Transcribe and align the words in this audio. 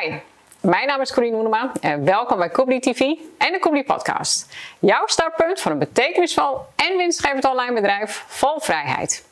Hi, 0.00 0.14
mijn 0.60 0.86
naam 0.86 1.00
is 1.00 1.12
Corine 1.12 1.34
Hoenema 1.34 1.72
en 1.80 2.04
welkom 2.04 2.38
bij 2.38 2.48
Kubli 2.48 2.80
TV 2.80 3.00
en 3.38 3.52
de 3.52 3.58
Kubli 3.58 3.84
Podcast. 3.84 4.54
Jouw 4.78 5.06
startpunt 5.06 5.60
voor 5.60 5.70
een 5.70 5.78
betekenisvol 5.78 6.58
en 6.76 6.96
winstgevend 6.96 7.44
online 7.44 7.72
bedrijf 7.72 8.24
vol 8.26 8.60
vrijheid. 8.60 9.24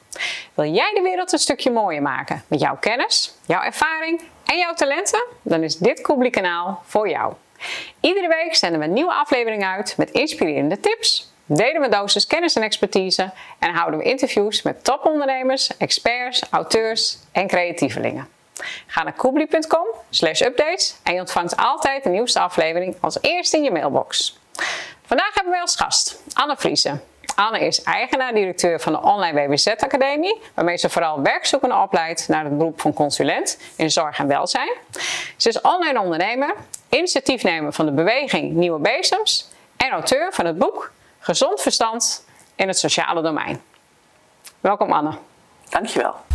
Wil 0.54 0.64
jij 0.64 0.92
de 0.94 1.00
wereld 1.02 1.32
een 1.32 1.38
stukje 1.38 1.70
mooier 1.70 2.02
maken 2.02 2.42
met 2.46 2.60
jouw 2.60 2.76
kennis, 2.76 3.34
jouw 3.46 3.62
ervaring 3.62 4.20
en 4.44 4.58
jouw 4.58 4.74
talenten? 4.74 5.24
Dan 5.42 5.62
is 5.62 5.76
dit 5.76 6.00
Kubli 6.00 6.30
kanaal 6.30 6.82
voor 6.84 7.08
jou. 7.08 7.34
Iedere 8.00 8.28
week 8.28 8.54
zenden 8.54 8.80
we 8.80 8.86
een 8.86 8.92
nieuwe 8.92 9.14
aflevering 9.14 9.64
uit 9.64 9.94
met 9.96 10.10
inspirerende 10.10 10.80
tips, 10.80 11.32
delen 11.46 11.80
we 11.80 11.88
dosis 11.88 12.26
kennis 12.26 12.54
en 12.54 12.62
expertise 12.62 13.30
en 13.58 13.74
houden 13.74 13.98
we 13.98 14.04
interviews 14.04 14.62
met 14.62 14.84
topondernemers, 14.84 15.76
experts, 15.76 16.42
auteurs 16.50 17.18
en 17.32 17.46
creatievelingen. 17.46 18.40
Ga 18.86 19.02
naar 19.02 19.12
koebli.com 19.12 19.86
slash 20.10 20.40
updates 20.40 20.96
en 21.02 21.14
je 21.14 21.20
ontvangt 21.20 21.56
altijd 21.56 22.02
de 22.02 22.08
nieuwste 22.08 22.40
aflevering 22.40 22.96
als 23.00 23.18
eerste 23.20 23.56
in 23.56 23.62
je 23.62 23.70
mailbox. 23.70 24.38
Vandaag 25.02 25.34
hebben 25.34 25.52
we 25.52 25.60
als 25.60 25.76
gast 25.76 26.22
Anne 26.32 26.56
Vriesen. 26.56 27.02
Anne 27.34 27.58
is 27.58 27.82
eigenaar-directeur 27.82 28.80
van 28.80 28.92
de 28.92 29.00
Online 29.00 29.46
WWZ 29.46 29.66
Academie, 29.66 30.40
waarmee 30.54 30.76
ze 30.76 30.90
vooral 30.90 31.22
werkzoekenden 31.22 31.82
opleidt 31.82 32.28
naar 32.28 32.44
het 32.44 32.58
beroep 32.58 32.80
van 32.80 32.92
consulent 32.92 33.58
in 33.76 33.90
zorg 33.90 34.18
en 34.18 34.26
welzijn. 34.26 34.72
Ze 35.36 35.48
is 35.48 35.60
online 35.60 36.00
ondernemer, 36.00 36.54
initiatiefnemer 36.88 37.72
van 37.72 37.86
de 37.86 37.92
beweging 37.92 38.52
Nieuwe 38.52 38.78
Bezems 38.78 39.48
en 39.76 39.90
auteur 39.90 40.32
van 40.32 40.46
het 40.46 40.58
boek 40.58 40.92
Gezond 41.18 41.60
Verstand 41.60 42.24
in 42.54 42.68
het 42.68 42.78
Sociale 42.78 43.22
Domein. 43.22 43.62
Welkom 44.60 44.92
Anne. 44.92 45.12
Dankjewel. 45.68 46.31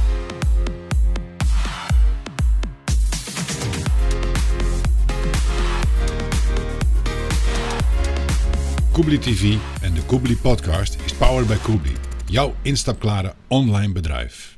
Koebli 8.97 9.19
TV 9.19 9.55
en 9.81 9.93
de 9.93 10.03
Koebli 10.05 10.37
Podcast 10.37 10.97
is 11.05 11.13
powered 11.13 11.47
by 11.47 11.55
Koebli, 11.55 11.95
jouw 12.25 12.53
instapklare 12.61 13.33
online 13.47 13.93
bedrijf. 13.93 14.57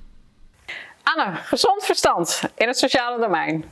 Anne, 1.03 1.35
gezond 1.35 1.85
verstand 1.85 2.41
in 2.55 2.67
het 2.67 2.77
sociale 2.77 3.19
domein. 3.19 3.65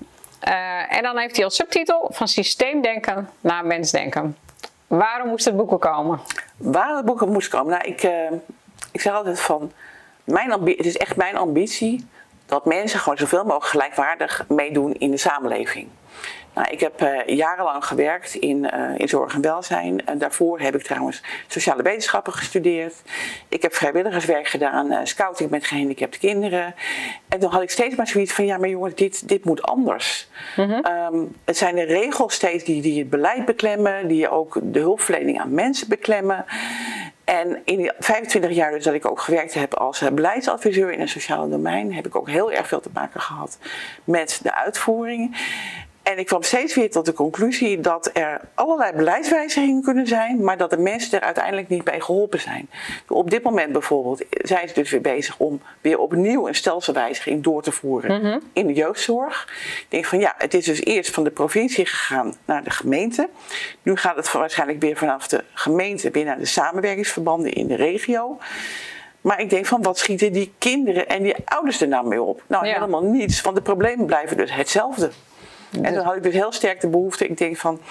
Uh, 0.47 0.93
en 0.93 1.03
dan 1.03 1.17
heeft 1.17 1.35
hij 1.35 1.45
als 1.45 1.55
subtitel 1.55 2.09
van 2.13 2.27
systeemdenken 2.27 3.29
naar 3.41 3.65
mensdenken. 3.65 4.37
Waarom 4.87 5.27
moest 5.29 5.45
het 5.45 5.55
boeken 5.55 5.79
komen? 5.79 6.19
Waarom 6.57 6.95
het 6.95 7.05
boeken 7.05 7.31
moest 7.31 7.49
komen? 7.49 7.71
Nou, 7.71 7.83
ik, 7.83 8.03
uh, 8.03 8.31
ik 8.91 9.01
zeg 9.01 9.13
altijd 9.13 9.39
van, 9.39 9.71
mijn 10.23 10.51
het 10.51 10.85
is 10.85 10.97
echt 10.97 11.15
mijn 11.15 11.37
ambitie 11.37 12.07
dat 12.45 12.65
mensen 12.65 12.99
gewoon 12.99 13.17
zoveel 13.17 13.43
mogelijk 13.43 13.65
gelijkwaardig 13.65 14.45
meedoen 14.47 14.93
in 14.93 15.11
de 15.11 15.17
samenleving. 15.17 15.87
Nou, 16.57 16.69
ik 16.69 16.79
heb 16.79 17.01
uh, 17.01 17.35
jarenlang 17.37 17.85
gewerkt 17.85 18.35
in, 18.35 18.69
uh, 18.73 18.89
in 18.97 19.07
zorg 19.07 19.33
en 19.33 19.41
welzijn. 19.41 20.05
En 20.05 20.17
daarvoor 20.17 20.59
heb 20.59 20.75
ik 20.75 20.81
trouwens 20.81 21.21
sociale 21.47 21.83
wetenschappen 21.83 22.33
gestudeerd. 22.33 22.93
Ik 23.49 23.61
heb 23.61 23.73
vrijwilligerswerk 23.73 24.47
gedaan, 24.47 24.91
uh, 24.91 24.99
scouting 25.03 25.49
met 25.49 25.65
gehandicapte 25.65 26.19
kinderen. 26.19 26.75
En 27.27 27.39
toen 27.39 27.51
had 27.51 27.61
ik 27.61 27.69
steeds 27.69 27.95
maar 27.95 28.07
zoiets 28.07 28.33
van, 28.33 28.45
ja 28.45 28.57
maar 28.57 28.69
jongens, 28.69 28.95
dit, 28.95 29.27
dit 29.27 29.45
moet 29.45 29.61
anders. 29.61 30.29
Mm 30.55 30.69
-hmm. 30.69 30.85
um, 31.13 31.35
het 31.45 31.57
zijn 31.57 31.75
de 31.75 31.83
regels 31.83 32.33
steeds 32.33 32.63
die, 32.63 32.81
die 32.81 32.99
het 32.99 33.09
beleid 33.09 33.45
beklemmen, 33.45 34.07
die 34.07 34.29
ook 34.29 34.59
de 34.63 34.79
hulpverlening 34.79 35.39
aan 35.39 35.53
mensen 35.53 35.89
beklemmen. 35.89 36.45
En 37.23 37.61
in 37.65 37.77
die 37.77 37.91
25 37.99 38.51
jaar 38.51 38.71
dus 38.71 38.83
dat 38.83 38.93
ik 38.93 39.05
ook 39.05 39.19
gewerkt 39.19 39.53
heb 39.53 39.73
als 39.73 40.03
beleidsadviseur 40.13 40.91
in 40.91 40.99
het 40.99 41.09
sociale 41.09 41.49
domein, 41.49 41.93
heb 41.93 42.05
ik 42.05 42.15
ook 42.15 42.29
heel 42.29 42.51
erg 42.51 42.67
veel 42.67 42.79
te 42.79 42.89
maken 42.93 43.21
gehad 43.21 43.57
met 44.03 44.39
de 44.43 44.55
uitvoering. 44.55 45.37
En 46.07 46.17
ik 46.17 46.25
kwam 46.25 46.43
steeds 46.43 46.75
weer 46.75 46.91
tot 46.91 47.05
de 47.05 47.13
conclusie 47.13 47.79
dat 47.79 48.09
er 48.13 48.41
allerlei 48.53 48.91
beleidswijzigingen 48.93 49.81
kunnen 49.81 50.07
zijn, 50.07 50.43
maar 50.43 50.57
dat 50.57 50.69
de 50.69 50.77
mensen 50.77 51.19
er 51.19 51.25
uiteindelijk 51.25 51.67
niet 51.69 51.83
bij 51.83 52.01
geholpen 52.01 52.39
zijn. 52.39 52.69
Op 53.07 53.29
dit 53.29 53.43
moment 53.43 53.71
bijvoorbeeld 53.71 54.23
zijn 54.29 54.67
ze 54.67 54.73
dus 54.73 54.91
weer 54.91 55.01
bezig 55.01 55.37
om 55.37 55.61
weer 55.81 55.99
opnieuw 55.99 56.47
een 56.47 56.55
stelselwijziging 56.55 57.43
door 57.43 57.63
te 57.63 57.71
voeren 57.71 58.19
mm 58.19 58.25
-hmm. 58.25 58.41
in 58.53 58.67
de 58.67 58.73
jeugdzorg. 58.73 59.47
Ik 59.79 59.85
denk 59.89 60.05
van 60.05 60.19
ja, 60.19 60.35
het 60.37 60.53
is 60.53 60.65
dus 60.65 60.83
eerst 60.83 61.13
van 61.13 61.23
de 61.23 61.31
provincie 61.31 61.85
gegaan 61.85 62.35
naar 62.45 62.63
de 62.63 62.71
gemeente. 62.71 63.29
Nu 63.81 63.95
gaat 63.95 64.15
het 64.15 64.31
waarschijnlijk 64.31 64.81
weer 64.81 64.97
vanaf 64.97 65.27
de 65.27 65.43
gemeente 65.53 66.11
weer 66.11 66.25
naar 66.25 66.39
de 66.39 66.45
samenwerkingsverbanden 66.45 67.53
in 67.53 67.67
de 67.67 67.75
regio. 67.75 68.37
Maar 69.21 69.39
ik 69.41 69.49
denk 69.49 69.65
van 69.65 69.81
wat 69.81 69.97
schieten 69.97 70.33
die 70.33 70.53
kinderen 70.57 71.07
en 71.07 71.23
die 71.23 71.35
ouders 71.45 71.81
er 71.81 71.87
nou 71.87 72.07
mee 72.07 72.21
op? 72.21 72.43
Nou, 72.47 72.65
ja. 72.65 72.73
helemaal 72.73 73.03
niets, 73.03 73.41
want 73.41 73.55
de 73.55 73.61
problemen 73.61 74.05
blijven 74.05 74.37
dus 74.37 74.53
hetzelfde. 74.53 75.11
En 75.81 75.93
dan 75.93 76.05
had 76.05 76.15
ik 76.15 76.23
dus 76.23 76.33
heel 76.33 76.51
sterk 76.51 76.81
de 76.81 76.87
behoefte, 76.87 77.27
ik 77.27 77.37
denk 77.37 77.57
van 77.57 77.81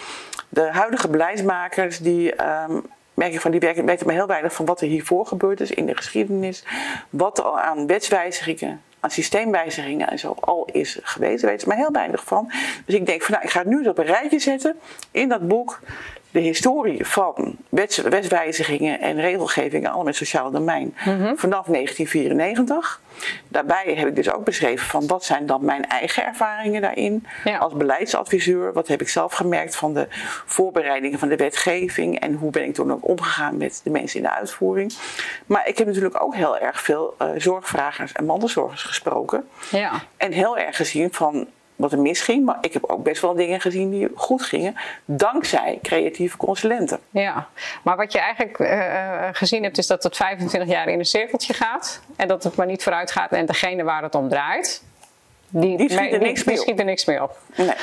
de 0.48 0.68
huidige 0.72 1.08
beleidsmakers, 1.08 1.98
die 1.98 2.44
um, 2.68 2.82
merk 3.14 3.32
ik 3.32 3.40
van 3.40 3.50
die 3.50 3.60
weten 3.60 4.06
maar 4.06 4.14
heel 4.14 4.26
weinig 4.26 4.52
van 4.52 4.66
wat 4.66 4.80
er 4.80 4.86
hiervoor 4.86 5.26
gebeurd 5.26 5.60
is 5.60 5.70
in 5.70 5.86
de 5.86 5.96
geschiedenis, 5.96 6.64
wat 7.10 7.38
er 7.38 7.44
al 7.44 7.60
aan 7.60 7.86
wetswijzigingen, 7.86 8.82
aan 9.00 9.10
systeemwijzigingen 9.10 10.08
en 10.08 10.18
zo 10.18 10.36
al 10.40 10.68
is 10.72 10.98
geweest, 11.02 11.40
daar 11.40 11.50
weten 11.50 11.60
ze 11.60 11.68
maar 11.68 11.76
heel 11.76 11.92
weinig 11.92 12.24
van. 12.24 12.52
Dus 12.84 12.94
ik 12.94 13.06
denk 13.06 13.22
van 13.22 13.34
nou, 13.34 13.44
ik 13.44 13.50
ga 13.50 13.58
het 13.58 13.68
nu 13.68 13.88
op 13.88 13.98
een 13.98 14.04
rijtje 14.04 14.38
zetten 14.38 14.76
in 15.10 15.28
dat 15.28 15.48
boek 15.48 15.80
de 16.30 16.40
historie 16.40 17.06
van 17.06 17.56
wets, 17.68 17.96
wetswijzigingen 17.96 19.00
en 19.00 19.20
regelgevingen, 19.20 19.86
allemaal 19.86 20.04
met 20.04 20.16
sociaal 20.16 20.50
domein, 20.50 20.94
mm 21.04 21.20
-hmm. 21.22 21.38
vanaf 21.38 21.66
1994. 21.66 23.00
Daarbij 23.48 23.94
heb 23.96 24.08
ik 24.08 24.16
dus 24.16 24.32
ook 24.32 24.44
beschreven 24.44 24.86
van 24.86 25.06
wat 25.06 25.24
zijn 25.24 25.46
dan 25.46 25.64
mijn 25.64 25.84
eigen 25.84 26.26
ervaringen 26.26 26.80
daarin 26.80 27.26
ja. 27.44 27.58
als 27.58 27.72
beleidsadviseur. 27.72 28.72
Wat 28.72 28.88
heb 28.88 29.00
ik 29.00 29.08
zelf 29.08 29.32
gemerkt 29.32 29.76
van 29.76 29.94
de 29.94 30.06
voorbereidingen 30.46 31.18
van 31.18 31.28
de 31.28 31.36
wetgeving 31.36 32.20
en 32.20 32.34
hoe 32.34 32.50
ben 32.50 32.64
ik 32.64 32.74
toen 32.74 32.92
ook 32.92 33.08
omgegaan 33.08 33.56
met 33.56 33.80
de 33.84 33.90
mensen 33.90 34.16
in 34.16 34.22
de 34.22 34.34
uitvoering. 34.34 34.92
Maar 35.46 35.68
ik 35.68 35.78
heb 35.78 35.86
natuurlijk 35.86 36.22
ook 36.22 36.34
heel 36.34 36.58
erg 36.58 36.80
veel 36.80 37.14
uh, 37.22 37.28
zorgvragers 37.36 38.12
en 38.12 38.24
mantelzorgers 38.24 38.82
gesproken. 38.82 39.48
Ja. 39.70 39.92
En 40.16 40.32
heel 40.32 40.58
erg 40.58 40.76
gezien 40.76 41.12
van 41.12 41.46
wat 41.76 41.92
er 41.92 41.98
misging, 41.98 42.44
maar 42.44 42.58
ik 42.60 42.72
heb 42.72 42.84
ook 42.84 43.02
best 43.02 43.22
wel 43.22 43.34
dingen 43.34 43.60
gezien 43.60 43.90
die 43.90 44.08
goed 44.14 44.42
gingen, 44.42 44.76
dankzij 45.04 45.78
creatieve 45.82 46.36
consulenten. 46.36 47.00
Ja, 47.10 47.48
maar 47.82 47.96
wat 47.96 48.12
je 48.12 48.18
eigenlijk 48.18 48.58
uh, 48.58 49.28
gezien 49.32 49.62
hebt, 49.62 49.78
is 49.78 49.86
dat 49.86 50.02
het 50.02 50.16
25 50.16 50.70
jaar 50.70 50.88
in 50.88 50.98
een 50.98 51.04
cirkeltje 51.04 51.54
gaat 51.54 52.00
en 52.16 52.28
dat 52.28 52.44
het 52.44 52.56
maar 52.56 52.66
niet 52.66 52.82
vooruit 52.82 53.10
gaat 53.10 53.30
en 53.30 53.46
degene 53.46 53.82
waar 53.82 54.02
het 54.02 54.14
om 54.14 54.28
draait, 54.28 54.82
die, 55.48 55.76
die 55.76 55.90
schiet 55.90 56.12
er 56.12 56.18
niks, 56.18 56.42
die, 56.42 56.52
die 56.52 56.62
schiet 56.62 56.78
er 56.78 56.84
niks 56.84 57.04
meer 57.04 57.22
op. 57.22 57.38
Nee. 57.56 57.74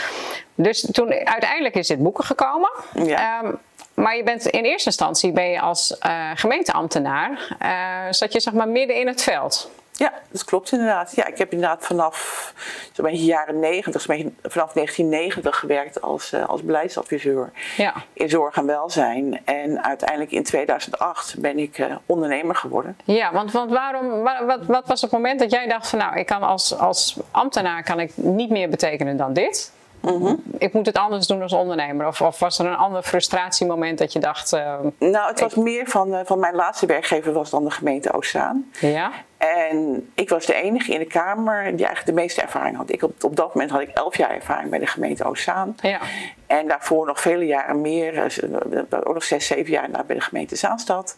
Dus 0.56 0.88
toen 0.92 1.12
uiteindelijk 1.12 1.76
is 1.76 1.88
dit 1.88 2.04
boeken 2.04 2.24
gekomen. 2.24 2.72
Ja. 2.94 3.44
Um, 3.44 3.60
maar 3.94 4.16
je 4.16 4.24
bent 4.24 4.46
in 4.46 4.64
eerste 4.64 4.90
instantie 4.90 5.32
ben 5.32 5.50
je 5.50 5.62
als 5.62 5.98
uh, 6.06 6.32
gemeenteambtenaar, 6.36 7.58
uh, 7.62 8.14
zat 8.14 8.34
je 8.34 8.40
zeg 8.40 8.54
maar 8.54 8.68
midden 8.68 8.96
in 9.00 9.08
het 9.08 9.24
veld. 9.24 9.72
Ja, 9.96 10.14
dat 10.32 10.44
klopt 10.44 10.72
inderdaad. 10.72 11.16
Ja, 11.16 11.26
ik 11.26 11.38
heb 11.38 11.52
inderdaad 11.52 11.86
vanaf 11.86 12.54
zo'n 12.92 13.06
beetje 13.06 13.26
jaren 13.26 13.60
90, 13.60 14.02
vanaf 14.02 14.74
1990 14.74 15.60
gewerkt 15.60 16.02
als, 16.02 16.34
uh, 16.34 16.46
als 16.46 16.64
beleidsadviseur 16.64 17.52
ja. 17.78 17.94
in 18.14 18.30
zorg 18.30 18.56
en 18.56 18.66
welzijn. 18.66 19.46
En 19.46 19.84
uiteindelijk 19.84 20.32
in 20.32 20.44
2008 20.44 21.36
ben 21.40 21.60
ik 21.60 21.78
uh, 21.78 21.96
ondernemer 22.06 22.56
geworden. 22.56 22.98
Ja, 23.04 23.32
want, 23.32 23.52
want 23.52 23.72
waarom, 23.72 24.24
wat, 24.24 24.66
wat 24.66 24.88
was 24.88 25.02
het 25.02 25.12
moment 25.12 25.40
dat 25.40 25.52
jij 25.52 25.68
dacht 25.68 25.88
van 25.88 26.00
nou, 26.00 26.18
ik 26.18 26.26
kan 26.26 26.44
als, 26.44 26.78
als 26.78 27.18
ambtenaar 27.32 27.84
kan 27.84 28.00
ik 28.00 28.12
niet 28.16 28.50
meer 28.50 28.70
betekenen 28.70 29.18
dan 29.18 29.34
dit? 29.34 29.72
Mm 30.04 30.22
-hmm. 30.22 30.44
Ik 30.58 30.74
moet 30.74 30.86
het 30.86 30.98
anders 30.98 31.28
doen 31.28 31.42
als 31.42 31.54
ondernemer. 31.54 32.08
Of, 32.08 32.22
of 32.22 32.40
was 32.40 32.60
er 32.60 32.66
een 32.66 32.76
ander 32.76 33.04
frustratiemoment 33.04 33.98
dat 33.98 34.14
je 34.14 34.20
dacht. 34.20 34.54
Uh, 34.54 34.76
nou, 35.00 35.30
het 35.30 35.40
was 35.40 35.54
ik... 35.54 35.64
meer 35.64 35.88
van, 35.88 36.14
uh, 36.14 36.20
van 36.24 36.40
mijn 36.40 36.56
laatste 36.56 36.86
werkgever 36.86 37.34
was 37.34 37.50
dan 37.50 37.64
de 37.64 37.72
gemeente 37.72 38.14
Oostzaan. 38.14 38.72
Ja. 38.80 39.12
En 39.48 40.10
ik 40.16 40.30
was 40.30 40.46
de 40.46 40.54
enige 40.54 40.94
in 40.94 41.00
de 41.00 41.06
Kamer 41.06 41.64
die 41.64 41.86
eigenlijk 41.86 42.06
de 42.06 42.22
meeste 42.22 42.42
ervaring 42.42 42.78
had. 42.78 42.92
Ik, 42.92 43.04
op, 43.04 43.24
op 43.24 43.36
dat 43.36 43.54
moment 43.54 43.72
had 43.72 43.82
ik 43.82 43.90
elf 43.90 44.18
jaar 44.18 44.30
ervaring 44.30 44.70
bij 44.70 44.80
de 44.80 44.88
gemeente 44.88 45.24
Oostzaan. 45.24 45.76
Ja. 45.82 46.00
En 46.48 46.68
daarvoor 46.68 47.06
nog 47.06 47.22
vele 47.22 47.46
jaren 47.46 47.82
meer, 47.82 48.42
ook 48.90 49.14
nog 49.14 49.24
zes, 49.24 49.48
zeven 49.48 49.72
jaar 49.72 49.90
bij 50.06 50.16
de 50.16 50.22
gemeente 50.22 50.56
Zaanstad. 50.56 51.18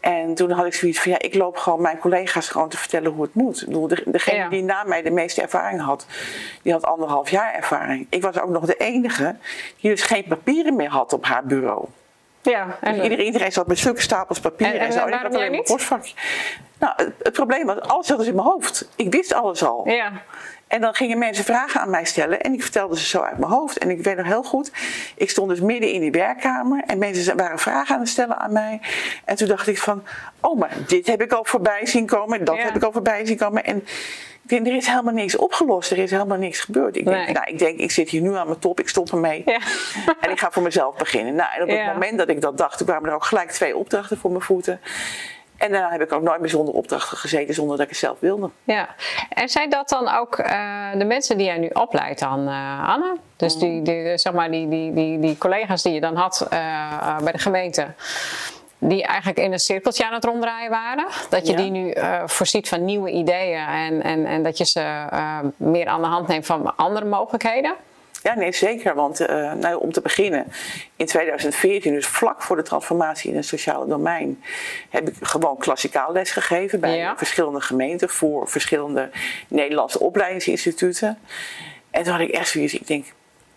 En 0.00 0.34
toen 0.34 0.50
had 0.50 0.66
ik 0.66 0.74
zoiets 0.74 1.00
van, 1.00 1.12
ja, 1.12 1.18
ik 1.18 1.34
loop 1.34 1.56
gewoon 1.56 1.80
mijn 1.80 1.98
collega's 1.98 2.48
gewoon 2.48 2.68
te 2.68 2.76
vertellen 2.76 3.10
hoe 3.10 3.22
het 3.22 3.34
moet. 3.34 3.60
Ik 3.60 3.66
bedoel, 3.66 3.88
degene 3.88 4.36
ja. 4.36 4.48
die 4.48 4.62
na 4.62 4.84
mij 4.84 5.02
de 5.02 5.10
meeste 5.10 5.42
ervaring 5.42 5.80
had, 5.80 6.06
die 6.62 6.72
had 6.72 6.84
anderhalf 6.84 7.30
jaar 7.30 7.54
ervaring. 7.54 8.06
Ik 8.10 8.22
was 8.22 8.40
ook 8.40 8.50
nog 8.50 8.66
de 8.66 8.76
enige 8.76 9.36
die 9.80 9.90
dus 9.90 10.02
geen 10.02 10.24
papieren 10.28 10.76
meer 10.76 10.90
had 10.90 11.12
op 11.12 11.24
haar 11.24 11.44
bureau. 11.44 11.88
Ja, 12.42 12.76
en 12.80 12.94
dus 12.94 13.02
iedereen, 13.02 13.24
iedereen 13.24 13.52
zat 13.52 13.66
met 13.66 13.78
zulke 13.78 14.00
stapels 14.00 14.40
papieren 14.40 14.74
en, 14.74 14.80
en, 14.80 14.86
en 14.86 14.92
zo. 14.92 15.04
En 15.04 15.10
waarom 15.10 15.36
jij 15.36 15.48
niet? 15.48 15.64
Postvakje. 15.64 16.14
Nou, 16.78 16.92
het, 16.96 17.12
het, 17.22 17.32
probleem 17.32 17.66
was, 17.66 17.80
alles 17.80 18.06
zat 18.06 18.18
dus 18.18 18.26
in 18.26 18.34
mijn 18.34 18.46
hoofd. 18.46 18.88
Ik 18.96 19.12
wist 19.12 19.32
alles 19.34 19.64
al. 19.64 19.88
Ja. 19.88 20.12
En 20.70 20.80
dan 20.80 20.94
gingen 20.94 21.18
mensen 21.18 21.44
vragen 21.44 21.80
aan 21.80 21.90
mij 21.90 22.04
stellen 22.04 22.40
en 22.40 22.52
ik 22.52 22.62
vertelde 22.62 22.98
ze 22.98 23.06
zo 23.06 23.20
uit 23.20 23.38
mijn 23.38 23.52
hoofd. 23.52 23.78
En 23.78 23.90
ik 23.90 24.02
weet 24.02 24.16
nog 24.16 24.26
heel 24.26 24.42
goed, 24.42 24.72
ik 25.16 25.30
stond 25.30 25.48
dus 25.48 25.60
midden 25.60 25.92
in 25.92 26.00
die 26.00 26.10
werkkamer 26.10 26.82
en 26.86 26.98
mensen 26.98 27.36
waren 27.36 27.58
vragen 27.58 27.94
aan 27.94 28.00
het 28.00 28.08
stellen 28.10 28.38
aan 28.38 28.52
mij. 28.52 28.80
En 29.24 29.36
toen 29.36 29.48
dacht 29.48 29.66
ik 29.66 29.78
van, 29.78 30.02
oh 30.40 30.58
maar 30.58 30.70
dit 30.86 31.06
heb 31.06 31.22
ik 31.22 31.32
al 31.32 31.44
voorbij 31.44 31.86
zien 31.86 32.06
komen 32.06 32.38
en 32.38 32.44
dat 32.44 32.56
Ja. 32.56 32.62
heb 32.62 32.76
ik 32.76 32.82
al 32.82 32.92
voorbij 32.92 33.26
zien 33.26 33.36
komen. 33.36 33.64
En 33.64 33.76
ik 34.42 34.48
denk, 34.48 34.66
er 34.66 34.76
is 34.76 34.86
helemaal 34.86 35.14
niks 35.14 35.36
opgelost. 35.36 35.90
Er 35.90 35.98
is 35.98 36.10
helemaal 36.10 36.38
niks 36.38 36.60
gebeurd. 36.60 36.96
Ik, 36.96 37.04
denk, 37.04 37.32
nou, 37.32 37.46
ik 37.50 37.58
denk, 37.58 37.78
ik 37.78 37.90
zit 37.90 38.08
hier 38.08 38.20
nu 38.20 38.34
aan 38.34 38.46
mijn 38.46 38.58
top. 38.58 38.80
Ik 38.80 38.88
stop 38.88 39.10
ermee. 39.10 39.42
Ja. 39.46 39.58
En 40.20 40.30
ik 40.30 40.40
ga 40.40 40.50
voor 40.50 40.62
mezelf 40.62 40.96
beginnen. 40.96 41.34
Nou, 41.34 41.48
en 41.56 41.62
op 41.62 41.68
het 41.68 41.86
moment 41.86 42.18
dat 42.18 42.28
ik 42.28 42.40
dat 42.40 42.58
dacht, 42.58 42.78
toen 42.78 42.86
kwamen 42.86 43.08
er 43.08 43.14
ook 43.14 43.24
gelijk 43.24 43.50
twee 43.50 43.76
opdrachten 43.76 44.18
voor 44.18 44.30
mijn 44.30 44.42
voeten. 44.42 44.80
En 45.60 45.72
daarna 45.72 45.90
heb 45.90 46.00
ik 46.00 46.12
ook 46.12 46.22
nooit 46.22 46.40
meer 46.40 46.50
zonder 46.50 46.74
opdrachten 46.74 47.16
gezeten 47.16 47.54
zonder 47.54 47.76
dat 47.76 47.84
ik 47.84 47.90
het 47.90 48.00
zelf 48.00 48.20
wilde. 48.20 48.50
Ja, 48.64 48.88
en 49.28 49.48
zijn 49.48 49.70
dat 49.70 49.88
dan 49.88 50.08
ook 50.08 50.38
uh, 50.38 50.46
de 50.98 51.04
mensen 51.04 51.36
die 51.36 51.46
jij 51.46 51.58
nu 51.58 51.68
opleidt 51.72 52.20
dan, 52.20 52.48
uh, 52.48 52.88
Anne? 52.88 53.16
Dus 53.36 53.56
die, 53.56 53.82
die, 53.82 54.18
zeg 54.18 54.32
maar 54.32 54.50
die, 54.50 54.68
die, 54.68 54.92
die, 54.92 55.18
die 55.18 55.38
collega's 55.38 55.82
die 55.82 55.92
je 55.92 56.00
dan 56.00 56.16
had 56.16 56.46
uh, 56.52 57.18
bij 57.18 57.32
de 57.32 57.38
gemeente 57.38 57.86
die 58.78 59.04
eigenlijk 59.04 59.38
in 59.38 59.52
een 59.52 59.58
cirkeltje 59.58 60.06
aan 60.06 60.12
het 60.12 60.24
ronddraaien 60.24 60.70
waren. 60.70 61.06
Dat 61.30 61.46
je 61.46 61.56
die 61.56 61.70
nu 61.70 61.94
uh, 61.94 62.22
voorziet 62.26 62.68
van 62.68 62.84
nieuwe 62.84 63.10
ideeën 63.10 63.66
en, 63.66 64.02
en, 64.02 64.26
en 64.26 64.42
dat 64.42 64.58
je 64.58 64.64
ze 64.64 64.80
uh, 65.12 65.38
meer 65.56 65.86
aan 65.86 66.00
de 66.00 66.06
hand 66.06 66.28
neemt 66.28 66.46
van 66.46 66.76
andere 66.76 67.04
mogelijkheden. 67.04 67.74
Ja, 68.22 68.34
nee, 68.34 68.52
zeker. 68.52 68.94
Want 68.94 69.20
uh, 69.20 69.52
nou, 69.52 69.80
om 69.80 69.92
te 69.92 70.00
beginnen, 70.00 70.46
in 70.96 71.06
2014, 71.06 71.94
dus 71.94 72.06
vlak 72.06 72.42
voor 72.42 72.56
de 72.56 72.62
transformatie 72.62 73.30
in 73.30 73.36
het 73.36 73.46
sociale 73.46 73.86
domein, 73.86 74.42
heb 74.88 75.08
ik 75.08 75.14
gewoon 75.20 75.56
klassikaal 75.56 76.12
les 76.12 76.30
gegeven 76.30 76.80
bij 76.80 76.96
ja. 76.96 77.16
verschillende 77.16 77.60
gemeenten 77.60 78.08
voor 78.08 78.48
verschillende 78.48 79.10
Nederlandse 79.48 80.00
opleidingsinstituten. 80.00 81.18
En 81.90 82.02
toen 82.02 82.12
had 82.12 82.22
ik 82.22 82.30
echt 82.30 82.48
zoiets, 82.48 82.74
ik 82.74 82.86
denk, 82.86 83.06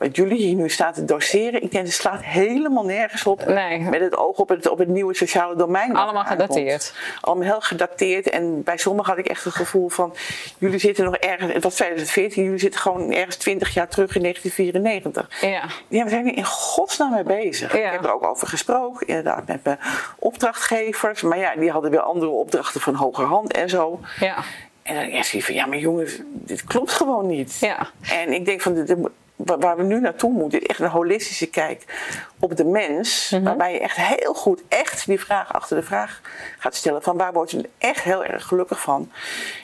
wat 0.04 0.16
jullie 0.16 0.38
hier 0.38 0.56
nu 0.56 0.70
staat 0.70 0.94
te 0.96 1.06
doseren, 1.06 1.64
ik 1.64 1.72
denk, 1.72 1.86
het 1.86 1.94
slaat 1.94 2.24
helemaal 2.24 2.86
nergens 2.86 3.26
op. 3.26 3.46
Nee. 3.46 3.80
Met 3.80 4.02
het 4.02 4.18
oog 4.18 4.38
op 4.38 4.50
het, 4.50 4.70
op 4.70 4.78
het 4.78 4.88
nieuwe 4.88 5.16
sociale 5.16 5.56
domein. 5.56 5.96
Allemaal 5.96 6.26
gedateerd. 6.26 6.94
Allemaal 7.22 7.46
heel 7.46 7.62
gedateerd. 7.62 8.30
En 8.30 8.64
bij 8.64 8.78
sommigen 8.78 9.10
had 9.10 9.20
ik 9.20 9.28
echt 9.28 9.44
het 9.44 9.54
gevoel 9.54 9.90
van, 9.90 10.14
jullie 10.58 10.80
zitten 10.80 11.06
nog 11.06 11.16
ergens, 11.16 11.54
het 11.54 11.64
was 11.64 11.76
2014, 11.76 12.44
jullie 12.44 12.60
zitten 12.60 12.80
gewoon 12.80 13.12
ergens 13.12 13.36
20 13.36 13.74
jaar 13.74 13.88
terug 13.88 14.16
in 14.16 14.22
1994. 14.22 15.42
Ja. 15.42 15.64
Ja, 15.88 16.04
we 16.04 16.10
zijn 16.10 16.28
er 16.28 16.38
in 16.38 16.46
godsnaam 16.46 17.12
mee 17.14 17.24
bezig. 17.24 17.78
Ja. 17.78 17.86
Ik 17.86 17.92
heb 17.92 18.04
er 18.04 18.14
ook 18.14 18.26
over 18.26 18.48
gesproken, 18.48 19.08
inderdaad, 19.08 19.48
met 19.48 19.64
mijn 19.64 19.80
opdrachtgevers. 20.20 21.22
Maar 21.22 21.38
ja, 21.38 21.56
die 21.56 21.72
hadden 21.72 21.92
weer 21.92 22.02
andere 22.02 22.32
opdrachten 22.32 22.82
van 22.82 22.96
hogerhand 22.96 23.54
en 23.54 23.70
zo. 23.70 24.00
Ja. 24.20 24.36
En 24.84 24.96
dan 24.96 25.04
eerst 25.04 25.46
van, 25.46 25.56
ja, 25.56 25.66
maar 25.66 25.78
jongens, 25.78 26.20
dit 26.32 26.64
klopt 26.64 26.92
gewoon 26.92 27.28
niet. 27.28 27.58
Ja. 27.60 27.90
En 28.02 28.34
ik 28.34 28.46
denk 28.46 28.62
van, 28.62 28.74
dit, 28.74 28.96
waar 29.36 29.78
we 29.78 29.84
nu 29.84 30.00
naartoe 30.00 30.32
moeten, 30.32 30.62
echt 30.62 30.80
een 30.80 30.90
holistische 30.90 31.50
kijk 31.50 31.84
op 32.40 32.58
de 32.58 32.66
mens. 32.66 33.30
Mhm. 33.30 33.44
Waarbij 33.44 33.74
je 33.74 33.80
echt 33.80 33.96
heel 33.96 34.34
goed, 34.34 34.62
echt 34.68 35.06
die 35.06 35.20
vraag 35.20 35.54
achter 35.54 35.78
de 35.78 35.84
vraag 35.84 36.22
gaat 36.60 36.76
stellen: 36.76 37.04
van 37.04 37.18
waar 37.18 37.34
word 37.34 37.52
je 37.52 37.70
echt 37.78 38.04
heel 38.04 38.26
erg 38.26 38.46
gelukkig 38.46 38.82
van? 38.82 39.12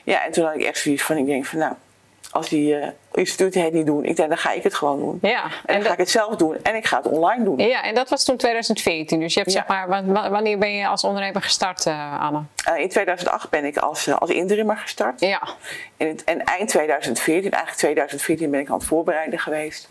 Ja, 0.03 0.25
en 0.25 0.31
toen 0.31 0.45
had 0.45 0.55
ik 0.55 0.63
echt 0.63 0.79
zoiets 0.79 1.03
van: 1.03 1.17
ik 1.17 1.25
denk 1.25 1.45
van 1.45 1.59
nou 1.59 1.73
als 2.31 2.49
die 2.49 2.77
uh, 2.77 2.87
instituten 3.13 3.63
het 3.63 3.73
niet 3.73 3.85
doen, 3.85 4.05
ik 4.05 4.15
denk, 4.15 4.29
dan 4.29 4.37
ga 4.37 4.51
ik 4.51 4.63
het 4.63 4.75
gewoon 4.75 4.99
doen. 4.99 5.19
Ja, 5.21 5.43
en, 5.43 5.51
en 5.65 5.75
dan 5.75 5.83
ga 5.83 5.91
ik 5.91 5.97
het 5.97 6.09
zelf 6.09 6.35
doen 6.35 6.57
en 6.63 6.75
ik 6.75 6.85
ga 6.85 6.97
het 6.97 7.07
online 7.07 7.43
doen. 7.43 7.57
Ja, 7.57 7.83
en 7.83 7.95
dat 7.95 8.09
was 8.09 8.23
toen 8.23 8.37
2014. 8.37 9.19
Dus 9.19 9.33
je 9.33 9.39
hebt 9.39 9.51
zeg 9.51 9.67
maar, 9.67 10.05
wanneer 10.29 10.57
ben 10.57 10.73
je 10.73 10.87
als 10.87 11.03
ondernemer 11.03 11.41
gestart, 11.41 11.85
uh, 11.85 12.21
Anne? 12.21 12.41
Uh, 12.69 12.81
in 12.81 12.89
2008 12.89 13.49
ben 13.49 13.65
ik 13.65 13.77
als, 13.77 14.11
als 14.11 14.29
interimmer 14.29 14.77
gestart. 14.77 15.19
Ja. 15.19 15.41
En, 15.97 16.17
en, 16.25 16.43
eind 16.43 16.69
2014, 16.69 17.51
eigenlijk 17.51 17.77
2014 17.77 18.51
ben 18.51 18.59
ik 18.59 18.69
aan 18.69 18.77
het 18.77 18.87
voorbereiden 18.87 19.39
geweest. 19.39 19.89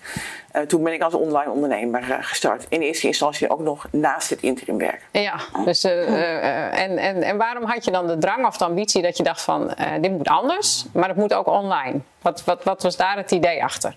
toen 0.66 0.82
ben 0.82 0.92
ik 0.92 1.02
als 1.02 1.14
online 1.14 1.50
ondernemer 1.50 2.02
gestart. 2.20 2.66
In 2.68 2.80
eerste 2.80 3.06
instantie 3.06 3.50
ook 3.50 3.60
nog 3.60 3.86
naast 3.90 4.30
het 4.30 4.42
interimwerk. 4.42 5.02
Ja, 5.10 5.40
dus, 5.64 5.84
en, 5.84 6.98
en, 6.98 7.22
en 7.22 7.36
waarom 7.36 7.64
had 7.64 7.84
je 7.84 7.90
dan 7.90 8.06
de 8.06 8.18
drang 8.18 8.46
of 8.46 8.56
de 8.56 8.64
ambitie 8.64 9.02
dat 9.02 9.16
je 9.16 9.22
dacht 9.22 9.42
van, 9.42 9.74
dit 10.00 10.10
moet 10.10 10.28
anders, 10.28 10.84
maar 10.92 11.08
het 11.08 11.16
moet 11.16 11.34
ook 11.34 11.46
online? 11.46 12.00
Wat, 12.22 12.44
wat, 12.44 12.64
wat 12.64 12.82
was 12.82 12.96
daar 12.96 13.07
het 13.16 13.30
idee 13.30 13.64
achter? 13.64 13.96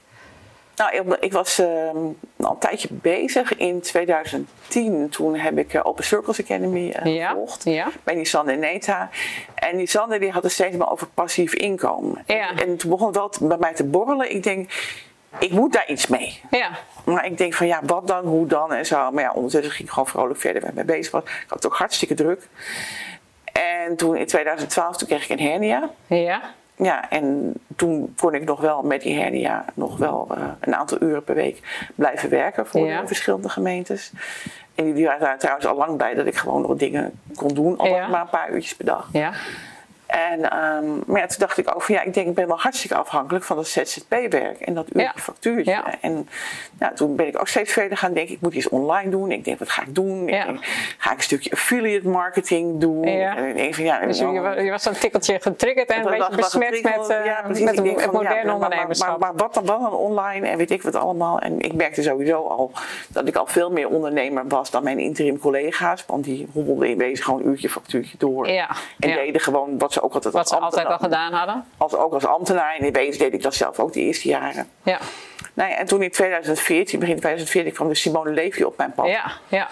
Nou, 0.76 1.16
ik 1.20 1.34
was 1.34 1.60
uh, 1.60 1.68
al 2.38 2.52
een 2.52 2.58
tijdje 2.60 2.88
bezig. 2.92 3.56
In 3.58 3.82
2010 3.82 5.10
toen 5.10 5.36
heb 5.36 5.58
ik 5.58 5.74
uh, 5.74 5.82
Open 5.84 6.04
Circles 6.04 6.42
Academy 6.42 6.96
uh, 7.04 7.16
ja, 7.16 7.30
gevolgd. 7.30 7.64
Ja. 7.64 7.88
Bij 8.04 8.16
Nisanne 8.16 8.52
en 8.52 8.60
Neta. 8.60 9.10
En 9.56 9.76
Nisanne 9.76 10.20
die 10.20 10.32
had 10.32 10.44
het 10.44 10.52
steeds 10.52 10.78
maar 10.78 10.92
over 10.92 11.08
passief 11.08 11.54
inkomen. 11.54 12.24
Ja. 12.26 12.50
En, 12.50 12.58
en, 12.58 12.78
toen 12.78 12.90
begon 12.90 13.12
wel 13.12 13.32
bij 13.42 13.58
mij 13.58 13.74
te 13.74 13.84
borrelen. 13.84 14.32
Ik 14.32 14.44
denk, 14.44 14.72
ik 15.40 15.52
moet 15.52 15.74
daar 15.74 15.90
iets 15.90 16.08
mee. 16.08 16.42
Ja. 16.52 16.70
Maar 17.06 17.26
ik 17.26 17.38
denk 17.38 17.54
van 17.54 17.68
ja, 17.68 17.80
wat 17.86 18.08
dan, 18.08 18.26
hoe 18.26 18.48
dan 18.48 18.74
en 18.74 18.86
zo. 18.86 19.12
Maar 19.12 19.24
ja, 19.24 19.32
ondertussen 19.32 19.72
ging 19.72 19.88
ik 19.88 19.94
gewoon 19.94 20.10
vrolijk 20.10 20.40
verder 20.40 20.62
waar 20.62 20.70
ik 20.70 20.76
mee 20.76 20.86
bezig 20.86 21.12
was. 21.12 21.24
Ik 21.24 21.46
had 21.48 21.64
het 21.64 21.66
ook 21.66 21.78
hartstikke 21.78 22.14
druk. 22.14 22.48
En 23.54 23.96
toen 23.96 24.16
in 24.16 24.26
2012 24.26 24.98
toen 24.98 25.08
kreeg 25.08 25.24
ik 25.24 25.40
een 25.40 25.46
hernia. 25.46 25.90
Ja. 26.08 26.42
Ja, 26.76 27.10
en 27.10 27.54
toen 27.76 28.14
kon 28.18 28.34
ik 28.34 28.46
nog 28.46 28.62
wel 28.62 28.82
met 28.82 29.02
die 29.02 29.20
hernia 29.20 29.66
nog 29.74 29.98
wel 29.98 30.28
uh, 30.38 30.44
een 30.60 30.76
aantal 30.76 30.98
uren 31.02 31.24
per 31.24 31.36
week 31.36 31.88
blijven 31.96 32.30
werken 32.30 32.68
voor 32.68 32.86
ja. 32.86 33.02
de 33.02 33.08
verschillende 33.08 33.50
gemeentes. 33.50 34.12
En 34.76 34.94
die 34.94 35.06
waren 35.06 35.22
daar 35.22 35.40
trouwens 35.40 35.66
al 35.66 35.76
lang 35.76 35.98
bij 35.98 36.14
dat 36.14 36.26
ik 36.26 36.36
gewoon 36.36 36.62
nog 36.62 36.76
dingen 36.78 37.12
kon 37.36 37.54
doen, 37.54 37.78
al 37.78 37.88
ja. 37.88 38.08
maar 38.08 38.22
een 38.22 38.30
paar 38.30 38.52
uurtjes 38.52 38.76
per 38.76 38.86
dag. 38.86 39.10
Ja. 39.12 39.32
En, 40.12 40.58
um, 40.58 41.04
maar 41.06 41.22
ja, 41.22 41.28
toen 41.28 41.40
dacht 41.40 41.58
ik 41.58 41.76
ook 41.76 41.82
van 41.82 41.96
ja, 41.96 42.02
ik 42.02 42.14
denk 42.14 42.28
ik 42.28 42.34
ben 42.34 42.48
wel 42.48 42.60
hartstikke 42.60 42.96
afhankelijk 42.96 43.46
van 43.46 43.56
dat 43.56 43.68
ZZP-werk 43.68 44.60
en 44.60 44.74
dat 44.74 44.86
uurtje 44.86 45.02
ja. 45.02 45.14
factuurtje. 45.16 45.72
Ja. 45.72 45.96
En 46.02 46.30
nou, 46.80 46.96
toen 46.96 47.16
ben 47.16 47.28
ik 47.28 47.40
ook 47.40 47.48
steeds 47.48 47.74
verder 47.74 47.98
gaan 47.98 48.14
denken, 48.14 48.34
ik 48.34 48.42
moet 48.42 48.54
iets 48.54 48.70
online 48.70 49.10
doen. 49.10 49.32
Ik 49.32 49.46
denk, 49.46 49.60
wat 49.60 49.70
ga 49.70 49.82
ik 49.82 49.96
doen? 49.96 50.30
Ik 50.30 50.46
denk, 50.46 50.60
ga 50.98 51.12
ik 51.12 51.18
een 51.18 51.24
stukje 51.24 51.52
affiliate 51.52 52.08
marketing 52.08 52.80
doen? 52.80 53.04
En 53.04 53.84
ja, 53.84 54.00
dus 54.00 54.20
je, 54.20 54.62
je 54.64 54.70
was 54.70 54.86
een 54.86 54.94
tikkeltje 54.94 55.40
getriggerd 55.42 55.90
en 55.90 56.06
een 56.06 56.18
beetje 56.18 56.36
besmet 56.36 56.84
met, 56.84 57.10
uh, 57.10 57.26
ja, 57.26 57.44
met 57.48 57.76
het 58.02 58.12
moderne 58.12 58.54
ondernemerschap. 58.54 59.08
Maar, 59.08 59.20
maar, 59.20 59.36
maar, 59.36 59.36
wat 59.36 59.54
dan 59.54 59.66
wel 59.66 59.92
online 59.92 60.48
en 60.48 60.58
weet 60.58 60.72
ik 60.72 60.82
wat 60.82 60.96
allemaal. 60.96 61.40
En 61.40 61.60
ik 61.60 61.74
merkte 61.74 62.02
sowieso 62.02 62.48
al 62.48 62.72
dat 63.08 63.28
ik 63.28 63.36
al 63.36 63.46
veel 63.46 63.72
meer 63.72 63.90
ondernemer 63.90 64.48
was 64.48 64.72
dan 64.72 64.84
mijn 64.84 65.00
interim 65.00 65.40
collega's. 65.40 66.06
Want 66.08 66.24
die 66.24 66.48
hobbelden 66.54 66.90
in 66.90 66.98
wezen 66.98 67.26
gewoon 67.26 67.46
uurtje 67.46 67.70
factuurtje 67.70 68.18
door. 68.18 68.48
En 68.48 68.68
deden 69.00 69.42
gewoon 69.42 69.78
wat 69.78 69.94
ze 69.94 70.01
ook 70.02 70.14
altijd 70.14 70.34
Wat 70.34 70.50
ze 70.50 70.60
altijd 70.60 70.88
al 70.88 70.98
gedaan 70.98 71.34
hadden? 71.34 71.66
Als, 71.78 71.96
ook 71.96 72.14
als 72.14 72.26
ambtenaar. 72.26 72.76
En 72.76 72.86
in 72.86 72.94
wezen 72.94 73.20
deed 73.20 73.34
ik 73.34 73.42
dat 73.42 73.54
zelf 73.54 73.80
ook 73.80 73.94
de 73.94 74.00
eerste 74.00 74.28
jaren. 74.28 74.70
Ja. 74.84 75.00
Ja, 75.54 75.78
en 75.78 75.86
toen 75.86 76.02
in 76.02 76.12
2014, 76.12 77.00
begin 77.00 77.16
2014, 77.16 77.74
kwam 77.74 77.88
de 77.88 77.96
Simone 77.96 78.32
Levy 78.32 78.64
op 78.64 78.78
mijn 78.78 78.94
pad. 78.94 79.08
Ja, 79.08 79.32
ja. 79.48 79.68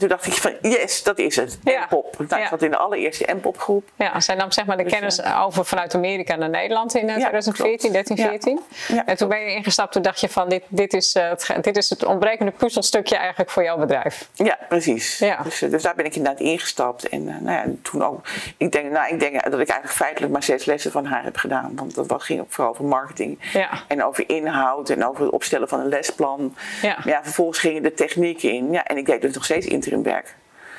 Toen 0.00 0.08
dacht 0.08 0.26
ik 0.26 0.32
van, 0.32 0.52
yes, 0.62 1.02
dat 1.02 1.18
is 1.18 1.36
het. 1.36 1.58
Ja. 1.64 1.84
M-pop. 1.84 2.16
Nou, 2.28 2.42
ik 2.42 2.48
zat 2.48 2.62
in 2.62 2.70
de 2.70 2.76
allereerste 2.76 3.32
M-pop 3.34 3.58
groep. 3.58 3.88
Ja, 3.96 4.20
zij 4.20 4.34
nam 4.34 4.52
zeg 4.52 4.66
maar 4.66 4.76
de 4.76 4.82
dus, 4.82 4.92
kennis 4.92 5.18
uh, 5.18 5.42
over 5.44 5.64
vanuit 5.64 5.94
Amerika 5.94 6.36
naar 6.36 6.48
Nederland 6.48 6.94
in 6.94 7.08
uh, 7.08 7.14
2014, 7.14 7.92
13, 7.92 8.16
14. 8.16 8.60
Ja. 8.88 9.06
en 9.06 9.16
toen 9.16 9.28
ben 9.28 9.40
je 9.40 9.54
ingestapt, 9.54 9.92
toen 9.92 10.02
dacht 10.02 10.20
je 10.20 10.28
van, 10.28 10.48
dit, 10.48 10.62
dit, 10.68 10.92
is, 10.92 11.14
uh, 11.14 11.28
het, 11.28 11.64
dit 11.64 11.76
is 11.76 11.90
het 11.90 12.04
ontbrekende 12.04 12.50
puzzelstukje 12.50 13.16
eigenlijk 13.16 13.50
voor 13.50 13.62
jouw 13.62 13.78
bedrijf. 13.78 14.28
Ja, 14.34 14.58
precies. 14.68 15.18
Ja. 15.18 15.42
Dus, 15.42 15.58
dus 15.58 15.82
daar 15.82 15.94
ben 15.94 16.04
ik 16.04 16.16
inderdaad 16.16 16.40
ingestapt. 16.40 17.08
En 17.08 17.24
nou 17.24 17.50
ja, 17.50 17.64
toen 17.82 18.04
ook, 18.04 18.26
ik 18.56 18.72
denk, 18.72 18.90
nou, 18.90 19.12
ik 19.12 19.20
denk 19.20 19.32
dat 19.32 19.60
ik 19.60 19.68
eigenlijk 19.68 19.92
feitelijk 19.92 20.32
maar 20.32 20.42
zes 20.42 20.64
lessen 20.64 20.90
van 20.90 21.06
haar 21.06 21.24
heb 21.24 21.36
gedaan. 21.36 21.72
Want 21.74 22.08
dat 22.08 22.22
ging 22.22 22.40
ook 22.40 22.52
vooral 22.52 22.72
over 22.72 22.84
marketing. 22.84 23.38
Ja. 23.52 23.70
En 23.88 24.04
over 24.04 24.28
inhoud 24.28 24.90
en 24.90 25.06
over 25.06 25.24
het 25.24 25.32
opstellen 25.32 25.68
van 25.68 25.80
een 25.80 25.88
lesplan. 25.88 26.54
Ja. 26.82 26.94
Maar 26.96 27.08
ja, 27.08 27.22
vervolgens 27.22 27.58
gingen 27.58 27.82
de 27.82 27.94
techniek 27.94 28.42
in. 28.42 28.72
Ja, 28.72 28.84
en 28.84 28.96
ik 28.96 29.06
deed 29.06 29.20
dus 29.20 29.34
nog 29.34 29.44
steeds 29.44 29.66
werk. 30.02 30.34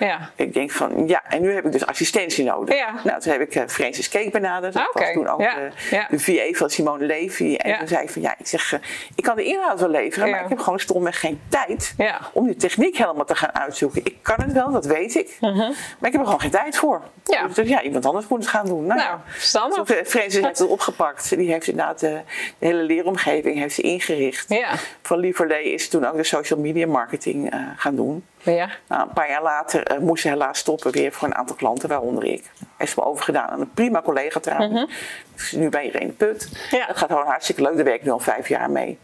Ja. 0.06 0.30
Ik 0.36 0.54
denk 0.54 0.72
van, 0.72 1.08
ja, 1.08 1.22
en 1.30 1.42
nu 1.42 1.54
heb 1.54 1.66
ik 1.66 1.72
dus 1.72 1.86
assistentie 1.86 2.46
nodig. 2.46 2.76
Ja. 2.76 2.94
Nou, 3.04 3.22
toen 3.22 3.32
heb 3.32 3.42
ik 3.42 3.56
uh, 3.56 3.64
Francis 3.68 4.10
Cake 4.10 4.30
benaderd. 4.30 4.74
Dat 4.74 4.90
was 4.94 5.12
toen 5.14 5.28
ook 5.28 5.42
ja. 5.42 5.56
de, 5.56 5.72
ja. 5.92 6.08
de 6.10 6.20
VA 6.20 6.58
van 6.58 6.70
Simone 6.70 7.06
Levy. 7.06 7.56
En 7.56 7.78
toen 7.78 7.88
zei 7.88 8.04
ik 8.04 8.10
van, 8.10 8.22
ja, 8.22 8.36
ik 8.38 8.48
zeg, 8.48 8.74
uh, 8.74 8.80
ik 9.16 9.24
kan 9.24 9.36
de 9.36 9.44
inhoud 9.44 9.80
wel 9.80 9.90
leveren, 9.90 10.30
maar 10.30 10.44
ik 10.44 10.50
heb 10.50 10.60
gewoon 10.60 10.80
stomweg 10.80 11.20
geen 11.20 11.42
tijd 11.48 11.96
om 12.34 12.46
die 12.46 12.56
techniek 12.56 12.98
helemaal 12.98 13.26
te 13.26 13.36
gaan 13.36 13.56
uitzoeken. 13.56 14.06
Ik 14.06 14.16
kan 14.22 14.36
het 14.38 14.52
wel, 14.52 14.72
dat 14.72 14.86
weet 14.86 15.16
ik, 15.16 15.38
uh 15.42 15.50
-huh. 15.50 15.58
maar 16.00 16.10
ik 16.10 16.12
heb 16.12 16.14
er 16.14 16.26
gewoon 16.26 16.42
geen 16.42 16.52
tijd 16.52 16.78
voor. 16.78 17.02
Ja. 17.24 17.48
Dus 17.48 17.68
ja, 17.68 17.82
iemand 17.82 18.06
anders 18.06 18.28
moet 18.28 18.40
het 18.40 18.48
gaan 18.48 18.66
doen. 18.66 18.86
Nou, 18.86 19.00
nou 19.00 19.20
verstandig. 19.26 19.84
Dus 19.84 20.10
Francis 20.10 20.44
heeft 20.44 20.60
het 20.60 20.70
opgepakt. 20.70 21.30
Die 21.30 21.52
heeft 21.52 21.68
inderdaad 21.68 22.00
de, 22.00 22.22
de 22.60 22.66
hele 22.66 22.84
leeromgeving 22.84 23.58
heeft 23.58 23.76
ze 23.76 23.82
ingericht. 23.82 24.56
Van 25.02 25.20
Lieverlee 25.20 25.74
is 25.74 25.90
toen 25.90 26.06
ook 26.06 26.16
de 26.16 26.24
social 26.24 26.60
media 26.60 26.88
marketing 26.88 27.54
gaan 27.78 27.96
doen. 27.96 28.24
Ja. 28.44 28.70
Nou, 28.88 29.02
een 29.02 29.14
paar 29.14 29.30
jaar 29.30 29.44
later 29.44 29.92
uh, 29.92 29.98
moest 29.98 30.22
ze 30.22 30.30
helaas 30.30 30.58
stoppen 30.58 30.92
weer 30.92 31.12
voor 31.12 31.28
een 31.28 31.36
aantal 31.36 31.56
klanten, 31.56 31.90
waaronder 31.90 32.24
ik. 32.24 32.52
Heeft 32.78 32.94
ze 32.94 33.00
me 33.00 33.06
overgedaan 33.06 33.50
aan 33.50 33.62
een 33.62 33.72
prima 33.74 34.02
collega 34.02 34.40
trouwens. 34.40 34.94
Dus 35.34 35.52
nu 35.52 35.70
bij 35.70 35.86
Irene 35.86 36.12
Put. 36.12 36.68
Ja. 36.72 36.88
Dat 36.88 36.98
gaat 36.98 37.10
gewoon 37.10 37.26
hartstikke 37.26 37.62
leuk, 37.62 37.76
daar 37.76 37.84
werk 37.84 38.00
ik 38.00 38.06
nu 38.06 38.12
al 38.12 38.20
vijf 38.20 38.48
jaar 38.48 38.70
mee. 38.70 39.00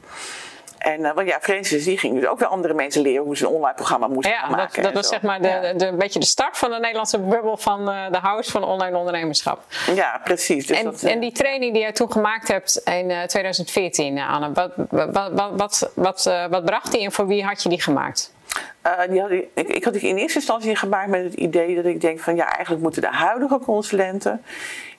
En 0.77 0.99
uh, 0.99 1.13
want 1.13 1.27
ja, 1.27 1.39
Francis 1.41 1.83
die 1.83 1.97
ging 1.97 2.19
dus 2.19 2.27
ook 2.27 2.39
weer 2.39 2.47
andere 2.47 2.73
mensen 2.73 3.01
leren 3.01 3.23
hoe 3.23 3.37
ze 3.37 3.45
een 3.45 3.51
online 3.51 3.73
programma 3.73 4.07
moesten 4.07 4.31
ja, 4.31 4.49
maken. 4.49 4.83
Dat, 4.83 4.83
dat 4.83 4.93
was 4.93 5.07
zeg 5.07 5.21
maar 5.21 5.41
de, 5.41 5.47
ja. 5.47 5.73
de, 5.73 5.85
een 5.85 5.97
beetje 5.97 6.19
de 6.19 6.25
start 6.25 6.57
van 6.57 6.69
de 6.69 6.79
Nederlandse 6.79 7.19
bubbel 7.19 7.57
van 7.57 7.89
uh, 7.89 8.11
de 8.11 8.17
house 8.17 8.51
van 8.51 8.63
online 8.63 8.97
ondernemerschap. 8.97 9.63
Ja, 9.95 10.21
precies. 10.23 10.67
Dus 10.67 10.77
en, 10.77 10.83
dat, 10.83 11.01
en 11.01 11.19
die 11.19 11.31
training 11.31 11.73
die 11.73 11.81
jij 11.81 11.91
toen 11.91 12.11
gemaakt 12.11 12.47
hebt 12.47 12.81
in 12.85 13.07
2014, 13.27 14.19
Anne, 14.19 14.51
wat, 14.51 14.71
wat, 14.89 15.31
wat, 15.31 15.51
wat, 15.55 15.91
wat, 15.93 16.23
wat 16.49 16.65
bracht 16.65 16.91
die 16.91 17.03
en 17.03 17.11
voor 17.11 17.27
wie 17.27 17.43
had 17.43 17.63
je 17.63 17.69
die 17.69 17.81
gemaakt? 17.81 18.35
Uh, 18.85 18.91
die 19.09 19.21
had, 19.21 19.31
ik, 19.31 19.49
ik 19.53 19.83
had 19.83 19.93
die 19.93 20.01
in 20.01 20.17
eerste 20.17 20.37
instantie 20.37 20.75
gemaakt 20.75 21.09
met 21.09 21.23
het 21.23 21.33
idee 21.33 21.75
dat 21.75 21.85
ik 21.85 22.01
denk 22.01 22.19
van 22.19 22.35
ja, 22.35 22.49
eigenlijk 22.49 22.83
moeten 22.83 23.01
de 23.01 23.07
huidige 23.07 23.59
consulenten 23.59 24.41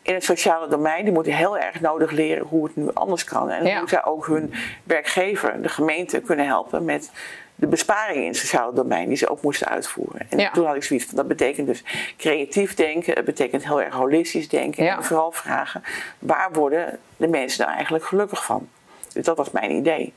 in 0.02 0.14
het 0.14 0.24
sociale 0.24 0.68
domein, 0.68 1.04
die 1.04 1.12
moeten 1.12 1.32
heel 1.32 1.58
erg 1.58 1.80
nodig 1.80 2.10
leren 2.10 2.46
hoe 2.46 2.64
het 2.64 2.76
nu 2.76 2.88
anders 2.94 3.24
kan. 3.24 3.50
En 3.50 3.78
hoe 3.78 3.88
zij 3.88 4.04
ook 4.04 4.26
hun 4.26 4.52
werkgever, 4.84 5.62
de 5.62 5.68
gemeente, 5.68 6.20
kunnen 6.20 6.46
helpen 6.46 6.84
met 6.84 7.10
de 7.54 7.66
besparingen 7.66 8.22
in 8.22 8.28
het 8.28 8.36
sociale 8.36 8.72
domein 8.72 9.08
die 9.08 9.16
ze 9.16 9.28
ook 9.28 9.42
moesten 9.42 9.68
uitvoeren. 9.68 10.26
En 10.28 10.52
toen 10.52 10.66
had 10.66 10.76
ik 10.76 10.82
zoiets 10.82 11.06
van, 11.06 11.16
dat 11.16 11.28
betekent 11.28 11.66
dus 11.66 11.84
creatief 12.16 12.74
denken, 12.74 13.14
het 13.14 13.24
betekent 13.24 13.64
heel 13.64 13.82
erg 13.82 13.94
holistisch 13.94 14.48
denken. 14.48 14.88
En 14.88 15.04
vooral 15.04 15.32
vragen, 15.32 15.82
waar 16.18 16.52
worden 16.52 16.98
de 17.16 17.28
mensen 17.28 17.60
nou 17.64 17.74
eigenlijk 17.74 18.04
gelukkig 18.04 18.44
van? 18.44 18.68
Dus 19.12 19.24
dat 19.24 19.36
was 19.36 19.50
mijn 19.50 19.70
idee. 19.70 20.12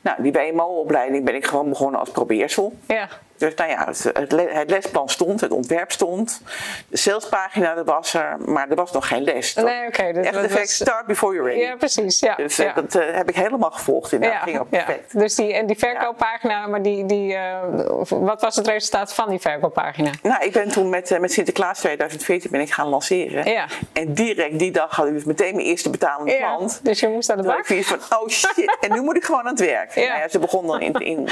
Nou, 0.00 0.22
die 0.22 0.32
WMO-opleiding 0.32 1.24
ben 1.24 1.34
ik 1.34 1.46
gewoon 1.46 1.68
begonnen 1.68 2.00
als 2.00 2.10
probeersel. 2.10 2.72
Ja. 2.88 3.08
Dus 3.36 3.54
nou 3.54 3.70
ja, 3.70 3.86
het, 3.86 4.32
het, 4.52 4.70
lesplan 4.70 5.08
stond, 5.08 5.40
het 5.40 5.50
ontwerp 5.50 5.92
stond, 5.92 6.40
de 6.88 6.96
salespagina 6.96 7.76
er 7.76 7.84
was 7.84 8.14
er, 8.14 8.36
maar 8.44 8.68
er 8.68 8.76
was 8.76 8.92
nog 8.92 9.08
geen 9.08 9.22
les. 9.22 9.54
Nee, 9.54 9.86
oké. 9.86 10.12
dus 10.12 10.26
Echt 10.26 10.36
effect, 10.36 10.70
start 10.70 11.06
before 11.06 11.34
you're 11.34 11.48
ready. 11.48 11.64
Ja, 11.64 11.76
precies. 11.76 12.18
Ja, 12.20 12.34
dus 12.34 12.58
eh, 12.58 12.74
dat 12.74 12.94
uh, 12.94 13.02
heb 13.12 13.28
ik 13.28 13.36
helemaal 13.36 13.70
gevolgd 13.70 14.12
in 14.12 14.22
ja, 14.22 14.38
ging 14.38 14.58
ook 14.58 14.68
perfect. 14.68 15.12
Ja. 15.12 15.20
Dus 15.20 15.34
die, 15.34 15.54
en 15.54 15.66
die 15.66 15.78
verkooppagina, 15.78 16.66
maar 16.66 16.82
die, 16.82 17.06
die, 17.06 17.32
uh, 17.32 17.58
wat 18.08 18.40
was 18.40 18.56
het 18.56 18.66
resultaat 18.66 19.14
van 19.14 19.28
die 19.28 19.38
verkooppagina? 19.38 20.10
Nou, 20.22 20.44
ik 20.44 20.52
ben 20.52 20.68
toen 20.68 20.88
met, 20.88 21.18
met 21.20 21.32
Sinterklaas 21.32 21.78
2014 21.78 22.50
ben 22.50 22.60
ik 22.60 22.72
gaan 22.72 22.88
lanceren. 22.88 23.50
Ja. 23.50 23.66
En 23.92 24.14
direct 24.14 24.58
die 24.58 24.70
dag 24.70 24.96
had 24.96 25.06
ik 25.06 25.12
dus 25.12 25.24
meteen 25.24 25.54
mijn 25.54 25.66
eerste 25.66 25.90
betalende 25.90 26.36
klant. 26.36 26.80
Dus 26.82 27.00
je 27.00 27.08
moest 27.08 27.30
aan 27.30 27.36
de 27.36 27.42
bak? 27.42 27.68
Ik 27.68 27.86
van, 27.86 28.18
oh 28.18 28.28
shit, 28.28 28.76
en 28.80 28.92
nu 28.92 29.00
moet 29.00 29.16
ik 29.16 29.24
gewoon 29.24 29.40
aan 29.40 29.46
het 29.46 29.60
werk. 29.60 29.94
Nou 30.04 30.18
ja, 30.18 30.28
ze 30.28 30.38
begon 30.38 30.66
dan 30.66 30.80
in, 30.80 30.92
in, 30.92 31.28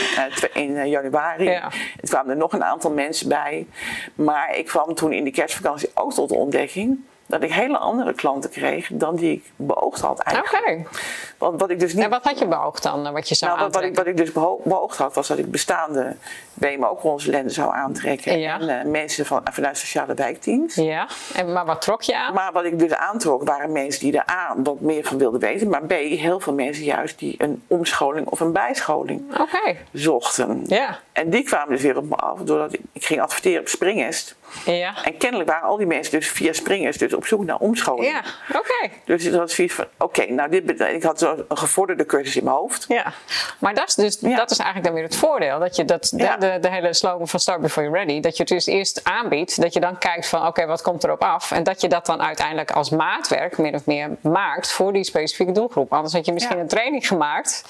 in 0.52 0.88
januari. 0.88 1.44
Ja. 1.44 1.70
Het 2.00 2.10
kwamen 2.10 2.30
er 2.30 2.36
nog 2.36 2.52
een 2.52 2.64
aantal 2.64 2.90
mensen 2.90 3.28
bij. 3.28 3.66
Maar 4.14 4.56
ik 4.56 4.66
kwam 4.66 4.94
toen 4.94 5.12
in 5.12 5.24
de 5.24 5.30
kerstvakantie 5.30 5.90
ook 5.94 6.12
tot 6.12 6.28
de 6.28 6.34
ontdekking 6.34 6.98
dat 7.32 7.42
ik 7.42 7.52
hele 7.52 7.78
andere 7.78 8.12
klanten 8.12 8.50
kreeg 8.50 8.88
dan 8.92 9.16
die 9.16 9.32
ik 9.32 9.50
beoogd 9.56 10.00
had 10.00 10.18
eigenlijk. 10.18 10.64
Oké. 10.64 10.98
Want 11.38 11.60
wat 11.60 11.70
ik 11.70 11.80
dus 11.80 11.94
niet... 11.94 12.04
En 12.04 12.10
wat 12.10 12.24
had 12.24 12.38
je 12.38 12.46
beoogd 12.46 12.82
dan, 12.82 13.12
wat 13.12 13.28
je 13.28 13.34
zou 13.34 13.58
nou, 13.58 13.70
wat, 13.70 13.82
ik, 13.82 13.96
wat 13.96 14.06
ik 14.06 14.16
dus 14.16 14.32
beoogd 14.64 14.96
had, 14.96 15.14
was 15.14 15.28
dat 15.28 15.38
ik 15.38 15.50
bestaande 15.50 16.16
BMO-consulenten 16.54 17.50
zou 17.50 17.74
aantrekken. 17.74 18.38
Ja. 18.38 18.60
En 18.60 18.86
uh, 18.86 18.90
mensen 18.90 19.26
van, 19.26 19.42
vanuit 19.50 19.78
sociale 19.78 20.14
wijkteams. 20.14 20.74
Ja, 20.74 21.08
en, 21.34 21.52
maar 21.52 21.64
wat 21.64 21.82
trok 21.82 22.02
je 22.02 22.16
aan? 22.16 22.34
Maar 22.34 22.52
wat 22.52 22.64
ik 22.64 22.78
dus 22.78 22.94
aantrok 22.94 23.44
waren 23.44 23.72
mensen 23.72 24.00
die 24.00 24.18
er 24.18 24.30
A, 24.30 24.54
wat 24.56 24.80
meer 24.80 25.04
van 25.04 25.18
wilden 25.18 25.40
weten. 25.40 25.68
Maar 25.68 25.82
B, 25.82 25.90
heel 25.92 26.40
veel 26.40 26.54
mensen 26.54 26.84
juist 26.84 27.18
die 27.18 27.34
een 27.38 27.62
omscholing 27.66 28.26
of 28.26 28.40
een 28.40 28.52
bijscholing 28.52 29.40
okay. 29.40 29.78
zochten. 29.92 30.62
Ja. 30.66 30.98
En 31.12 31.30
die 31.30 31.42
kwamen 31.42 31.68
dus 31.68 31.82
weer 31.82 31.96
op 31.96 32.08
me 32.08 32.16
af, 32.16 32.38
doordat 32.38 32.72
ik, 32.72 32.80
ik 32.92 33.04
ging 33.04 33.20
adverteren 33.20 33.60
op 33.60 33.68
Springest. 33.68 34.36
Ja. 34.64 35.04
En 35.04 35.16
kennelijk 35.16 35.50
waren 35.50 35.68
al 35.68 35.76
die 35.76 35.86
mensen 35.86 36.18
dus 36.18 36.28
via 36.28 36.52
springers 36.52 36.98
dus 36.98 37.14
op 37.14 37.21
zoek 37.26 37.44
naar 37.44 37.56
omscholing. 37.56 38.06
Ja, 38.06 38.22
oké. 38.58 38.90
Dus 39.04 39.24
het 39.24 39.34
was 39.34 39.54
zoiets 39.54 39.74
van, 39.74 39.86
oké, 39.98 40.32
nou 40.32 40.50
dit 40.50 40.80
ik 40.80 41.02
had 41.02 41.18
zo 41.18 41.44
een 41.48 41.58
gevorderde 41.58 42.06
cursus 42.06 42.36
in 42.36 42.44
mijn 42.44 42.56
hoofd. 42.56 42.84
Ja, 42.88 43.12
maar 43.58 43.74
dat 43.74 43.88
is, 43.88 43.94
dus, 43.94 44.18
dat 44.18 44.50
is 44.50 44.58
eigenlijk 44.58 44.84
dan 44.84 44.94
weer 44.94 45.02
het 45.02 45.16
voordeel. 45.16 45.58
Dat 45.58 45.76
je 45.76 45.84
dat, 45.84 46.12
de, 46.14 46.58
de, 46.60 46.70
hele 46.70 46.94
slogan 46.94 47.28
van 47.28 47.40
Start 47.40 47.60
Before 47.60 47.86
You're 47.86 48.04
Ready, 48.04 48.20
dat 48.20 48.36
je 48.36 48.42
het 48.42 48.52
dus 48.52 48.66
eerst 48.66 49.00
aanbiedt, 49.04 49.60
dat 49.60 49.72
je 49.72 49.80
dan 49.80 49.98
kijkt 49.98 50.28
van, 50.28 50.46
oké, 50.46 50.66
wat 50.66 50.82
komt 50.82 51.04
erop 51.04 51.22
af? 51.22 51.50
En 51.50 51.62
dat 51.62 51.80
je 51.80 51.88
dat 51.88 52.06
dan 52.06 52.22
uiteindelijk 52.22 52.70
als 52.70 52.90
maatwerk 52.90 53.58
min 53.58 53.74
of 53.74 53.86
meer 53.86 54.10
maakt 54.20 54.72
voor 54.72 54.92
die 54.92 55.04
specifieke 55.04 55.52
doelgroep. 55.52 55.92
Anders 55.92 56.14
had 56.14 56.26
je 56.26 56.32
misschien 56.32 56.58
een 56.58 56.68
training 56.68 57.06
gemaakt 57.06 57.64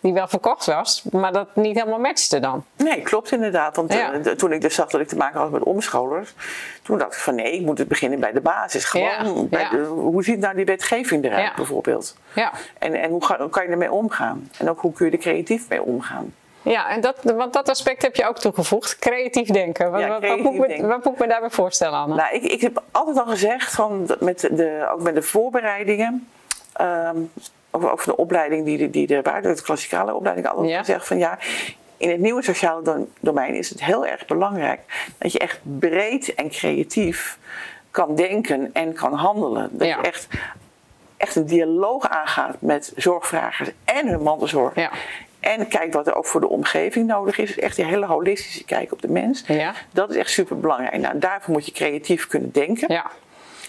die 0.00 0.12
wel 0.12 0.28
verkocht 0.28 0.66
was, 0.66 1.02
maar 1.10 1.32
dat 1.32 1.56
niet 1.56 1.76
helemaal 1.76 1.98
matchte 1.98 2.40
dan. 2.40 2.64
Nee, 2.76 3.02
klopt 3.02 3.32
inderdaad. 3.32 3.76
Want 3.76 3.90
eh, 3.90 4.32
toen 4.32 4.52
ik 4.52 4.60
dus 4.60 4.74
zag 4.74 4.88
dat 4.88 5.00
ik 5.00 5.08
te 5.08 5.16
maken 5.16 5.40
had 5.40 5.50
met 5.50 5.62
omscholers, 5.62 6.34
toen 6.82 6.98
dacht 6.98 7.14
ik 7.14 7.20
van 7.20 7.34
nee, 7.34 7.52
ik 7.52 7.66
moet 7.66 7.78
het 7.78 7.88
beginnen 7.88 8.20
bij 8.20 8.32
de 8.32 8.40
basis. 8.40 8.84
Gewoon 9.06 9.48
bij 9.48 9.68
De, 9.68 9.84
hoe 9.84 10.24
ziet 10.24 10.38
nou 10.38 10.54
die 10.54 10.64
wetgeving 10.64 11.24
eruit 11.24 11.54
bijvoorbeeld? 11.54 12.16
Ja. 12.32 12.52
En, 12.78 12.94
en 12.94 13.10
hoe, 13.10 13.36
hoe, 13.38 13.48
kan 13.48 13.62
je 13.62 13.68
ermee 13.68 13.92
omgaan? 13.92 14.50
En 14.58 14.70
ook 14.70 14.80
hoe 14.80 14.92
kun 14.92 15.06
je 15.06 15.12
er 15.12 15.18
creatief 15.18 15.68
mee 15.68 15.82
omgaan? 15.82 16.34
Ja, 16.62 16.90
en 16.90 17.00
dat, 17.00 17.16
want 17.22 17.52
dat 17.52 17.68
aspect 17.68 18.02
heb 18.02 18.16
je 18.16 18.28
ook 18.28 18.38
toegevoegd. 18.38 18.98
Creatief 18.98 19.48
denken. 19.48 19.90
Wat, 19.90 20.06
wat, 20.06 20.20
moet, 20.38 20.70
ik 20.70 20.80
me, 20.80 20.86
wat 20.86 21.04
moet 21.04 21.12
ik 21.12 21.18
me 21.18 21.26
daarbij 21.26 21.50
voorstellen, 21.50 21.98
Anne? 21.98 22.14
Nou, 22.14 22.34
ik, 22.34 22.42
ik 22.42 22.60
heb 22.60 22.82
altijd 22.90 23.18
al 23.18 23.26
gezegd, 23.26 23.74
van, 23.74 24.16
met 24.20 24.40
de, 24.40 24.88
ook 24.92 25.02
met 25.02 25.14
de 25.14 25.22
voorbereidingen... 25.22 26.28
Um, 26.80 27.30
over, 27.70 28.06
de 28.06 28.16
opleiding 28.16 28.64
die, 28.64 28.90
die 28.90 29.14
er 29.14 29.22
waren, 29.22 29.56
de 29.56 29.62
klassikale 29.62 30.14
opleiding, 30.14 30.46
altijd 30.48 30.76
gezegd 30.76 31.06
van 31.06 31.18
ja, 31.18 31.38
in 31.96 32.10
het 32.10 32.20
nieuwe 32.20 32.42
sociale 32.42 33.06
domein 33.20 33.54
is 33.54 33.68
het 33.68 33.84
heel 33.84 34.06
erg 34.06 34.26
belangrijk 34.26 34.80
dat 35.18 35.32
je 35.32 35.38
echt 35.38 35.60
breed 35.62 36.34
en 36.34 36.48
creatief 36.50 37.38
kan 37.98 38.14
denken 38.14 38.70
en 38.72 38.92
kan 38.92 39.12
handelen. 39.12 39.68
Dat 39.72 39.88
je 39.88 39.94
echt, 39.94 40.28
echt 41.16 41.36
een 41.36 41.46
dialoog 41.46 42.08
aangaat 42.08 42.56
met 42.60 42.92
zorgvragers 42.96 43.70
en 43.84 44.08
hun 44.08 44.22
mantelzorg. 44.22 44.74
Ja. 44.74 44.90
En 45.40 45.68
kijk 45.68 45.92
wat 45.92 46.06
er 46.06 46.14
ook 46.14 46.26
voor 46.26 46.40
de 46.40 46.48
omgeving 46.48 47.06
nodig 47.06 47.38
is. 47.38 47.58
Echt 47.58 47.76
die 47.76 47.84
hele 47.84 48.06
holistische 48.06 48.64
kijk 48.64 48.92
op 48.92 49.02
de 49.02 49.08
mens. 49.08 49.44
Ja. 49.46 49.72
Dat 49.92 50.10
is 50.10 50.16
echt 50.16 50.30
super 50.30 50.60
belangrijk. 50.60 50.96
Nou, 50.96 51.18
daarvoor 51.18 51.52
moet 51.52 51.66
je 51.66 51.72
creatief 51.72 52.26
kunnen 52.26 52.52
denken. 52.52 52.92
Ja. 52.92 53.10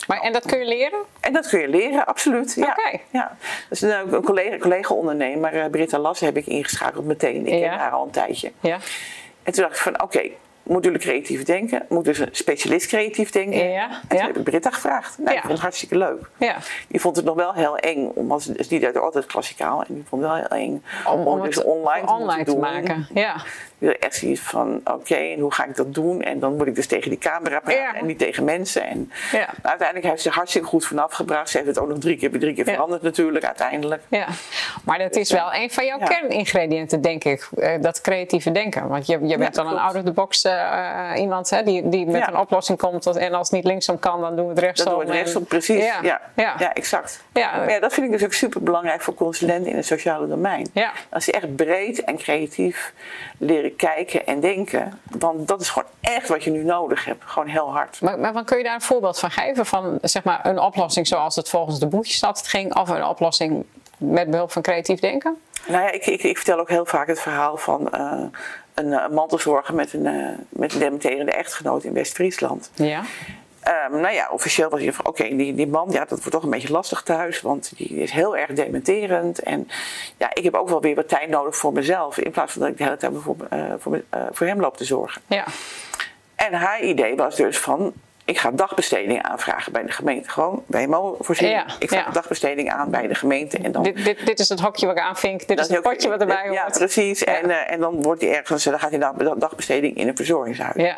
Maar, 0.07 0.19
en 0.19 0.33
dat 0.33 0.45
kun 0.45 0.59
je 0.59 0.65
leren? 0.65 1.00
En 1.19 1.33
dat 1.33 1.48
kun 1.48 1.59
je 1.59 1.67
leren, 1.67 2.05
absoluut. 2.05 2.53
Ja. 2.53 2.77
Okay. 2.77 3.01
ja. 3.09 3.38
Dus 3.69 3.81
een, 3.81 4.13
een 4.13 4.24
collega, 4.24 4.57
collega 4.57 4.93
ondernemer, 4.93 5.55
uh, 5.55 5.65
Britta 5.65 6.00
Lassen, 6.00 6.25
heb 6.25 6.38
ik 6.38 6.45
ingeschakeld 6.45 7.05
meteen. 7.05 7.48
Ik 7.48 7.62
ken 7.62 7.71
haar 7.71 7.91
al 7.91 8.05
een 8.05 8.12
tijdje. 8.12 8.51
Ja. 8.59 8.77
En 9.43 9.53
toen 9.53 9.63
dacht 9.63 9.75
ik 9.75 9.81
van, 9.81 10.01
oké, 10.01 10.29
jullie 10.84 11.00
creatief 11.00 11.44
denken? 11.44 11.86
Moet 11.90 12.06
dus 12.06 12.20
een 12.20 12.30
specialist 12.32 12.88
creatief 12.88 13.30
denken? 13.30 13.70
Ja, 13.70 13.90
en 14.08 14.18
toen 14.18 14.28
heb 14.28 14.38
ik 14.38 14.44
Britta 14.44 14.72
gevraagd. 14.72 15.18
Nou, 15.18 15.36
Ik 15.36 15.40
vond 15.40 15.54
het 15.54 15.62
hartstikke 15.62 15.98
leuk. 15.98 16.30
Ja. 16.38 16.58
Die 16.88 17.02
vond 17.02 17.16
het 17.16 17.26
nog 17.26 17.36
wel 17.36 17.54
heel 17.54 17.78
eng, 17.78 18.12
omdat 18.16 18.52
die 18.68 18.80
deed 18.80 18.98
altijd 18.98 19.26
klassikaal. 19.26 19.84
En 19.84 19.94
die 19.94 20.04
vond 20.10 20.22
het 20.22 20.32
wel 20.32 20.40
heel 20.40 20.58
eng 20.58 20.84
om, 21.06 21.28
om, 21.28 21.42
het 21.42 21.54
dus 21.54 21.64
online, 21.64 22.44
te, 22.44 22.52
te 22.52 22.58
maken. 22.58 23.08
Ja 23.14 23.36
wil 23.79 23.93
echt 24.00 24.15
zoiets 24.15 24.41
van, 24.41 24.81
oké, 24.83 25.15
en 25.15 25.39
hoe 25.39 25.53
ga 25.53 25.65
ik 25.65 25.75
dat 25.75 25.93
doen? 25.93 26.21
En 26.21 26.39
dan 26.39 26.55
moet 26.55 26.67
ik 26.67 26.75
dus 26.75 26.88
tegen 26.88 27.09
die 27.09 27.19
camera 27.19 27.59
praten 27.59 28.00
en 28.00 28.05
niet 28.05 28.17
tegen 28.17 28.43
mensen. 28.43 28.83
En 28.83 29.12
ja. 29.31 29.50
uiteindelijk 29.62 30.07
heeft 30.07 30.21
ze 30.21 30.29
hartstikke 30.29 30.67
goed 30.67 30.86
vanaf 30.86 31.13
gebracht. 31.13 31.50
Ze 31.50 31.57
heeft 31.57 31.69
het 31.69 31.79
ook 31.79 31.88
nog 31.88 31.98
drie 31.98 32.17
keer 32.17 32.39
drie 32.39 32.53
keer 32.53 32.65
veranderd 32.65 33.01
natuurlijk, 33.01 33.45
uiteindelijk. 33.45 34.01
Ja, 34.07 34.27
maar 34.83 34.98
dat 34.98 35.15
is 35.15 35.31
wel 35.31 35.53
een 35.53 35.71
van 35.71 35.86
jouw 35.86 35.98
kerningrediënten, 35.98 37.01
denk 37.01 37.24
ik. 37.24 37.50
Eh, 37.57 37.81
dat 37.81 38.01
creatieve 38.01 38.51
denken. 38.51 38.88
Want 38.88 39.07
je, 39.07 39.19
je 39.27 39.38
bent 39.38 39.55
dan 39.55 39.67
een 39.67 39.79
out-of-the-box 39.79 40.45
uh, 40.45 41.12
iemand 41.15 41.50
hè, 41.50 41.63
die, 41.63 41.89
die 41.89 42.05
met 42.05 42.27
een 42.27 42.38
oplossing 42.38 42.77
komt. 42.77 43.05
En 43.05 43.33
als 43.33 43.50
het 43.50 43.55
niet 43.55 43.65
linksom 43.65 44.00
kan, 44.00 44.21
dan 44.21 44.36
doen 44.36 44.45
we 44.45 44.51
het 44.51 44.59
rechtsom. 44.59 44.86
Dan 44.86 44.95
doen 44.95 45.05
we 45.05 45.12
het 45.12 45.21
rechtsom, 45.21 45.45
precies. 45.45 45.83
Ja, 45.83 46.21
ja. 46.36 46.74
exact. 46.74 47.24
Ja. 47.33 47.79
Dat 47.79 47.93
vind 47.93 48.05
ik 48.05 48.12
dus 48.12 48.24
ook 48.24 48.33
super 48.33 48.63
belangrijk 48.63 49.01
voor 49.01 49.13
consulenten 49.13 49.71
in 49.71 49.77
het 49.77 49.86
sociale 49.86 50.27
domein. 50.27 50.71
Als 51.09 51.25
je 51.25 51.31
echt 51.31 51.55
breed 51.55 52.03
en 52.03 52.17
creatief 52.17 52.93
leren 53.38 53.69
kijken 53.76 54.26
en 54.26 54.40
denken. 54.40 55.00
Want 55.04 55.48
dat 55.48 55.62
is 55.62 55.70
gewoon 55.70 55.90
echt 56.02 56.28
wat 56.28 56.44
je 56.44 56.52
nu 56.52 56.64
nodig 56.64 57.06
hebt. 57.06 57.24
Gewoon 57.26 57.48
heel 57.48 57.72
hard. 57.72 58.02
Maar, 58.02 58.20
maar 58.20 58.44
kun 58.44 58.58
je 58.58 58.64
daar 58.64 58.74
een 58.74 58.82
voorbeeld 58.82 59.20
van 59.20 59.32
geven? 59.32 59.66
Van 59.66 59.98
zeg 60.02 60.24
maar 60.24 60.46
een 60.46 60.60
oplossing 60.60 61.08
zoals 61.08 61.36
het 61.36 61.50
volgens 61.50 61.80
de 61.80 61.88
boekjes 61.88 62.22
het 62.22 62.48
ging, 62.48 62.76
of 62.76 62.90
een 62.90 63.06
oplossing 63.06 63.66
met 63.98 64.30
behulp 64.30 64.52
van 64.52 64.62
creatief 64.62 65.00
denken? 65.00 65.38
Nou 65.68 65.84
ja, 65.84 65.92
ik, 65.92 66.06
ik, 66.06 66.24
ik 66.24 66.38
vertel 66.38 66.60
ook 66.60 66.70
heel 66.70 66.86
vaak 66.86 67.08
het 67.08 67.20
verhaal 67.20 67.58
van 67.58 67.90
uh, 67.96 68.24
een, 68.74 68.92
een 68.92 69.14
mantelzorger 69.14 69.76
met 69.76 69.94
een, 69.94 70.06
uh, 70.06 70.38
met 70.50 70.74
een 70.74 70.80
dementerende 70.80 71.32
echtgenoot 71.32 71.84
in 71.84 71.94
West-Friesland. 71.94 72.72
Ja. 72.76 73.02
Um, 73.68 74.00
nou 74.01 74.13
ja, 74.13 74.30
officieel 74.32 74.70
was 74.70 74.82
je 74.82 74.94
van 74.94 75.06
oké, 75.06 75.24
die, 75.36 75.56
die 75.56 75.68
man, 75.68 75.88
ja, 75.92 76.00
dat 76.00 76.10
wordt 76.10 76.32
toch 76.32 76.44
een 76.44 76.50
beetje 76.50 76.72
lastig 76.72 77.01
thuis, 77.01 77.42
want 77.42 77.72
die 77.78 77.88
is 77.88 78.12
heel 78.12 78.38
erg 78.38 78.51
dementerend. 78.51 79.39
En 79.39 79.68
ja, 80.18 80.30
ik 80.34 80.44
heb 80.44 80.54
ook 80.54 80.70
wel 80.70 80.82
weer 80.82 80.96
wat 80.96 81.08
tijd 81.08 81.30
nodig 81.30 81.56
voor 81.56 81.74
mezelf, 81.74 82.18
in 82.18 82.32
plaats 82.32 82.54
van 82.54 82.62
dat 82.62 82.72
ik 82.72 82.78
de 82.78 82.84
hele 82.84 82.98
tijd 82.98 83.13
voor, 83.16 83.36
uh, 83.54 83.74
voor, 83.78 83.96
uh, 83.96 84.22
voor 84.32 84.48
hem 84.48 84.60
loop 84.60 84.78
te 84.78 84.86
zorgen. 84.86 85.22
Ja. 85.28 85.46
En 86.36 86.54
haar 86.54 86.82
idee 86.82 87.16
was 87.16 87.36
dus 87.36 87.58
van, 87.58 87.94
ik 88.29 88.38
ga 88.38 88.51
dagbesteding 88.51 89.21
aanvragen 89.21 89.71
bij 89.71 89.83
de 89.83 89.91
gemeente. 89.91 90.29
Gewoon 90.29 90.63
WMO 90.65 91.17
voorzien. 91.19 91.50
Ja, 91.50 91.65
ik 91.79 91.89
vraag 91.89 92.12
dagbesteding 92.12 92.71
aan 92.71 92.89
bij 92.89 93.07
de 93.07 93.15
gemeente. 93.15 93.57
En 93.57 93.71
dan, 93.71 93.83
dit, 93.83 94.03
dit, 94.03 94.25
dit 94.25 94.39
is 94.39 94.50
het 94.50 94.59
hokje 94.59 94.86
wat 94.86 94.98
ik 94.98 95.01
aanvink. 95.01 95.48
Dit 95.48 95.59
is 95.59 95.67
het 95.67 95.81
potje 95.81 96.09
wat 96.09 96.21
erbij 96.21 96.41
hoort. 96.43 96.53
Ja, 96.53 96.69
precies. 96.69 97.24
En, 97.24 97.50
uh, 97.50 97.71
en 97.71 97.79
dan 97.79 98.01
wordt 98.01 98.21
hij 98.21 98.36
ergens, 98.36 98.63
dan 98.63 98.79
gaat 98.79 98.89
hij 98.89 99.00
naar 99.00 99.13
dagbesteding 99.38 99.98
in 99.98 100.07
een 100.07 100.15
verzorgingshuis. 100.15 100.75
Ja. 100.75 100.95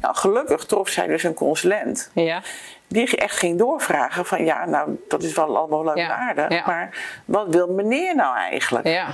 Nou, 0.00 0.14
gelukkig 0.14 0.64
trof 0.64 0.88
zij 0.88 1.06
dus 1.06 1.22
een 1.22 1.34
consulent. 1.34 2.10
Ja. 2.12 2.42
Die 2.88 3.16
echt 3.16 3.36
ging 3.36 3.58
doorvragen 3.58 4.26
van 4.26 4.44
ja, 4.44 4.66
nou 4.66 4.98
dat 5.08 5.22
is 5.22 5.32
wel 5.32 5.56
allemaal 5.56 5.84
leuk 5.84 5.96
en 5.96 6.16
aardig. 6.16 6.66
Maar 6.66 6.96
wat 7.24 7.54
wil 7.54 7.68
meneer 7.68 8.14
nou 8.14 8.36
eigenlijk? 8.36 8.86
Ja. 8.86 9.06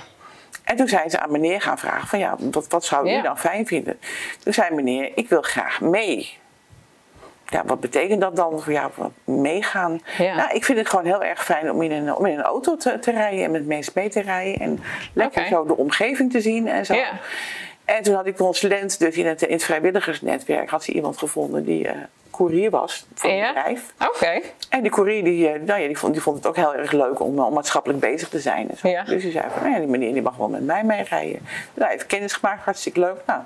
En 0.64 0.76
toen 0.76 0.88
zijn 0.88 1.11
ze 1.11 1.18
aan 1.18 1.33
meneer 1.33 1.61
gaan 1.61 1.78
vragen 1.78 2.09
van 2.09 2.18
ja, 2.18 2.37
wat, 2.50 2.68
wat 2.68 2.85
zou 2.85 3.11
u 3.11 3.23
dan 3.23 3.38
fijn 3.38 3.66
vinden? 3.66 4.00
Toen 4.42 4.52
zei 4.52 4.75
meneer, 4.75 5.12
ik 5.14 5.28
wil 5.28 5.42
graag 5.42 5.80
mee 5.80 6.42
ja, 7.55 7.63
wat 7.67 7.81
betekent 7.81 8.21
dat 8.21 8.37
dan 8.37 8.61
voor 8.61 8.73
jou? 8.73 8.91
Meegaan. 9.25 10.01
Nou, 10.19 10.51
ik 10.53 10.65
vind 10.65 10.79
het 10.79 10.89
gewoon 10.89 11.05
heel 11.05 11.23
erg 11.23 11.45
fijn 11.45 11.71
om 11.71 11.83
in 11.83 11.93
een, 11.93 12.15
om 12.15 12.27
in 12.27 12.39
een 12.39 12.45
auto 12.45 12.77
te, 12.77 12.99
te 12.99 13.11
rijden 13.11 13.45
en 13.45 13.51
met 13.51 13.67
mensen 13.67 13.93
mee 13.97 14.09
te 14.09 14.21
rijden. 14.21 14.61
En 14.61 14.81
lekker 15.13 15.47
zo 15.47 15.65
de 15.65 15.77
omgeving 15.77 16.33
te 16.33 16.41
zien 16.41 16.69
en 16.69 16.87
zo. 16.87 16.95
Ja. 16.95 17.11
En 17.85 18.03
toen 18.03 18.15
had 18.15 18.25
die 18.25 18.35
consulent 18.35 18.99
dus 18.99 19.17
in 19.17 19.27
het, 19.27 19.43
in 19.43 19.53
het 19.53 19.65
vrijwilligersnetwerk 19.65 20.71
had 20.71 20.85
ze 20.85 20.93
iemand 20.93 21.19
gevonden 21.19 21.65
die 21.65 21.85
uh, 21.85 21.91
courier 22.37 22.71
was 22.71 23.07
voor 23.14 23.31
Ja. 23.31 23.53
bedrijf. 23.53 23.93
Oké. 24.09 24.41
En 24.69 24.83
die 24.83 24.91
courier 24.91 25.25
die, 25.25 25.49
eh, 25.49 25.61
nou 25.61 25.81
ja, 25.81 25.87
die, 25.87 25.99
vond, 25.99 26.12
die 26.12 26.23
vond 26.23 26.37
het 26.37 26.47
ook 26.47 26.57
heel 26.57 26.75
erg 26.75 26.93
leuk 26.93 27.21
om, 27.21 27.38
om 27.38 27.55
maatschappelijk 27.55 28.00
bezig 28.00 28.29
te 28.29 28.41
zijn. 28.41 28.71
En 28.71 28.76
zo. 28.76 28.88
Ja. 28.88 29.03
Dus 29.05 29.23
die 29.23 29.33
zei 29.33 29.45
van, 29.53 29.62
nou 29.62 29.73
ja, 29.75 29.79
die 29.79 29.88
meneer 29.88 30.12
die 30.12 30.23
mag 30.23 30.37
wel 30.37 30.49
met 30.49 30.64
mij 30.64 30.85
meerijden. 30.85 31.41
Nou, 31.75 31.93
even 31.93 32.07
kennis 32.07 32.33
gemaakt, 32.33 32.64
hartstikke 32.64 33.00
leuk. 33.00 33.17
Nou, 33.26 33.41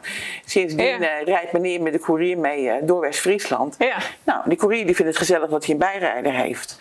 sindsdien 0.45 1.03
eh, 1.03 1.25
rijdt 1.25 1.53
meneer 1.53 1.83
met 1.83 1.93
de 1.93 1.99
courier 1.99 2.39
mee 2.39 2.71
eh, 2.71 2.77
door 2.83 3.01
West-Friesland. 3.01 3.75
Ja. 3.79 3.97
Nou, 4.25 4.41
die 4.45 4.59
courier 4.59 4.87
die 4.87 4.95
vindt 4.95 5.11
het 5.11 5.21
gezellig 5.21 5.51
dat 5.51 5.65
hij 5.65 5.73
een 5.75 5.81
bijrijder 5.81 6.33
heeft. 6.33 6.79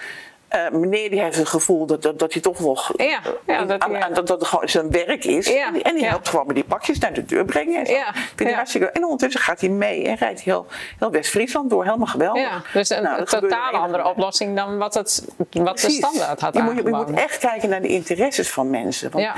Eh, 0.48 0.70
meneer 0.72 1.10
die 1.10 1.22
heeft 1.22 1.38
het 1.38 1.48
gevoel 1.48 1.86
dat, 1.86 2.02
dat, 2.02 2.20
dat 2.20 2.34
hij 2.34 2.42
toch 2.42 2.60
nog 2.60 2.92
Ja, 2.98 3.20
ja, 3.46 3.64
dat 3.66 3.82
aan- 3.82 4.04
aan- 4.04 4.14
dat, 4.14 4.28
dat 4.28 4.46
gewoon 4.46 4.70
zijn 4.70 4.92
werk 4.92 5.26
is. 5.26 5.48
Ja, 5.48 5.68
En 5.68 5.74
die, 5.74 5.84
en 5.84 5.94
die 5.94 6.04
ja. 6.04 6.10
helpt 6.10 6.30
gewoon 6.30 6.46
met 6.48 6.56
die 6.56 6.64
pakjes 6.66 7.00
naar 7.00 7.14
de 7.14 7.26
deur 7.26 7.46
brengen. 7.46 7.80
En, 7.80 7.86
zo. 7.86 7.92
Ja. 8.38 8.54
hartstikke, 8.54 8.90
en 8.92 9.04
ondertussen 9.04 9.42
gaat 9.42 9.60
hij 9.60 9.70
mee 9.70 10.04
en 10.08 10.16
rijdt 10.16 10.42
heel, 10.42 10.66
heel 11.00 11.12
West-Friesland 11.12 11.70
door. 11.70 11.84
Helemaal 11.84 12.08
geweldig. 12.08 12.42
Ja, 12.42 12.62
dus 12.74 12.90
een 12.90 13.04
Nou, 13.04 13.26
totaal 13.26 13.72
één 13.72 13.82
andere 13.82 14.06
oplossing 14.10 14.56
dan 14.56 14.78
wat, 14.78 14.94
het, 14.94 15.26
wat 15.52 15.80
de 15.80 15.90
standaard 15.90 16.42
had 16.42 16.54
je 16.54 16.62
moet, 16.62 16.76
je, 16.76 16.90
moet 16.90 17.12
echt 17.12 17.38
kijken 17.38 17.70
naar 17.70 17.82
de 17.82 17.88
interesses 17.88 18.52
van 18.52 18.70
mensen. 18.70 19.12
Want 19.12 19.24
Ja. 19.24 19.34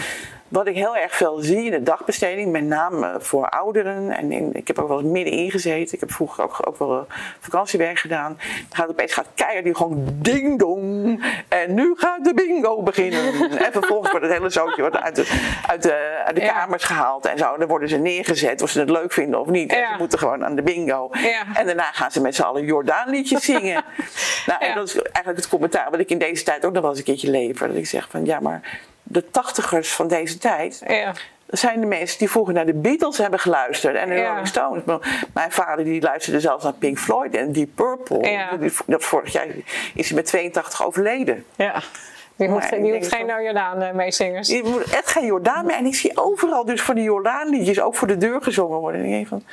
Wat 0.49 0.67
ik 0.67 0.75
heel 0.75 0.95
erg 0.97 1.15
veel 1.15 1.37
zie 1.37 1.63
in 1.65 1.71
de 1.71 1.83
dagbesteding, 1.83 2.51
met 2.51 2.63
name 2.63 3.15
voor 3.19 3.49
ouderen. 3.49 4.11
En 4.11 4.31
in- 4.31 4.49
ik 4.53 4.67
heb 4.67 4.79
ook 4.79 4.87
wel 4.87 4.99
eens 4.99 5.07
middenin 5.11 5.51
gezeten. 5.51 5.93
Ik 5.93 5.99
heb 5.99 6.11
vroeger 6.11 6.43
ook, 6.43 6.67
ook 6.67 6.77
wel 6.79 6.97
eh, 6.97 7.15
vakantiewerk 7.39 7.99
gedaan. 7.99 8.37
Dan 8.37 8.77
gaat 8.77 8.89
opeens 8.89 9.13
gaat 9.13 9.27
keihard 9.35 9.63
die 9.63 9.75
gewoon 9.75 10.03
ding 10.15 10.59
dong. 10.59 11.23
En 11.47 11.73
nu 11.73 11.93
gaat 11.97 12.23
de 12.23 12.33
bingo 12.33 12.81
beginnen. 12.83 13.33
en 13.65 13.71
vervolgens 13.71 14.11
wordt 14.11 14.25
het 14.25 14.35
hele 14.35 14.49
zootje 14.49 14.81
wordt 14.81 14.97
uit 14.97 15.15
de, 15.15 15.57
uit 15.67 15.83
de, 15.83 16.21
uit 16.25 16.35
de 16.35 16.41
Ja. 16.41 16.53
kamers 16.53 16.83
gehaald. 16.83 17.25
En 17.25 17.37
zo. 17.37 17.57
Dan 17.57 17.67
worden 17.67 17.89
ze 17.89 17.97
neergezet 17.97 18.61
of 18.61 18.69
ze 18.69 18.79
het 18.79 18.89
leuk 18.89 19.11
vinden 19.13 19.39
of 19.39 19.47
niet. 19.47 19.71
En 19.71 19.79
Ja. 19.79 19.91
ze 19.91 19.97
moeten 19.97 20.19
gewoon 20.19 20.45
aan 20.45 20.55
de 20.55 20.61
bingo. 20.61 21.09
Ja. 21.11 21.43
En 21.55 21.65
daarna 21.65 21.91
gaan 21.91 22.11
ze 22.11 22.21
met 22.21 22.35
z'n 22.35 22.41
allen 22.41 22.65
Jordaanliedjes 22.65 23.43
zingen. 23.45 23.83
nou, 24.47 24.63
en 24.65 24.75
dat 24.75 24.87
is 24.87 24.95
eigenlijk 25.01 25.37
het 25.37 25.47
commentaar 25.49 25.91
wat 25.91 25.99
ik 25.99 26.09
in 26.09 26.17
deze 26.17 26.43
tijd 26.43 26.65
ook 26.65 26.71
nog 26.73 26.81
wel 26.81 26.89
eens 26.89 26.99
een 26.99 27.05
keertje 27.05 27.29
lever. 27.29 27.67
Dat 27.67 27.77
ik 27.77 27.87
zeg 27.87 28.07
van 28.09 28.25
ja, 28.25 28.39
maar 28.39 28.79
de 29.09 29.29
tachtigers 29.29 29.91
van 29.93 30.07
deze 30.07 30.37
tijd. 30.37 30.83
Ja. 30.87 31.13
Dat 31.45 31.59
zijn 31.59 31.79
de 31.79 31.85
mensen 31.85 32.17
die 32.19 32.29
vroeger 32.29 32.53
naar 32.53 32.65
de 32.65 32.73
Beatles 32.73 33.17
hebben 33.17 33.39
geluisterd 33.39 33.95
en 33.95 34.09
de 34.09 34.15
Ja. 34.15 34.27
Rolling 34.29 34.47
Stones. 34.47 34.83
Mijn 35.33 35.51
vader 35.51 35.85
die 35.85 36.01
luisterde 36.01 36.39
zelfs 36.39 36.63
naar 36.63 36.73
Pink 36.73 36.97
Floyd 36.99 37.35
en 37.35 37.51
Deep 37.51 37.69
Purple. 37.75 38.29
Ja. 38.29 38.49
Dat 38.85 39.03
vorig 39.03 39.31
jaar 39.33 39.47
is 39.93 40.07
hij 40.07 40.15
met 40.17 40.25
82 40.25 40.85
overleden. 40.85 41.45
ja. 41.55 41.81
Die 42.35 42.47
hoeft, 42.49 42.69
die 42.69 43.03
geen 43.03 43.27
van- 43.29 43.43
Jordaan 43.43 43.81
eh, 43.81 43.93
meezingers. 43.93 44.47
Je 44.49 44.63
moet 44.63 44.83
echt 44.83 45.11
geen 45.11 45.25
Jordaan 45.25 45.65
meer. 45.65 45.75
En 45.75 45.85
ik 45.85 45.95
zie 45.95 46.17
overal 46.17 46.65
dus 46.65 46.81
van 46.81 46.95
die 46.95 47.03
Jordaanliedjes 47.03 47.81
ook 47.81 47.95
voor 47.95 48.07
de 48.07 48.17
deur 48.17 48.41
gezongen 48.41 48.77
worden. 48.79 49.01
En 49.01 49.07
ik 49.07 49.13
denk 49.13 49.27
van, 49.27 49.43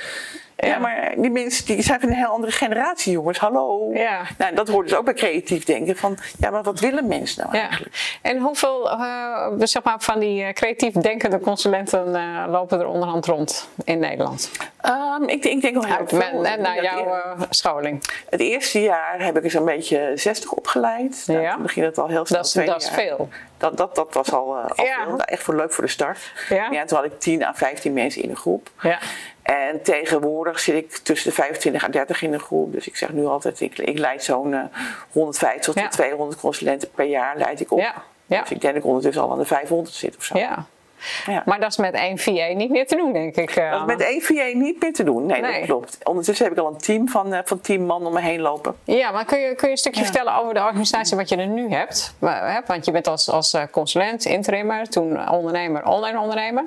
ja. 0.57 0.69
Ja. 0.69 0.79
maar 0.79 1.15
die 1.17 1.31
mensen 1.31 1.67
die 1.67 1.83
zijn 1.83 2.01
van 2.01 2.09
een 2.09 2.15
heel 2.15 2.27
andere 2.29 2.53
generatie, 2.53 3.13
jongens. 3.13 3.39
Hallo. 3.39 3.91
Ja. 3.93 4.23
Nou, 4.39 4.55
dat 4.55 4.69
hoort 4.69 4.89
dus 4.89 4.99
ook 4.99 5.05
bij 5.05 5.15
creatief 5.15 5.65
denken. 5.65 5.97
Van, 5.97 6.19
ja, 6.39 6.51
maar 6.51 6.63
wat 6.63 6.81
willen 6.81 7.07
mensen 7.07 7.43
nou 7.43 7.57
Ja. 7.57 7.63
eigenlijk? 7.63 8.19
En 8.23 8.39
hoeveel 8.39 8.91
eh, 8.91 9.47
zeg 9.59 9.83
maar, 9.83 9.97
van 10.01 10.19
die 10.19 10.43
eh, 10.45 10.53
creatief 10.53 10.93
denkende 10.93 11.41
consulenten 11.41 12.15
eh, 12.15 12.45
lopen 12.49 12.81
er 12.81 12.87
onderhand 12.87 13.27
rond 13.27 13.69
in 13.85 13.99
Nederland? 13.99 14.51
Ehm, 14.81 15.23
ik, 15.23 15.45
ik 15.45 15.61
denk 15.61 15.75
wel 15.75 15.85
heel 15.85 15.97
Uit, 15.97 16.09
veel. 16.09 16.41
met, 16.41 16.65
dat 16.65 16.83
jouw 16.83 17.37
scholing. 17.51 18.03
Het 18.31 18.41
eerste 18.41 18.83
jaar 18.83 19.15
heb 19.25 19.37
ik 19.37 19.45
er 19.45 19.51
zo'n 19.51 19.65
beetje 19.65 20.13
60 20.15 20.53
opgeleid. 20.53 21.25
Nou, 21.27 21.41
Ja. 21.41 21.53
Toen 21.53 21.63
begin 21.63 21.85
het 21.85 21.99
al 21.99 22.09
heel 22.09 22.27
snel. 22.27 22.43
Dat 22.43 22.67
dat 22.67 22.83
is 22.83 22.91
veel. 22.91 23.29
Dat, 23.59 23.77
dat, 23.77 23.95
dat 23.95 24.15
was 24.15 24.33
al, 24.33 24.57
al 24.57 24.85
Ja. 24.85 25.05
veel. 25.05 25.21
Echt 25.21 25.43
voor 25.43 25.57
leuk 25.57 25.73
voor 25.73 25.85
de 25.85 25.91
start. 25.91 26.33
Ja. 26.49 26.71
en 26.71 26.87
toen 26.87 26.97
had 26.97 27.07
ik 27.07 27.21
10 27.21 27.45
à 27.45 27.53
15 27.55 27.93
mensen 27.93 28.23
in 28.23 28.31
een 28.31 28.37
groep. 28.37 28.69
Ja. 28.81 28.99
En 29.47 29.83
tegenwoordig 29.83 30.59
zit 30.61 30.75
ik 30.75 30.97
tussen 30.97 31.29
de 31.31 31.35
25 31.35 31.85
en 31.85 31.91
30 31.91 32.23
in 32.23 32.33
een 32.33 32.41
groep. 32.41 32.73
Dus 32.73 32.87
ik 32.87 32.97
zeg 32.97 33.13
nu 33.13 33.27
altijd, 33.27 33.61
ik, 33.61 33.79
ik 33.79 33.99
leid 33.99 34.25
zo'n 34.25 34.55
eh, 34.55 34.61
150 35.13 35.75
Ja. 35.75 35.83
tot 35.83 35.91
200 35.93 36.41
consulenten 36.41 36.91
per 36.91 37.05
jaar 37.05 37.37
leid 37.37 37.61
ik 37.61 37.71
op. 37.73 37.79
Ja. 37.79 37.95
Ja. 38.27 38.41
Dus 38.41 38.51
ik 38.51 38.61
denk 38.61 38.75
dat 38.75 38.83
ik 38.83 38.89
ondertussen 38.89 39.23
al 39.23 39.33
aan 39.33 39.39
de 39.39 39.45
500 39.45 39.95
zit 39.95 40.17
of 40.17 40.25
zo. 40.25 40.39
ja. 40.39 40.67
Ja. 41.27 41.43
Maar 41.47 41.61
dat 41.61 41.71
is 41.71 41.77
met 41.77 41.95
één 41.95 42.19
VA 42.19 42.53
niet 42.55 42.71
meer 42.71 42.87
te 42.87 42.97
doen, 42.97 43.13
denk 43.13 43.37
ik. 43.37 43.51
eh, 43.51 43.71
Dat 43.71 43.81
is 43.81 43.87
met 43.87 44.01
één 44.01 44.23
VA 44.23 44.59
niet 44.59 44.83
meer 44.83 44.93
te 44.93 45.05
doen. 45.05 45.27
Nee, 45.27 45.41
Nee. 45.41 45.53
dat 45.59 45.65
klopt. 45.65 45.99
Ondertussen 46.05 46.45
heb 46.47 46.55
ik 46.59 46.61
al 46.65 46.67
een 46.73 46.79
team 46.79 47.09
van, 47.09 47.33
eh, 47.33 47.41
van 47.45 47.61
10 47.61 47.87
man 47.87 48.07
om 48.07 48.13
me 48.13 48.21
heen 48.21 48.41
lopen. 48.41 48.75
Ja, 48.85 49.11
maar 49.11 49.25
kun 49.25 49.39
je, 49.39 49.55
kun 49.55 49.67
je 49.67 49.73
een 49.73 49.79
stukje 49.79 50.01
Ja. 50.01 50.07
vertellen 50.07 50.35
over 50.37 50.55
de 50.55 50.61
organisatie 50.61 51.17
wat 51.17 51.29
je 51.29 51.37
er 51.37 51.47
nu 51.47 51.71
hebt? 51.71 52.15
Want 52.67 52.85
je 52.85 52.91
bent 52.91 53.07
als, 53.07 53.31
als 53.31 53.53
eh, 53.55 53.63
consulent, 53.71 54.25
interimmer, 54.25 54.89
toen 54.89 55.31
ondernemer, 55.31 55.87
online 55.87 56.19
ondernemer. 56.21 56.65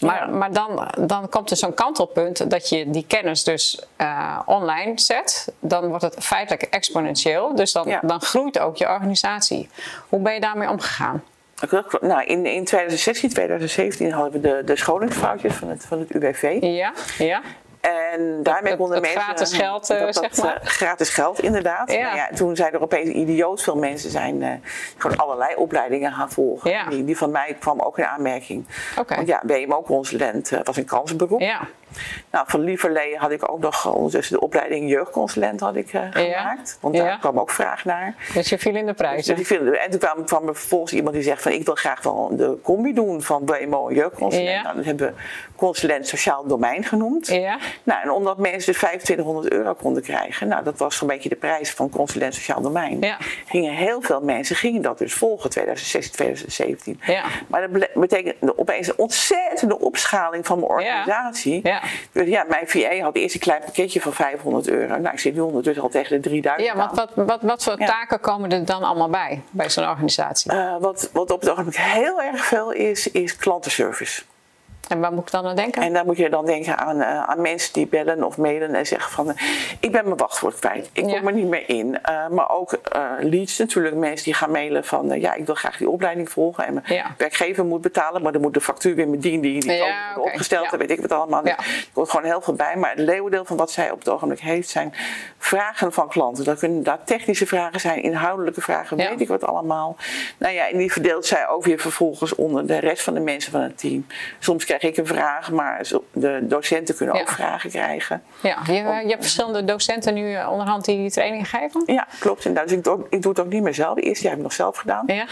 Maar, 0.00 0.16
Ja. 0.16 0.26
maar 0.36 0.52
dan, 0.52 0.88
dan 0.98 1.28
komt 1.28 1.50
er 1.50 1.56
zo'n 1.56 1.74
kantelpunt 1.74 2.50
dat 2.50 2.68
je 2.68 2.90
die 2.90 3.04
kennis 3.08 3.44
dus 3.44 3.82
online 4.46 4.92
zet. 4.94 5.52
Dan 5.60 5.88
wordt 5.88 6.04
het 6.04 6.16
feitelijk 6.18 6.62
exponentieel. 6.62 7.54
Dus 7.54 7.72
dan, 7.72 7.98
dan 8.02 8.20
groeit 8.20 8.58
ook 8.58 8.76
je 8.76 8.88
organisatie. 8.88 9.68
Hoe 10.08 10.20
ben 10.20 10.34
je 10.34 10.40
daarmee 10.40 10.70
omgegaan? 10.70 11.22
Dat 11.70 11.86
klopt. 11.86 12.00
Nou, 12.04 12.24
in, 12.24 12.46
in 12.46 12.64
2016, 12.64 13.28
2017 13.30 14.12
hadden 14.12 14.32
we 14.32 14.40
de, 14.48 14.62
de 14.64 14.76
scholingsfoutjes 14.76 15.54
van 15.54 15.68
het, 15.68 15.84
van 15.88 15.98
het 15.98 16.10
UWV. 16.10 16.56
Ja, 16.60 16.92
ja. 17.18 17.40
En 17.80 18.42
daarmee 18.42 18.76
konden 18.76 19.00
mensen... 19.00 19.20
gratis 19.20 19.52
geld, 19.52 19.90
eh, 19.90 19.98
dat- 20.00 20.14
dat, 20.14 20.34
zeg 20.34 20.44
maar. 20.44 20.56
eh, 20.56 20.66
gratis 20.66 21.08
geld, 21.08 21.40
inderdaad. 21.42 21.92
Ja. 21.92 22.00
Nou 22.02 22.16
ja, 22.16 22.28
toen 22.34 22.56
zijn 22.56 22.72
er 22.72 22.82
opeens 22.82 23.08
idioot 23.10 23.62
veel 23.62 23.76
mensen 23.76 24.10
zijn, 24.10 24.42
eh, 24.42 24.50
gewoon 24.96 25.16
allerlei 25.16 25.54
opleidingen 25.54 26.12
gaan 26.12 26.30
volgen. 26.30 26.70
Ja. 26.70 26.84
Die, 26.88 27.04
die 27.04 27.16
van 27.16 27.30
mij 27.30 27.56
kwam 27.60 27.80
ook 27.80 27.98
in 27.98 28.04
aanmerking. 28.06 28.66
Oké. 28.98 29.14
Want 29.14 29.28
ja, 29.28 29.42
BMO-consulent 29.46 30.52
eh, 30.52 30.60
was 30.64 30.76
een 30.76 30.84
kansberoep. 30.84 31.40
Nou, 32.30 32.44
van 32.48 32.60
lieverlee 32.60 33.16
had 33.16 33.30
ik 33.30 33.52
ook 33.52 33.58
nog 33.58 33.86
eh, 33.86 33.94
ondertussen 33.94 34.34
de 34.34 34.40
opleiding 34.40 34.90
jeugdconsulent 34.90 35.60
had 35.60 35.76
ik, 35.76 35.92
eh, 35.92 36.02
gemaakt. 36.10 36.78
Want 36.80 36.96
daar 36.96 37.18
kwam 37.18 37.40
ook 37.40 37.50
vraag 37.50 37.84
naar. 37.84 38.14
dus 38.34 38.48
je 38.48 38.58
viel 38.58 38.74
in 38.74 38.86
de 38.86 38.94
prijs. 38.94 39.26
Dus 39.26 39.50
en 39.50 39.90
toen 39.90 39.98
kwam, 39.98 40.24
kwam 40.24 40.48
er 40.48 40.56
vervolgens 40.56 40.92
iemand 40.92 41.14
die 41.14 41.24
zegt 41.24 41.42
van 41.42 41.52
ik 41.52 41.64
wil 41.64 41.74
graag 41.74 42.02
wel 42.02 42.36
de 42.36 42.58
combi 42.62 42.92
doen 42.92 43.22
van 43.22 43.44
BMO 43.44 43.88
en 43.88 43.94
jeugdconsulent. 43.94 44.62
Nou, 44.62 44.76
dat 44.76 44.84
hebben 44.84 45.06
we 45.06 45.12
consulent 45.56 46.08
sociaal 46.08 46.46
domein 46.46 46.84
genoemd. 46.84 47.28
Nou, 47.82 48.02
en 48.02 48.10
omdat 48.10 48.38
mensen 48.38 48.72
dus 48.72 48.76
2500 48.76 49.52
euro 49.52 49.74
konden 49.74 50.02
krijgen, 50.02 50.48
nou 50.48 50.64
dat 50.64 50.78
was 50.78 50.96
zo'n 50.96 51.08
beetje 51.08 51.28
de 51.28 51.36
prijs 51.36 51.70
van 51.70 51.90
consulent 51.90 52.34
sociaal 52.34 52.60
domein. 52.60 53.04
Gingen 53.46 53.74
heel 53.74 54.00
veel 54.00 54.20
mensen 54.20 54.56
gingen 54.56 54.82
dat 54.82 54.98
dus 54.98 55.14
volgen 55.14 55.50
2016, 55.50 56.12
2017. 56.12 57.00
Ja. 57.06 57.24
Maar 57.46 57.70
dat 57.70 57.88
betekent 57.94 58.58
opeens 58.58 58.88
een 58.88 58.98
ontzettende 58.98 59.78
opschaling 59.78 60.46
van 60.46 60.58
mijn 60.58 60.70
organisatie. 60.70 61.60
Ja. 61.62 61.81
Dus 62.12 62.28
ja, 62.28 62.44
mijn 62.48 62.68
VA 62.68 62.98
had 63.00 63.16
eerst 63.16 63.34
een 63.34 63.40
klein 63.40 63.60
pakketje 63.64 64.00
van 64.00 64.12
500 64.12 64.68
euro. 64.68 64.96
Nou, 64.98 65.12
ik 65.14 65.18
zit 65.20 65.34
nu 65.34 65.40
ondertussen 65.40 65.82
al 65.82 65.88
tegen 65.88 66.16
de 66.16 66.28
3000 66.28 66.68
Ja, 66.68 66.76
want 66.76 66.96
wat, 66.96 67.26
wat, 67.26 67.42
wat 67.42 67.64
voor 67.64 67.78
Ja. 67.78 67.86
taken 67.86 68.20
komen 68.20 68.52
er 68.52 68.64
dan 68.64 68.82
allemaal 68.82 69.08
bij, 69.10 69.42
bij 69.50 69.70
zo'n 69.70 69.88
organisatie? 69.88 70.50
Eh, 70.52 70.76
wat, 70.80 71.10
wat 71.12 71.30
op 71.30 71.40
het 71.40 71.50
ogenblik 71.50 71.76
heel 71.76 72.22
erg 72.22 72.44
veel 72.44 72.70
is, 72.70 73.10
is 73.10 73.36
klantenservice. 73.36 74.22
En 74.88 75.00
waar 75.00 75.12
moet 75.12 75.22
ik 75.22 75.30
dan 75.30 75.46
aan 75.46 75.56
denken? 75.56 75.82
En 75.82 75.92
dan 75.92 76.06
moet 76.06 76.16
je 76.16 76.28
dan 76.30 76.46
denken 76.46 76.78
aan, 76.78 77.00
eh, 77.00 77.22
aan 77.22 77.40
mensen 77.40 77.72
die 77.72 77.86
bellen 77.86 78.24
of 78.24 78.36
mailen 78.36 78.74
en 78.74 78.86
zeggen 78.86 79.12
van... 79.12 79.28
eh, 79.30 79.42
ik 79.80 79.92
ben 79.92 80.04
mijn 80.04 80.16
wachtwoord 80.16 80.58
kwijt, 80.58 80.90
ik 80.92 81.02
kom 81.02 81.12
Ja. 81.12 81.22
er 81.22 81.32
niet 81.32 81.46
meer 81.48 81.68
in. 81.68 82.02
Eh, 82.02 82.28
maar 82.28 82.50
ook 82.50 82.78
leads 83.20 83.58
natuurlijk, 83.58 83.94
mensen 83.96 84.24
die 84.24 84.34
gaan 84.34 84.50
mailen 84.50 84.84
van... 84.84 85.20
ja, 85.20 85.34
ik 85.34 85.46
wil 85.46 85.54
graag 85.54 85.76
die 85.76 85.88
opleiding 85.88 86.30
volgen 86.30 86.66
en 86.66 86.74
mijn 86.74 86.86
Ja. 86.88 87.14
werkgever 87.18 87.64
moet 87.64 87.80
betalen... 87.80 88.22
maar 88.22 88.32
dan 88.32 88.40
moet 88.40 88.54
de 88.54 88.60
factuur 88.60 88.94
weer 88.94 89.08
met 89.08 89.22
die 89.22 89.40
die, 89.40 89.60
die 89.60 89.72
Ja, 89.72 90.14
opgesteld, 90.16 90.70
dat 90.70 90.78
weet 90.80 90.90
ik 90.90 91.00
het 91.00 91.12
allemaal. 91.12 91.44
Er 91.44 91.56
komt 91.92 92.10
gewoon 92.10 92.26
heel 92.26 92.40
veel 92.40 92.54
bij. 92.54 92.76
Maar 92.76 92.90
het 92.90 92.98
leeuwendeel 92.98 93.44
van 93.44 93.56
wat 93.56 93.70
zij 93.70 93.90
op 93.90 93.98
het 93.98 94.08
ogenblik 94.08 94.40
heeft 94.40 94.68
zijn 94.68 94.94
vragen 95.38 95.92
van 95.92 96.08
klanten. 96.08 96.44
Dat 96.44 96.58
kunnen 96.58 96.82
daar 96.82 97.04
technische 97.04 97.46
vragen 97.46 97.80
zijn, 97.80 98.02
inhoudelijke 98.02 98.60
vragen, 98.60 98.96
weet 98.96 99.20
ik 99.20 99.28
wat 99.28 99.44
allemaal. 99.44 99.96
Nou 100.38 100.54
ja, 100.54 100.68
en 100.68 100.78
die 100.78 100.92
verdeelt 100.92 101.26
zij 101.26 101.48
over 101.48 101.70
je 101.70 101.78
vervolgens 101.78 102.34
onder 102.34 102.66
de 102.66 102.78
rest 102.78 103.02
van 103.02 103.14
de 103.14 103.20
mensen 103.20 103.52
van 103.52 103.60
het 103.60 103.78
team. 103.78 104.06
Soms 104.38 104.64
krijg 104.64 104.81
ik 104.82 104.96
een 104.96 105.06
vraag, 105.06 105.50
maar 105.50 105.88
de 106.12 106.38
docenten 106.42 106.96
kunnen 106.96 107.20
ook 107.20 107.28
vragen 107.28 107.70
krijgen. 107.70 108.22
Ja, 108.42 108.58
je, 108.66 108.72
je 108.72 109.08
hebt 109.08 109.20
verschillende 109.22 109.64
docenten 109.64 110.14
nu 110.14 110.34
eh, 110.34 110.48
onderhand 110.50 110.84
die 110.84 110.96
die 110.96 111.10
training 111.10 111.48
geven. 111.48 111.82
Ja, 111.86 112.06
klopt. 112.18 112.44
En 112.44 112.54
dus 112.54 112.72
ik, 112.72 112.84
doe, 112.84 113.06
ik 113.10 113.22
doe 113.22 113.32
het 113.32 113.40
ook 113.40 113.52
niet 113.52 113.62
meer 113.62 113.74
zelf. 113.74 113.96
Eerste 113.98 114.22
jaar 114.22 114.30
heb 114.30 114.38
ik 114.38 114.44
nog 114.46 114.52
zelf 114.52 114.76
gedaan. 114.76 115.02
Ja, 115.06 115.26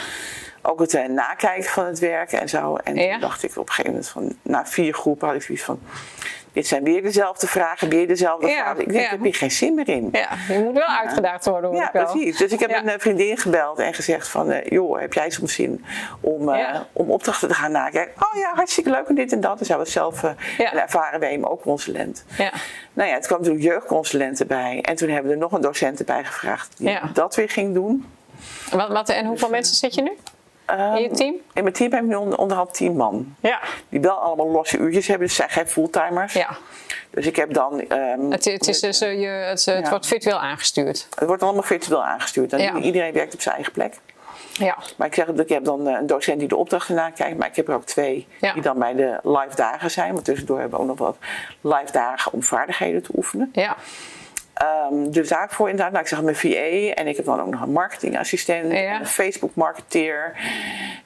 Ook 0.63 0.81
het 0.81 0.95
eh, 0.95 1.09
nakijken 1.09 1.71
van 1.71 1.85
het 1.87 1.99
werk 1.99 2.33
en 2.33 2.49
zo. 2.49 2.77
En 2.77 2.95
Ja. 2.97 3.11
toen 3.13 3.21
dacht 3.21 3.43
ik 3.43 3.51
op 3.57 3.69
een 3.69 3.75
gegeven 3.75 3.91
moment 3.91 4.09
van, 4.09 4.37
na 4.43 4.67
vier 4.67 4.95
groepen 4.95 5.27
had 5.27 5.37
ik 5.37 5.43
zoiets 5.43 5.65
van, 5.65 5.81
dit 6.53 6.67
zijn 6.67 6.85
weer 6.85 7.03
dezelfde 7.03 7.47
vragen, 7.47 7.89
weer 7.89 8.07
dezelfde 8.09 8.47
Ja, 8.47 8.55
vragen. 8.55 8.81
Ik 8.81 8.89
denk, 8.89 8.91
ja. 8.93 9.01
daar 9.11 9.11
heb 9.19 9.25
je 9.33 9.33
geen 9.39 9.51
zin 9.51 9.75
meer 9.75 9.89
in. 9.89 10.09
ja 10.13 10.29
je 10.49 10.59
moet 10.59 10.75
wel 10.75 10.87
uitgedaagd 10.87 11.45
worden. 11.45 11.75
Ja, 11.75 11.91
wel. 11.93 12.05
precies. 12.05 12.37
Dus 12.37 12.53
ik 12.53 12.61
heb 12.61 12.71
een 12.71 12.89
eh, 12.89 12.99
vriendin 12.99 13.37
gebeld 13.39 13.79
en 13.79 13.95
gezegd 13.95 14.29
van... 14.29 14.51
eh, 14.51 14.71
joh, 14.71 15.01
heb 15.01 15.13
jij 15.13 15.31
soms 15.31 15.55
zin 15.55 15.85
om, 16.21 16.49
eh, 16.49 16.81
om 16.93 17.11
opdrachten 17.11 17.49
te 17.49 17.55
gaan 17.55 17.73
nakijken? 17.73 18.13
Oh 18.23 18.39
ja, 18.41 18.53
hartstikke 18.55 18.91
leuk 18.91 19.07
en 19.09 19.15
dit 19.15 19.33
en 19.33 19.41
dat. 19.41 19.59
Dus 19.59 19.67
zij 19.67 19.77
was 19.77 19.93
zelf 19.93 20.23
Ja. 20.59 20.73
een 20.73 20.79
ervaren 20.81 21.21
WMO-consulent. 21.21 22.25
Ja. 22.39 22.53
Nou 22.93 23.09
ja, 23.09 23.15
toen 23.15 23.27
kwam 23.27 23.39
natuurlijk 23.39 23.65
jeugdconsulenten 23.65 24.47
bij. 24.47 24.79
En 24.83 24.97
toen 24.97 25.09
hebben 25.09 25.27
we 25.27 25.33
er 25.33 25.43
nog 25.43 25.53
een 25.53 25.61
docent 25.61 26.07
bij 26.07 26.25
gevraagd 26.25 26.79
die 26.79 26.99
dat 27.13 27.35
weer 27.35 27.49
ging 27.51 27.75
doen. 27.75 28.07
Wat, 28.71 28.89
wat, 28.89 29.09
en 29.09 29.27
hoeveel 29.27 29.49
mensen 29.51 29.77
zit 29.77 29.95
je 29.95 30.03
nu? 30.03 30.13
Ehm, 30.71 30.95
in 30.95 31.03
je 31.03 31.11
team? 31.11 31.35
In 31.55 31.63
mijn 31.63 31.75
team 31.75 31.93
heb 31.93 32.03
ik 32.03 32.09
nu 32.09 32.15
onder, 32.15 32.39
onderhand 32.39 32.75
tien 32.75 32.97
man. 32.97 33.35
Ja. 33.41 33.61
Die 33.89 34.01
wel 34.01 34.17
allemaal 34.17 34.49
losse 34.51 34.79
uurtjes 34.79 35.07
hebben, 35.07 35.27
dus 35.27 35.37
zijn 35.37 35.49
geen 35.51 35.69
fulltimers. 35.69 36.33
ja. 36.33 36.49
Dus 37.11 37.27
ik 37.27 37.37
heb 37.37 37.53
dan... 37.53 37.81
ehm, 37.81 38.31
Het, 38.31 38.45
het, 38.45 38.69
is, 38.69 38.81
dus, 38.81 39.01
eh, 39.01 39.21
je, 39.21 39.27
het, 39.27 39.65
het 39.65 39.85
Ja. 39.85 39.91
wordt 39.91 40.07
virtueel 40.07 40.39
aangestuurd. 40.39 41.07
het 41.15 41.27
wordt 41.29 41.43
allemaal 41.43 41.63
virtueel 41.63 42.05
aangestuurd. 42.05 42.53
En 42.53 42.61
Ja. 42.61 42.75
Iedereen 42.77 43.13
werkt 43.13 43.35
op 43.35 43.41
zijn 43.41 43.55
eigen 43.55 43.73
plek. 43.73 43.95
Ja. 44.53 44.77
Maar 44.97 45.07
ik 45.07 45.15
zeg 45.15 45.27
dat 45.27 45.39
ik 45.41 45.49
heb 45.49 45.65
dan 45.65 45.89
eh, 45.89 45.95
een 46.01 46.07
docent 46.07 46.39
die 46.39 46.49
de 46.49 46.57
opdrachten 46.57 46.95
nakijkt. 46.95 47.39
Maar 47.39 47.49
ik 47.49 47.57
heb 47.57 47.69
er 47.69 47.75
ook 47.75 47.85
twee 47.85 48.27
Ja. 48.41 48.53
die 48.53 48.63
dan 48.63 48.79
bij 48.79 48.95
de 48.95 49.19
live 49.23 49.55
dagen 49.57 49.91
zijn. 49.91 50.13
Want 50.13 50.25
tussendoor 50.25 50.59
hebben 50.59 50.79
we 50.79 50.85
ook 50.85 50.99
nog 50.99 50.99
wat 50.99 51.17
live 51.61 51.93
dagen 51.93 52.33
om 52.33 52.43
vaardigheden 52.43 53.03
te 53.03 53.11
oefenen. 53.17 53.51
Ja. 53.53 53.77
Ehm, 54.61 55.11
dus 55.11 55.29
daarvoor 55.29 55.69
inderdaad, 55.69 55.93
nou, 55.93 56.03
ik 56.05 56.09
zeg 56.11 56.23
mijn 56.23 56.37
VA 56.37 56.95
en 56.95 57.07
ik 57.07 57.17
heb 57.17 57.25
dan 57.25 57.41
ook 57.41 57.51
nog 57.51 57.61
een 57.63 57.73
marketingassistent, 57.73 58.73
Ja. 58.73 59.01
een 59.01 59.07
Facebook 59.07 59.51
marketeer. 59.55 60.33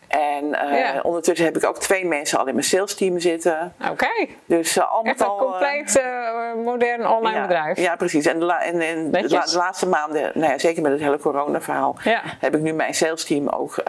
En 0.08 0.54
eh, 0.54 0.78
Ja. 0.78 1.00
ondertussen 1.02 1.46
heb 1.46 1.56
ik 1.56 1.64
ook 1.64 1.78
twee 1.78 2.06
mensen 2.06 2.38
al 2.38 2.46
in 2.46 2.54
mijn 2.54 2.66
sales 2.66 2.94
team 2.94 3.18
zitten. 3.20 3.72
Oké. 3.90 4.26
Dus 4.46 4.76
uh, 4.76 4.92
al 4.92 5.02
met 5.02 5.10
Echt 5.12 5.20
een 5.20 5.26
al. 5.26 5.38
eh, 5.38 5.44
compleet 5.50 5.96
eh, 5.98 6.54
modern 6.64 7.06
online 7.06 7.36
ja, 7.36 7.42
bedrijf. 7.42 7.78
Ja, 7.78 7.96
precies. 7.96 8.26
En, 8.26 8.38
de, 8.38 8.44
la- 8.44 8.62
en, 8.62 8.80
en 8.80 9.10
de, 9.10 9.28
la- 9.28 9.44
de 9.44 9.56
laatste 9.56 9.88
maanden, 9.88 10.30
nou 10.34 10.52
ja, 10.52 10.58
zeker 10.58 10.82
met 10.82 10.92
het 10.92 11.00
hele 11.00 11.18
corona-verhaal, 11.18 11.96
Ja. 12.04 12.20
heb 12.40 12.54
ik 12.54 12.60
nu 12.60 12.72
mijn 12.72 12.94
sales 12.94 13.24
team 13.24 13.48
ook 13.48 13.82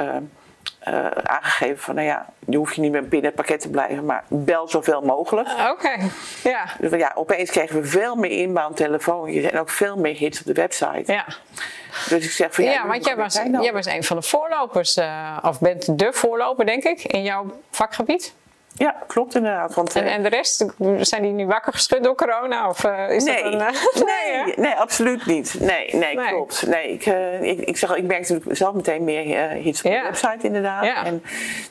eh, 0.79 1.07
aangegeven 1.23 1.77
van, 1.77 1.95
nou 1.95 2.07
ja, 2.07 2.25
je 2.47 2.57
hoeft 2.57 2.75
je 2.75 2.81
niet 2.81 2.91
meer 2.91 3.07
binnen 3.07 3.27
het 3.27 3.35
pakket 3.35 3.59
te 3.59 3.69
blijven, 3.69 4.05
maar 4.05 4.23
bel 4.27 4.67
zoveel 4.67 5.01
mogelijk. 5.01 5.47
Oké. 5.71 5.97
Ja. 6.43 6.65
Dus 6.79 6.91
ja, 6.91 7.11
opeens 7.15 7.51
kregen 7.51 7.81
we 7.81 7.87
veel 7.87 8.15
meer 8.15 8.31
inbound 8.31 8.77
telefoontjes 8.77 9.51
en 9.51 9.59
ook 9.59 9.69
veel 9.69 9.97
meer 9.97 10.15
hits 10.15 10.39
op 10.39 10.45
de 10.45 10.53
website. 10.53 11.11
Ja. 11.11 11.25
Dus 12.09 12.25
ik 12.25 12.31
zeg 12.31 12.53
van 12.53 12.63
ja, 12.63 12.87
want 12.87 13.05
jij 13.05 13.15
was, 13.15 13.39
jij 13.61 13.73
was 13.73 13.85
een 13.85 14.03
van 14.03 14.17
de 14.17 14.23
voorlopers, 14.23 14.97
eh, 14.97 15.37
of 15.41 15.59
bent 15.59 15.99
de 15.99 16.13
voorloper, 16.13 16.65
denk 16.65 16.83
ik, 16.83 17.03
in 17.03 17.23
jouw 17.23 17.45
vakgebied. 17.71 18.33
Ja, 18.77 18.95
klopt 19.07 19.35
inderdaad. 19.35 19.73
Want, 19.73 19.95
En, 19.95 20.05
eh, 20.05 20.13
en 20.13 20.23
de 20.23 20.29
rest, 20.29 20.65
zijn 20.99 21.21
die 21.21 21.31
nu 21.31 21.45
wakker 21.45 21.73
geschud 21.73 22.03
door 22.03 22.15
corona? 22.15 22.69
Of 22.69 22.83
eh, 22.83 23.09
is 23.09 23.23
nee, 23.23 23.43
dat 23.43 23.53
een... 23.53 23.59
eh, 23.61 23.67
nee, 24.05 24.37
hè? 24.55 24.61
nee, 24.61 24.73
absoluut 24.73 25.25
niet. 25.25 25.55
Nee, 25.59 25.89
nee, 25.91 26.15
Nee. 26.15 26.27
klopt. 26.27 26.67
Nee, 26.67 26.91
ik, 26.91 27.05
eh, 27.05 27.41
ik, 27.41 27.59
ik, 27.59 27.77
zeg, 27.77 27.95
ik 27.95 28.03
merkte 28.03 28.31
natuurlijk 28.31 28.57
zelf 28.59 28.73
meteen 28.73 29.03
meer 29.03 29.49
hits 29.49 29.81
op 29.83 29.91
Ja. 29.91 29.97
de 29.97 30.03
website 30.03 30.45
inderdaad. 30.47 30.85
Ja. 30.85 31.05
En 31.05 31.23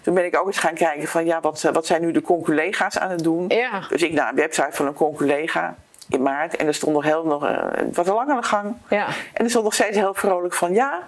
toen 0.03 0.15
ben 0.15 0.25
ik 0.25 0.39
ook 0.39 0.47
eens 0.47 0.59
gaan 0.59 0.75
kijken 0.75 1.09
van 1.09 1.25
ja, 1.25 1.41
wat, 1.41 1.63
wat 1.73 1.87
zijn 1.87 2.01
nu 2.01 2.11
de 2.13 2.23
conculega's 2.23 2.99
aan 2.99 3.11
het 3.11 3.23
doen? 3.23 3.45
Ja. 3.49 3.83
Dus 3.89 4.03
ik 4.03 4.13
naar 4.13 4.29
een 4.29 4.35
website 4.37 4.73
van 4.73 4.87
een 4.87 4.95
conculega 4.95 5.75
in 6.09 6.23
maart 6.23 6.57
en 6.57 6.67
er 6.67 6.75
stond 6.75 6.95
nog 6.95 7.05
heel 7.05 7.25
nog, 7.25 7.47
eh, 7.47 7.63
wat 7.93 8.07
lang 8.07 8.31
aan 8.31 8.41
de 8.41 8.47
gang. 8.47 8.77
Ja. 8.89 9.07
En 9.33 9.45
er 9.45 9.51
stond 9.51 9.65
nog 9.65 9.75
steeds 9.75 9.97
heel 9.97 10.15
vrolijk 10.15 10.55
van 10.55 10.75
ja, 10.75 10.99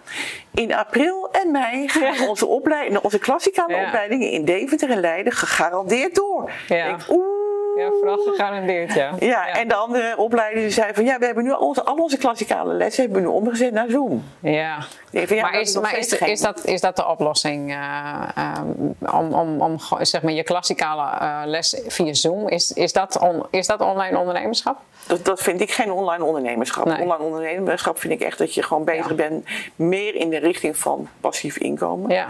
in 0.54 0.74
april 0.74 1.28
en 1.32 1.50
mei 1.50 1.88
gaan 1.88 2.28
onze, 2.28 2.46
opleidingen, 2.46 3.04
onze 3.04 3.18
klassikale 3.18 3.74
Ja. 3.74 3.86
opleidingen 3.86 4.30
in 4.30 4.44
Deventer 4.44 4.90
en 4.90 5.00
Leiden 5.00 5.32
gegarandeerd 5.32 6.14
door. 6.14 6.50
Ja. 6.68 6.84
Ik 6.86 6.96
oeh. 7.10 7.35
Ja, 7.76 7.88
vooral 7.90 8.16
gegarandeerd, 8.18 8.92
ja. 8.94 9.12
Ja, 9.18 9.46
en 9.48 9.68
de 9.68 9.74
andere 9.74 10.14
opleider 10.16 10.60
die 10.62 10.70
zei 10.70 10.94
van 10.94 11.04
ja, 11.04 11.18
we 11.18 11.26
hebben 11.26 11.44
nu 11.44 11.52
al, 11.52 11.58
onze- 11.66 11.84
al 11.84 11.96
onze 11.96 12.16
klassikale 12.18 12.72
lessen 12.74 13.02
hebben 13.04 13.22
we 13.22 13.28
nu 13.28 13.34
omgezet 13.34 13.72
naar 13.72 13.88
Zoom. 13.90 14.24
Ja. 14.40 14.78
Nee, 15.10 15.26
van, 15.26 15.36
ja, 15.36 15.42
maar 15.42 15.60
is, 15.60 15.78
maar 15.80 15.96
is, 15.98 16.12
is, 16.18 16.40
dat, 16.40 16.64
is 16.64 16.80
dat 16.80 16.96
de 16.96 17.06
oplossing 17.06 17.70
eh, 17.72 18.14
ehm, 18.34 19.16
om, 19.16 19.32
om, 19.34 19.60
om 19.60 19.76
zeg 20.00 20.22
maar, 20.22 20.32
je 20.32 20.42
klassikale 20.42 21.18
eh, 21.18 21.40
les 21.44 21.82
via 21.86 22.14
Zoom? 22.14 22.48
Is, 22.48 22.72
is, 22.72 22.92
dat 22.92 23.18
on- 23.18 23.46
is 23.50 23.66
dat 23.66 23.80
online 23.80 24.18
ondernemerschap? 24.18 24.78
Dat, 25.06 25.24
dat 25.24 25.42
vind 25.42 25.60
ik 25.60 25.70
geen 25.72 25.90
online 25.92 26.24
ondernemerschap. 26.24 26.84
Nee. 26.84 27.00
Online 27.00 27.22
ondernemerschap 27.22 27.98
vind 27.98 28.12
ik 28.12 28.20
echt 28.20 28.38
dat 28.38 28.54
je 28.54 28.62
gewoon 28.62 28.84
bezig 28.84 29.08
Ja. 29.08 29.14
bent 29.14 29.46
meer 29.76 30.14
in 30.14 30.30
de 30.30 30.38
richting 30.38 30.76
van 30.76 31.08
passief 31.20 31.56
inkomen. 31.58 32.10
Ja. 32.10 32.26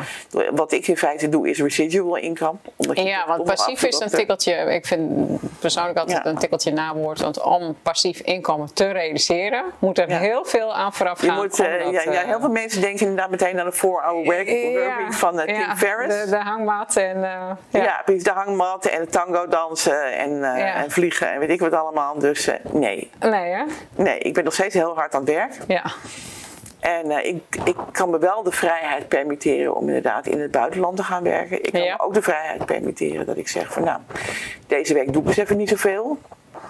Wat 0.52 0.72
ik 0.72 0.86
in 0.86 0.96
feite 0.96 1.28
doe 1.28 1.48
is 1.50 1.60
residual 1.60 2.16
income. 2.16 2.58
Omdat 2.76 2.96
je 2.96 3.02
Ja, 3.04 3.24
want 3.26 3.44
passief 3.44 3.82
is 3.82 4.00
een 4.00 4.06
eh, 4.06 4.12
tikkeltje, 4.12 4.52
ik 4.52 4.86
vind 4.86 5.10
persoonlijk 5.60 5.98
altijd 5.98 6.18
Ja. 6.24 6.30
een 6.30 6.38
tikkeltje 6.38 6.72
nawoord. 6.72 7.20
Want 7.20 7.42
om 7.42 7.76
passief 7.82 8.20
inkomen 8.20 8.74
te 8.74 8.90
realiseren, 8.90 9.64
moet 9.78 9.98
er 9.98 10.08
heel 10.18 10.44
veel 10.44 10.74
aan 10.74 10.92
vooraf 10.92 11.20
Je 11.20 11.26
gaan. 11.26 11.36
moet, 11.36 11.60
om 11.60 11.66
eh, 11.66 11.84
dat, 11.84 11.92
ja, 11.92 12.12
ja, 12.12 12.20
eh, 12.20 12.26
heel 12.28 12.40
veel 12.40 12.48
mensen 12.50 12.80
denken 12.80 13.00
inderdaad 13.06 13.30
meteen 13.30 13.60
aan 13.60 13.66
de 13.66 13.72
4-hour 13.76 14.24
work, 14.24 14.26
workweek 14.26 15.12
van 15.14 15.38
eh, 15.40 15.46
Tim 15.46 15.54
ja, 15.54 15.76
Ferriss. 15.76 16.24
De, 16.24 16.30
de 16.30 16.36
hangmat 16.36 16.96
en... 16.96 17.24
eh, 17.24 17.82
Ja, 17.82 18.02
de 18.06 18.30
hangmatten 18.34 18.92
en 18.92 19.00
de 19.00 19.06
tango 19.10 19.46
dansen 19.48 20.12
en, 20.16 20.44
eh, 20.44 20.80
en 20.80 20.90
vliegen 20.90 21.32
en 21.32 21.38
weet 21.38 21.50
ik 21.50 21.60
wat 21.60 21.72
allemaal. 21.72 22.18
Dus 22.18 22.46
eh, 22.46 22.54
nee. 22.72 23.10
Nee, 23.20 23.52
hè? 23.52 23.62
nee, 23.94 24.18
ik 24.18 24.34
ben 24.34 24.44
nog 24.44 24.52
steeds 24.54 24.74
heel 24.74 24.94
hard 24.94 25.14
aan 25.14 25.20
het 25.20 25.30
werk. 25.30 25.52
Ja. 25.66 25.84
En 26.80 27.10
eh, 27.10 27.26
ik, 27.28 27.42
ik 27.64 27.76
kan 27.92 28.10
me 28.10 28.18
wel 28.18 28.42
de 28.42 28.52
vrijheid 28.52 29.08
permitteren 29.08 29.76
om 29.76 29.86
inderdaad 29.86 30.26
in 30.26 30.40
het 30.40 30.50
buitenland 30.50 30.96
te 30.96 31.02
gaan 31.02 31.22
werken. 31.22 31.64
Ik 31.64 31.72
kan 31.72 31.82
Ja. 31.82 31.96
me 31.96 32.02
ook 32.02 32.14
de 32.14 32.22
vrijheid 32.22 32.66
permitteren 32.66 33.26
dat 33.26 33.36
ik 33.36 33.48
zeg 33.48 33.72
van 33.72 33.84
nou, 33.84 34.00
deze 34.66 34.94
week 34.94 35.12
doe 35.12 35.22
ik 35.22 35.28
eens 35.28 35.36
even 35.36 35.56
niet 35.56 35.68
zoveel. 35.68 36.18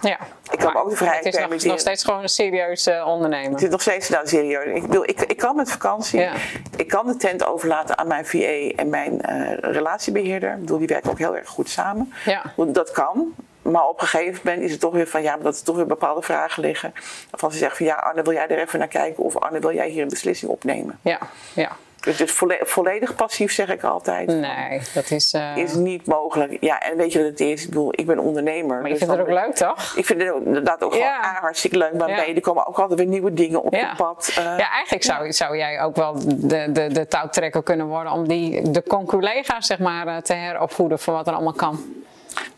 ja. 0.03 0.19
Ik 0.51 0.59
kan 0.59 0.73
Maar 0.73 0.83
ook 0.83 0.91
de 0.91 0.97
vrijheid 0.97 1.25
Het 1.25 1.35
is 1.35 1.41
nog, 1.63 1.73
nog 1.73 1.81
steeds 1.81 2.05
gewoon 2.05 2.23
een 2.23 2.29
serieus 2.29 2.87
eh, 2.87 3.07
ondernemen. 3.07 3.53
Het 3.53 3.63
is 3.63 3.69
nog 3.69 3.81
steeds 3.81 4.09
nou, 4.09 4.27
serieus. 4.27 4.65
Ik, 4.77 4.83
bedoel, 4.87 5.05
ik, 5.05 5.21
ik 5.21 5.37
kan 5.37 5.57
met 5.57 5.71
vakantie. 5.71 6.21
Ja. 6.21 6.33
Ik 6.77 6.89
kan 6.89 7.07
de 7.07 7.17
tent 7.17 7.47
overlaten 7.47 7.99
aan 7.99 8.07
mijn 8.07 8.27
VA 8.27 8.71
en 8.77 8.89
mijn 8.91 9.23
eh, 9.23 9.73
relatiebeheerder. 9.73 10.53
Ik 10.53 10.61
bedoel, 10.61 10.79
die 10.79 10.87
werken 10.87 11.11
ook 11.11 11.19
heel 11.19 11.37
erg 11.37 11.49
goed 11.49 11.69
samen. 11.69 12.13
Ja. 12.25 12.43
Dat 12.57 12.91
kan. 12.91 13.35
Maar 13.71 13.89
op 13.89 14.01
een 14.01 14.07
gegeven 14.07 14.41
moment 14.45 14.63
is 14.65 14.71
het 14.71 14.81
toch 14.81 14.93
weer 14.93 15.07
van 15.07 15.23
ja, 15.23 15.35
maar 15.35 15.45
dat 15.45 15.59
er 15.59 15.65
toch 15.65 15.77
weer 15.77 15.87
bepaalde 15.87 16.23
vragen 16.23 16.63
liggen. 16.63 16.93
Waarvan 17.31 17.53
ze 17.53 17.59
zeggen 17.59 17.77
van 17.77 17.87
ja, 17.87 17.95
Arne, 17.95 18.23
wil 18.23 18.33
jij 18.33 18.49
er 18.49 18.59
even 18.59 18.79
naar 18.79 18.89
kijken? 18.89 19.25
Of 19.25 19.37
Arne, 19.39 19.59
wil 19.59 19.75
jij 19.75 19.89
hier 19.89 20.03
een 20.03 20.09
beslissing 20.09 20.51
opnemen? 20.51 20.99
Ja, 21.03 21.19
ja. 21.55 21.71
Dus, 22.17 22.33
volle- 22.33 22.61
volledig 22.63 23.15
passief 23.15 23.53
zeg 23.53 23.69
ik 23.69 23.83
altijd. 23.85 24.27
Nee, 24.27 24.81
dat 24.95 25.11
is... 25.11 25.33
eh, 25.33 25.57
Is 25.57 25.75
niet 25.75 26.07
mogelijk. 26.07 26.57
Ja, 26.61 26.81
en 26.81 26.97
weet 26.97 27.13
je 27.13 27.19
wat 27.19 27.29
het 27.29 27.41
is? 27.41 27.63
Ik 27.63 27.69
bedoel, 27.69 27.89
ik 27.91 28.07
ben 28.07 28.19
ondernemer. 28.19 28.77
maar 28.77 28.85
je 28.85 28.89
dus 28.89 28.99
vindt 28.99 29.13
het 29.13 29.23
ook 29.23 29.33
leuk, 29.33 29.55
toch? 29.55 29.93
Ik 29.97 30.07
vind 30.07 30.21
het 30.23 30.31
ook, 30.31 30.45
inderdaad 30.45 30.83
ook 30.83 30.95
Ja. 30.95 31.23
gewoon 31.23 31.41
hartstikke 31.41 31.79
leuk. 31.79 31.93
Maar 31.95 32.09
Ja. 32.09 32.27
Er 32.27 32.41
komen 32.41 32.67
ook 32.67 32.79
altijd 32.79 32.99
weer 32.99 33.09
nieuwe 33.09 33.33
dingen 33.35 33.63
op 33.63 33.75
Ja. 33.75 33.79
je 33.91 33.97
pad. 33.97 34.29
Eh, 34.37 34.45
Ja, 34.45 34.71
eigenlijk 34.71 35.05
zou, 35.05 35.33
zou 35.33 35.57
jij 35.57 35.83
ook 35.83 35.97
wel 35.97 36.15
de, 36.27 36.73
de, 36.73 36.87
de 36.93 37.07
touwtrekker 37.09 37.63
kunnen 37.63 37.87
worden 37.87 38.13
om 38.13 38.29
die, 38.29 38.71
de 38.71 38.83
conculega's 38.83 39.67
zeg 39.67 39.79
maar, 39.79 40.07
eh, 40.07 40.17
te 40.17 40.33
heropvoeden 40.33 40.99
voor 40.99 41.15
wat 41.15 41.27
er 41.27 41.33
allemaal 41.35 41.53
kan. 41.53 41.85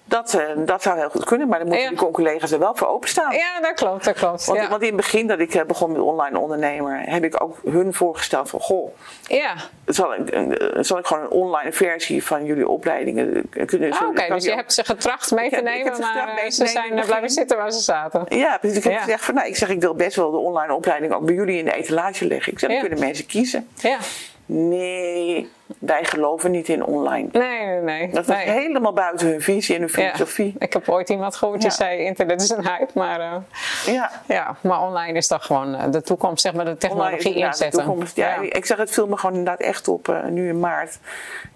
Dat, 0.08 0.34
eh, 0.34 0.46
dat 0.56 0.82
zou 0.82 0.98
heel 0.98 1.08
goed 1.10 1.24
kunnen, 1.24 1.48
maar 1.48 1.58
dan 1.58 1.68
moeten 1.68 1.90
Ja. 1.90 1.96
die 2.00 2.10
collega's 2.10 2.52
er 2.52 2.58
wel 2.58 2.76
voor 2.76 2.86
openstaan. 2.88 3.32
Ja, 3.34 3.60
dat 3.60 3.74
klopt, 3.74 4.04
dat 4.04 4.14
klopt. 4.16 4.44
Want, 4.44 4.60
ja. 4.60 4.68
want 4.68 4.80
in 4.82 4.86
het 4.88 4.96
begin 4.96 5.26
dat 5.26 5.38
ik 5.38 5.54
eh, 5.54 5.64
begon 5.64 5.92
met 5.92 6.00
online 6.00 6.38
ondernemer, 6.38 7.00
heb 7.04 7.24
ik 7.24 7.42
ook 7.42 7.56
hun 7.64 7.94
voorgesteld 7.94 8.50
van 8.50 8.60
goh, 8.60 8.90
ja. 9.26 9.54
zal 9.86 10.14
ik, 10.14 10.30
eh, 10.30 10.68
zal 10.82 10.98
ik 10.98 11.06
gewoon 11.06 11.22
een 11.22 11.30
online 11.30 11.72
versie 11.72 12.24
van 12.24 12.44
jullie 12.44 12.68
opleidingen 12.68 13.50
kunnen 13.66 13.92
Ah, 13.92 14.08
Oké, 14.08 14.26
dus 14.28 14.44
je 14.44 14.54
hebt 14.54 14.72
ze 14.72 14.84
getracht 14.84 15.30
mee 15.30 15.48
te 15.48 15.54
heb 15.54 15.64
nemen, 15.64 15.98
maar 15.98 16.32
mee 16.42 16.50
ze 16.50 16.66
zijn 16.66 16.94
blijven 17.04 17.30
zitten 17.30 17.56
waar 17.56 17.72
ze 17.72 17.80
zaten. 17.80 18.24
Ja, 18.28 18.58
precies. 18.58 18.76
Ik 18.78 18.84
heb 18.84 18.92
Ja. 18.92 18.98
gezegd 19.00 19.24
van 19.24 19.34
nou, 19.34 19.46
ik 19.46 19.56
zeg 19.56 19.68
ik 19.68 19.80
wil 19.80 19.94
best 19.94 20.16
wel 20.16 20.30
de 20.30 20.36
online 20.36 20.74
opleiding 20.74 21.12
ook 21.12 21.24
bij 21.26 21.34
jullie 21.34 21.58
in 21.58 21.64
de 21.64 21.72
etalage 21.74 22.26
leggen. 22.26 22.52
Ik 22.52 22.58
zeg, 22.58 22.70
dan 22.70 22.80
kunnen 22.80 22.98
mensen 23.00 23.26
kiezen. 23.26 23.68
Ja, 23.74 23.98
Nee, 24.46 25.48
wij 25.78 26.04
geloven 26.04 26.50
niet 26.50 26.68
in 26.68 26.84
online. 26.84 27.28
nee, 27.32 27.66
nee, 27.66 27.80
nee. 27.80 28.10
Dat 28.10 28.22
is 28.28 28.34
nee. 28.36 28.50
helemaal 28.50 28.92
buiten 28.92 29.26
hun 29.28 29.40
visie 29.40 29.74
en 29.74 29.80
hun 29.80 29.90
Ja. 29.94 29.94
filosofie. 30.10 30.54
Ik 30.58 30.72
heb 30.72 30.88
ooit 30.88 31.08
iemand 31.08 31.36
gehoord 31.36 31.60
die 31.60 31.68
Ja. 31.70 31.74
zei: 31.76 31.98
internet 32.04 32.42
is 32.42 32.50
een 32.50 32.66
hype, 32.68 32.90
maar, 32.94 33.20
eh, 33.20 33.36
Ja. 33.94 34.10
ja, 34.26 34.56
maar 34.60 34.80
online 34.80 35.12
is 35.18 35.26
toch 35.26 35.46
gewoon 35.46 35.74
eh, 35.74 35.90
de 35.90 36.02
toekomst, 36.02 36.42
zeg 36.42 36.52
maar, 36.52 36.64
de 36.64 36.70
Online 36.70 36.88
technologie 36.88 37.32
de 37.34 37.38
inzetten. 37.46 37.84
toekomst. 37.84 38.16
Ja, 38.16 38.34
Ik 38.40 38.66
zeg, 38.66 38.76
het 38.76 38.90
viel 38.90 39.06
me 39.06 39.16
gewoon 39.16 39.36
inderdaad 39.36 39.60
echt 39.66 39.88
op 39.88 40.08
eh, 40.08 40.24
nu 40.24 40.48
in 40.48 40.60
maart. 40.60 40.98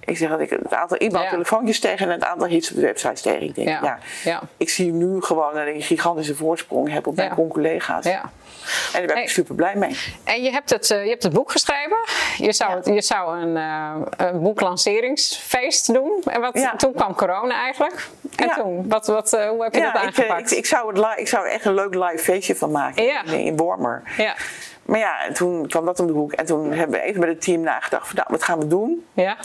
Ik 0.05 0.17
zeg 0.17 0.29
dat 0.29 0.41
ik 0.41 0.51
het 0.51 0.75
aantal 0.75 1.03
Ja. 1.03 1.29
telefoontjes 1.31 1.81
tegen 1.81 2.07
en 2.07 2.13
het 2.13 2.25
aantal 2.25 2.49
hits 2.49 2.71
op 2.71 2.77
de 2.77 2.83
websites 2.83 3.21
tegen. 3.23 3.43
Ik 3.43 3.55
denk, 3.55 3.69
Ja. 3.69 3.99
ja, 4.25 4.41
ik 4.57 4.69
zie 4.71 4.93
nu 4.93 5.21
gewoon 5.23 5.55
dat 5.55 5.67
ik 5.67 5.75
een 5.75 5.83
gigantische 5.83 6.35
voorsprong 6.35 6.93
heb 6.93 7.07
op 7.07 7.17
mijn 7.17 7.35
collega's. 7.49 8.05
Ja. 8.05 8.21
En 8.23 8.29
daar 8.93 9.01
ben 9.01 9.11
ik 9.11 9.15
Hey. 9.15 9.27
super 9.27 9.55
blij 9.55 9.75
mee. 9.77 9.97
En 10.25 10.43
je 10.43 10.51
hebt 10.51 10.71
het, 10.71 10.89
je 10.89 10.95
hebt 10.95 11.23
het 11.23 11.33
boek 11.33 11.51
geschreven. 11.51 11.97
Je 12.37 12.53
zou, 12.53 12.75
het, 12.77 12.87
je 12.87 13.03
zou 13.03 13.41
een, 13.41 13.57
een 13.57 14.02
boeklanceringsfeest 14.35 15.93
doen. 15.93 16.23
En 16.25 16.41
wat, 16.41 16.59
Ja. 16.59 16.77
toen 16.77 16.93
kwam 16.93 17.15
corona 17.15 17.55
eigenlijk. 17.55 18.09
En 18.37 18.47
Ja. 18.47 18.55
toen, 18.55 18.89
wat, 18.89 19.07
wat, 19.07 19.33
eh, 19.33 19.49
hoe 19.49 19.63
heb 19.63 19.75
je 19.75 19.81
dat 19.81 19.93
Ja, 19.93 20.03
ik, 20.03 20.03
eh, 20.03 20.07
aangepakt? 20.07 20.51
ik, 20.51 20.59
ik, 20.59 20.67
zou 20.67 21.01
het 21.01 21.19
ik 21.19 21.29
zou 21.29 21.45
er 21.47 21.51
echt 21.53 21.65
een 21.65 21.75
leuk 21.75 21.95
live 21.95 22.19
feestje 22.19 22.57
van 22.57 22.71
maken 22.71 23.09
in, 23.27 23.39
in 23.39 23.57
Wormer. 23.57 24.03
ja. 24.17 24.35
Maar 24.83 24.99
ja, 24.99 25.25
en 25.25 25.35
toen 25.35 25.67
kwam 25.69 25.85
dat 25.85 26.01
om 26.01 26.07
de 26.07 26.13
hoek. 26.13 26.33
En 26.33 26.47
toen 26.47 26.73
hebben 26.73 27.01
we 27.01 27.07
even 27.07 27.21
met 27.21 27.29
het 27.29 27.41
team 27.41 27.61
nagedacht 27.61 28.07
van 28.07 28.17
nou, 28.17 28.27
wat 28.31 28.43
gaan 28.43 28.59
we 28.59 28.67
doen? 28.67 29.07
Ja. 29.13 29.37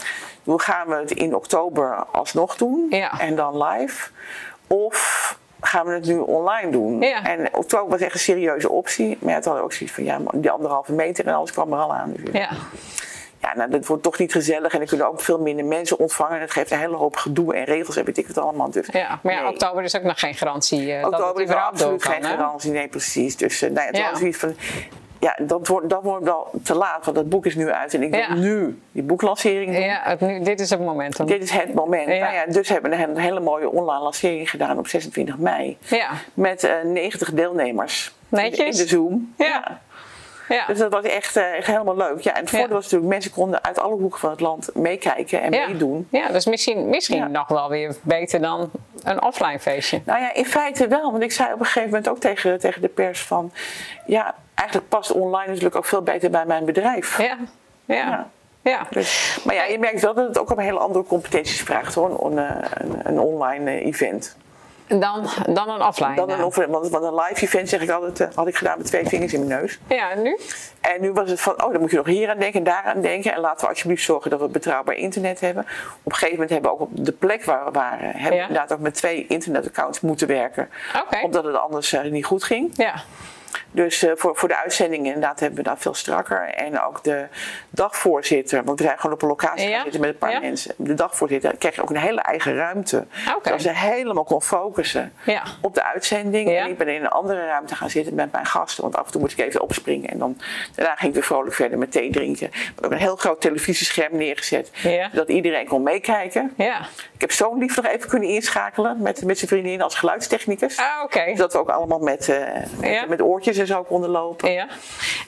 Hoe 0.44 0.60
gaan 0.60 0.88
we 0.88 0.94
het 0.94 1.10
in 1.10 1.34
oktober 1.34 2.04
alsnog 2.12 2.56
doen? 2.56 2.86
Ja. 2.90 3.20
En 3.20 3.36
dan 3.36 3.62
live? 3.62 4.10
Of 4.66 5.36
gaan 5.60 5.86
we 5.86 5.92
het 5.92 6.06
nu 6.06 6.18
online 6.18 6.70
doen? 6.70 7.00
Ja. 7.00 7.24
En 7.24 7.48
oktober 7.54 7.88
was 7.90 8.00
echt 8.00 8.14
een 8.14 8.20
serieuze 8.20 8.70
optie. 8.70 9.18
Maar 9.20 9.30
ja, 9.30 9.36
het 9.36 9.44
hadden 9.44 9.62
ook 9.64 9.72
zoiets 9.72 9.94
van, 9.94 10.04
ja, 10.04 10.18
maar 10.18 10.32
die 10.36 10.50
anderhalve 10.50 10.92
meter 10.92 11.26
en 11.26 11.34
alles 11.34 11.52
kwam 11.52 11.72
er 11.72 11.78
al 11.78 11.94
aan. 11.94 12.12
Dus 12.16 12.32
Ja. 12.32 12.48
Ja, 13.48 13.56
nou, 13.56 13.70
dat 13.70 13.86
wordt 13.86 14.02
toch 14.02 14.18
niet 14.18 14.32
gezellig. 14.32 14.72
En 14.72 14.80
er 14.80 14.86
kunnen 14.86 15.08
ook 15.08 15.20
veel 15.20 15.38
minder 15.38 15.64
mensen 15.64 15.98
ontvangen. 15.98 16.34
En 16.34 16.40
het 16.40 16.50
geeft 16.50 16.70
een 16.70 16.78
hele 16.78 16.96
hoop 16.96 17.16
gedoe 17.16 17.54
en 17.54 17.64
regels 17.64 17.96
en 17.96 18.04
weet 18.04 18.18
ik 18.18 18.26
het 18.26 18.38
allemaal. 18.38 18.70
Dus, 18.70 18.86
ja. 18.92 19.18
Maar 19.22 19.32
ja, 19.34 19.40
nee. 19.42 19.50
oktober 19.50 19.84
is 19.84 19.96
ook 19.96 20.02
nog 20.02 20.18
geen 20.20 20.34
garantie 20.34 20.92
eh, 20.92 21.02
dat 21.02 21.12
het 21.12 21.20
Oktober 21.20 21.42
is 21.42 21.48
er 21.50 21.56
absoluut 21.56 22.04
geen 22.04 22.24
garantie. 22.24 22.70
Nee, 22.72 22.88
precies. 22.88 23.36
Dus 23.36 23.62
uh, 23.62 23.70
nou 23.70 23.96
ja, 23.96 24.10
het 24.10 24.20
was 24.20 24.36
van... 24.36 24.54
ja, 25.18 25.38
dat 25.40 25.66
wordt, 25.66 25.88
dat 25.88 26.02
wordt 26.02 26.24
wel 26.24 26.50
te 26.62 26.74
laat, 26.74 27.04
want 27.04 27.16
dat 27.16 27.28
boek 27.28 27.46
is 27.46 27.54
nu 27.54 27.70
uit 27.70 27.94
en 27.94 28.02
ik 28.02 28.14
Ja. 28.14 28.28
wil 28.28 28.36
nu 28.42 28.78
die 28.92 29.02
boeklancering 29.02 29.72
doen. 29.72 29.82
Ja, 29.82 30.00
het, 30.04 30.20
nu, 30.20 30.40
dit 30.40 30.60
is 30.60 30.70
het 30.70 30.80
momentum. 30.80 31.26
Dit 31.26 31.42
is 31.42 31.50
het 31.50 31.74
moment. 31.74 32.08
Ja. 32.08 32.18
Nou 32.18 32.34
ja, 32.34 32.46
dus 32.46 32.68
hebben 32.68 32.90
we 32.90 32.96
een 32.96 33.18
hele 33.18 33.40
mooie 33.40 33.70
online 33.70 34.02
lancering 34.02 34.50
gedaan 34.50 34.78
op 34.78 34.86
26 34.86 35.38
mei. 35.38 35.76
Ja, 35.80 36.10
Met 36.34 36.64
eh 36.64 36.82
90 36.84 37.32
deelnemers. 37.32 38.16
Netjes. 38.28 38.78
In 38.78 38.84
de 38.84 38.88
Zoom. 38.88 39.34
Ja. 39.36 39.80
Ja. 40.48 40.66
Dus 40.66 40.78
dat 40.78 40.92
was 40.92 41.04
echt, 41.04 41.36
eh, 41.36 41.56
echt 41.56 41.66
helemaal 41.66 41.96
leuk. 41.96 42.20
Ja, 42.20 42.34
en 42.34 42.40
het 42.40 42.50
voordeel 42.50 42.68
was 42.68 42.82
natuurlijk, 42.82 43.10
mensen 43.12 43.30
konden 43.30 43.64
uit 43.64 43.78
alle 43.78 43.94
hoeken 43.94 44.20
van 44.20 44.30
het 44.30 44.40
land 44.40 44.70
meekijken 44.74 45.42
en 45.42 45.50
meedoen. 45.50 46.08
Ja, 46.10 46.28
dus 46.28 46.46
misschien, 46.46 46.88
misschien 46.88 47.30
nog 47.30 47.48
wel 47.48 47.68
weer 47.68 47.96
beter 48.02 48.40
dan 48.40 48.70
een 49.02 49.22
offline 49.22 49.58
feestje. 49.58 50.00
Nou 50.04 50.20
ja, 50.20 50.34
in 50.34 50.46
feite 50.46 50.88
wel. 50.88 51.10
Want 51.10 51.22
ik 51.22 51.32
zei 51.32 51.52
op 51.52 51.60
een 51.60 51.66
gegeven 51.66 51.88
moment 51.88 52.08
ook 52.08 52.18
tegen, 52.18 52.58
tegen 52.58 52.80
de 52.80 52.88
pers 52.88 53.22
van... 53.22 53.52
Ja, 54.06 54.34
eigenlijk 54.54 54.88
past 54.88 55.12
online 55.12 55.46
natuurlijk 55.46 55.76
ook 55.76 55.84
veel 55.84 56.02
beter 56.02 56.30
bij 56.30 56.46
mijn 56.46 56.64
bedrijf. 56.64 57.18
Ja, 57.18 57.36
ja, 57.84 58.28
Ja. 58.62 58.86
Dus, 58.90 59.40
maar 59.44 59.54
ja, 59.54 59.64
je 59.64 59.78
merkt 59.78 60.00
wel 60.00 60.14
dat 60.14 60.28
het 60.28 60.38
ook 60.38 60.50
op 60.50 60.58
hele 60.58 60.78
andere 60.78 61.04
competenties 61.04 61.62
vraagt 61.62 61.94
hoor, 61.94 62.24
een, 62.26 62.36
een, 62.36 63.00
een 63.02 63.18
online 63.20 63.70
eh, 63.70 63.86
event. 63.86 64.36
Dan, 64.88 65.26
dan 65.48 65.68
een 65.68 65.82
offline. 65.82 66.14
Dan 66.14 66.30
een, 66.30 66.38
eh. 66.38 66.44
off- 66.44 66.56
want, 66.66 66.88
want 66.88 67.04
een 67.04 67.14
live 67.14 67.42
event 67.44 67.68
zeg 67.68 67.80
ik 67.80 67.90
altijd, 67.90 68.20
eh, 68.20 68.26
had 68.34 68.46
ik 68.48 68.56
gedaan 68.56 68.78
met 68.78 68.86
twee 68.86 69.06
vingers 69.06 69.32
in 69.32 69.46
mijn 69.46 69.60
neus. 69.60 69.78
Ja, 69.86 70.10
en 70.10 70.22
nu? 70.22 70.38
En 70.80 71.00
nu 71.00 71.12
was 71.12 71.30
het 71.30 71.40
van, 71.40 71.64
oh, 71.64 71.72
dan 71.72 71.80
moet 71.80 71.90
je 71.90 71.96
nog 71.96 72.06
hier 72.06 72.30
aan 72.30 72.38
denken 72.38 72.58
en 72.58 72.64
daar 72.64 72.82
aan 72.84 73.00
denken. 73.00 73.32
En 73.34 73.40
laten 73.40 73.60
we 73.60 73.68
alsjeblieft 73.68 74.02
zorgen 74.04 74.30
dat 74.30 74.40
we 74.40 74.48
betrouwbaar 74.48 74.94
internet 74.94 75.40
hebben. 75.40 75.62
Op 76.02 76.12
een 76.12 76.12
gegeven 76.12 76.32
moment 76.32 76.50
hebben 76.50 76.70
we 76.70 76.76
ook 76.76 76.82
op 76.82 77.04
de 77.04 77.12
plek 77.12 77.44
waar 77.44 77.64
we 77.64 77.70
waren, 77.70 78.10
hebben 78.10 78.30
we 78.30 78.36
Ja. 78.36 78.42
inderdaad 78.42 78.72
ook 78.72 78.78
met 78.78 78.94
twee 78.94 79.26
internetaccounts 79.28 80.00
moeten 80.00 80.26
werken. 80.26 80.68
Oké. 81.06 81.18
Omdat 81.24 81.44
het 81.44 81.56
anders 81.56 81.92
eh, 81.92 82.10
niet 82.10 82.24
goed 82.24 82.44
ging. 82.44 82.70
Ja. 82.74 82.94
Dus 83.70 84.02
eh, 84.02 84.12
voor, 84.14 84.36
voor 84.36 84.48
de 84.48 84.56
uitzendingen 84.56 85.06
inderdaad 85.06 85.40
hebben 85.40 85.58
we 85.58 85.64
dat 85.64 85.78
veel 85.78 85.94
strakker. 85.94 86.48
En 86.48 86.80
ook 86.80 87.04
de 87.04 87.26
dagvoorzitter, 87.70 88.64
want 88.64 88.78
we 88.78 88.84
zijn 88.84 88.98
gewoon 88.98 89.14
op 89.14 89.22
een 89.22 89.28
locatie 89.28 89.68
Ja? 89.68 89.74
gaan 89.74 89.82
zitten 89.82 90.00
met 90.00 90.10
een 90.10 90.18
paar 90.18 90.30
Ja? 90.30 90.40
mensen. 90.40 90.74
De 90.76 90.94
dagvoorzitter 90.94 91.56
kreeg 91.56 91.78
ook 91.80 91.90
een 91.90 91.96
hele 91.96 92.20
eigen 92.20 92.54
ruimte. 92.54 93.06
Oké. 93.36 93.40
Zodat 93.48 93.62
ze 93.62 93.70
helemaal 93.70 94.24
kon 94.24 94.42
focussen 94.42 95.12
Ja. 95.24 95.42
op 95.60 95.74
de 95.74 95.84
uitzending. 95.84 96.56
En 96.56 96.68
ik 96.68 96.78
ben 96.78 96.88
in 96.88 97.00
een 97.00 97.08
andere 97.08 97.46
ruimte 97.46 97.74
gaan 97.74 97.90
zitten 97.90 98.14
met 98.14 98.32
mijn 98.32 98.46
gasten. 98.46 98.82
Want 98.82 98.96
af 98.96 99.06
en 99.06 99.12
toe 99.12 99.20
moet 99.20 99.32
ik 99.32 99.38
even 99.38 99.60
opspringen. 99.60 100.10
En 100.10 100.18
dan, 100.18 100.36
daarna 100.74 100.94
ging 100.94 101.08
ik 101.08 101.14
weer 101.14 101.24
vrolijk 101.24 101.54
verder 101.54 101.78
met 101.78 101.92
thee 101.92 102.10
drinken. 102.10 102.46
Ik 102.46 102.72
heb 102.74 102.84
ook 102.84 102.90
een 102.92 102.98
heel 102.98 103.16
groot 103.16 103.40
televisiescherm 103.40 104.16
neergezet. 104.16 104.70
Zodat 105.12 105.28
iedereen 105.28 105.66
kon 105.66 105.82
meekijken. 105.82 106.52
Ja. 106.56 106.80
Ik 107.14 107.20
heb 107.20 107.32
zo'n 107.32 107.58
lief 107.58 107.76
nog 107.76 107.86
even 107.86 108.08
kunnen 108.08 108.28
inschakelen 108.28 109.02
met, 109.02 109.24
met 109.24 109.38
zijn 109.38 109.50
vriendin 109.50 109.82
als 109.82 109.94
geluidstechnicus. 109.94 110.78
Ah. 110.78 111.26
Zodat 111.34 111.52
we 111.52 111.58
ook 111.58 111.68
allemaal 111.68 111.98
met, 111.98 112.28
eh, 112.28 112.36
met, 112.80 113.08
met 113.08 113.22
oortjes 113.22 113.57
en 113.58 113.66
zo 113.66 113.82
konden 113.82 114.10
lopen. 114.10 114.52
Ja. 114.52 114.66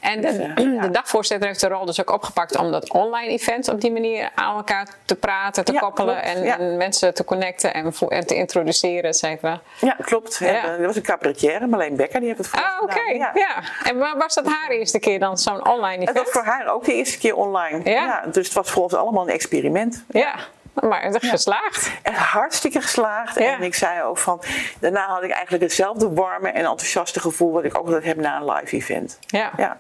En 0.01 0.21
de, 0.21 0.27
Dus, 0.27 0.37
eh, 0.39 0.83
de 0.83 0.91
dagvoorzitter 0.91 1.49
heeft 1.49 1.61
de 1.61 1.69
rol 1.69 1.85
dus 1.85 2.01
ook 2.01 2.11
opgepakt 2.13 2.57
om 2.57 2.71
dat 2.73 2.91
online 2.93 3.29
event 3.33 3.69
op 3.69 3.81
die 3.81 3.93
manier 3.93 4.31
aan 4.35 4.57
elkaar 4.57 4.89
te 5.05 5.15
praten, 5.17 5.65
te 5.65 5.73
koppelen 5.73 6.23
en, 6.23 6.77
mensen 6.77 7.15
te 7.15 7.25
connecten 7.25 7.75
en, 7.75 7.93
te 8.27 8.35
introduceren, 8.35 9.11
et 9.11 9.17
cetera. 9.17 9.61
Ja, 9.81 9.97
klopt. 10.03 10.37
Ja. 10.39 10.65
Er 10.65 10.87
was 10.87 10.97
een 10.97 11.03
cabaretière, 11.03 11.67
Marleen 11.67 11.97
Becker, 11.97 12.19
die 12.21 12.29
heeft 12.29 12.41
het 12.41 12.49
voor 12.49 12.61
Ah, 12.61 12.83
oké. 12.83 13.11
Ja. 13.11 13.63
En 13.85 13.99
wa- 13.99 14.17
was 14.17 14.35
dat 14.35 14.47
haar 14.47 14.71
eerste 14.71 14.99
keer 14.99 15.19
dan 15.19 15.39
zo'n 15.39 15.69
online 15.69 16.05
Het 16.05 16.13
was 16.17 16.27
event? 16.27 16.29
voor 16.29 16.45
haar 16.53 16.67
ook 16.73 16.85
de 16.85 16.95
eerste 16.95 17.19
keer 17.19 17.37
online. 17.37 17.91
Ja. 17.91 18.25
dus 18.33 18.45
het 18.47 18.55
was 18.55 18.71
voor 18.71 18.83
ons 18.83 18.95
allemaal 18.95 19.23
een 19.23 19.35
experiment. 19.35 20.05
Ja, 20.09 20.35
maar 20.89 21.21
geslaagd. 21.21 21.91
Echt 22.03 22.17
hartstikke 22.17 22.81
geslaagd. 22.81 23.37
En 23.37 23.63
ik 23.63 23.75
zei 23.75 24.03
ook 24.03 24.19
van, 24.19 24.43
daarna 24.81 25.07
had 25.07 25.23
ik 25.23 25.31
eigenlijk 25.31 25.63
hetzelfde 25.63 26.13
warme 26.13 26.49
en 26.49 26.65
enthousiaste 26.65 27.21
gevoel 27.21 27.53
wat 27.53 27.65
ik 27.65 27.79
ook 27.79 27.87
altijd 27.87 28.05
heb 28.05 28.17
na 28.17 28.37
een 28.37 28.51
live 28.51 28.77
event. 28.77 29.19
Ja. 29.27 29.51
Ja. 29.57 29.79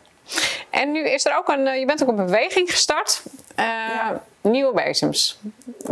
En 0.71 0.93
nu 0.93 1.09
is 1.09 1.27
er 1.27 1.37
ook 1.37 1.49
een, 1.49 1.67
eh, 1.67 1.79
je 1.79 1.87
bent 1.87 2.03
ook 2.03 2.09
een 2.09 2.17
beweging 2.17 2.71
gestart. 2.71 3.23
Eh, 3.55 3.67
Nieuwe 4.42 4.72
bezems. 4.74 5.40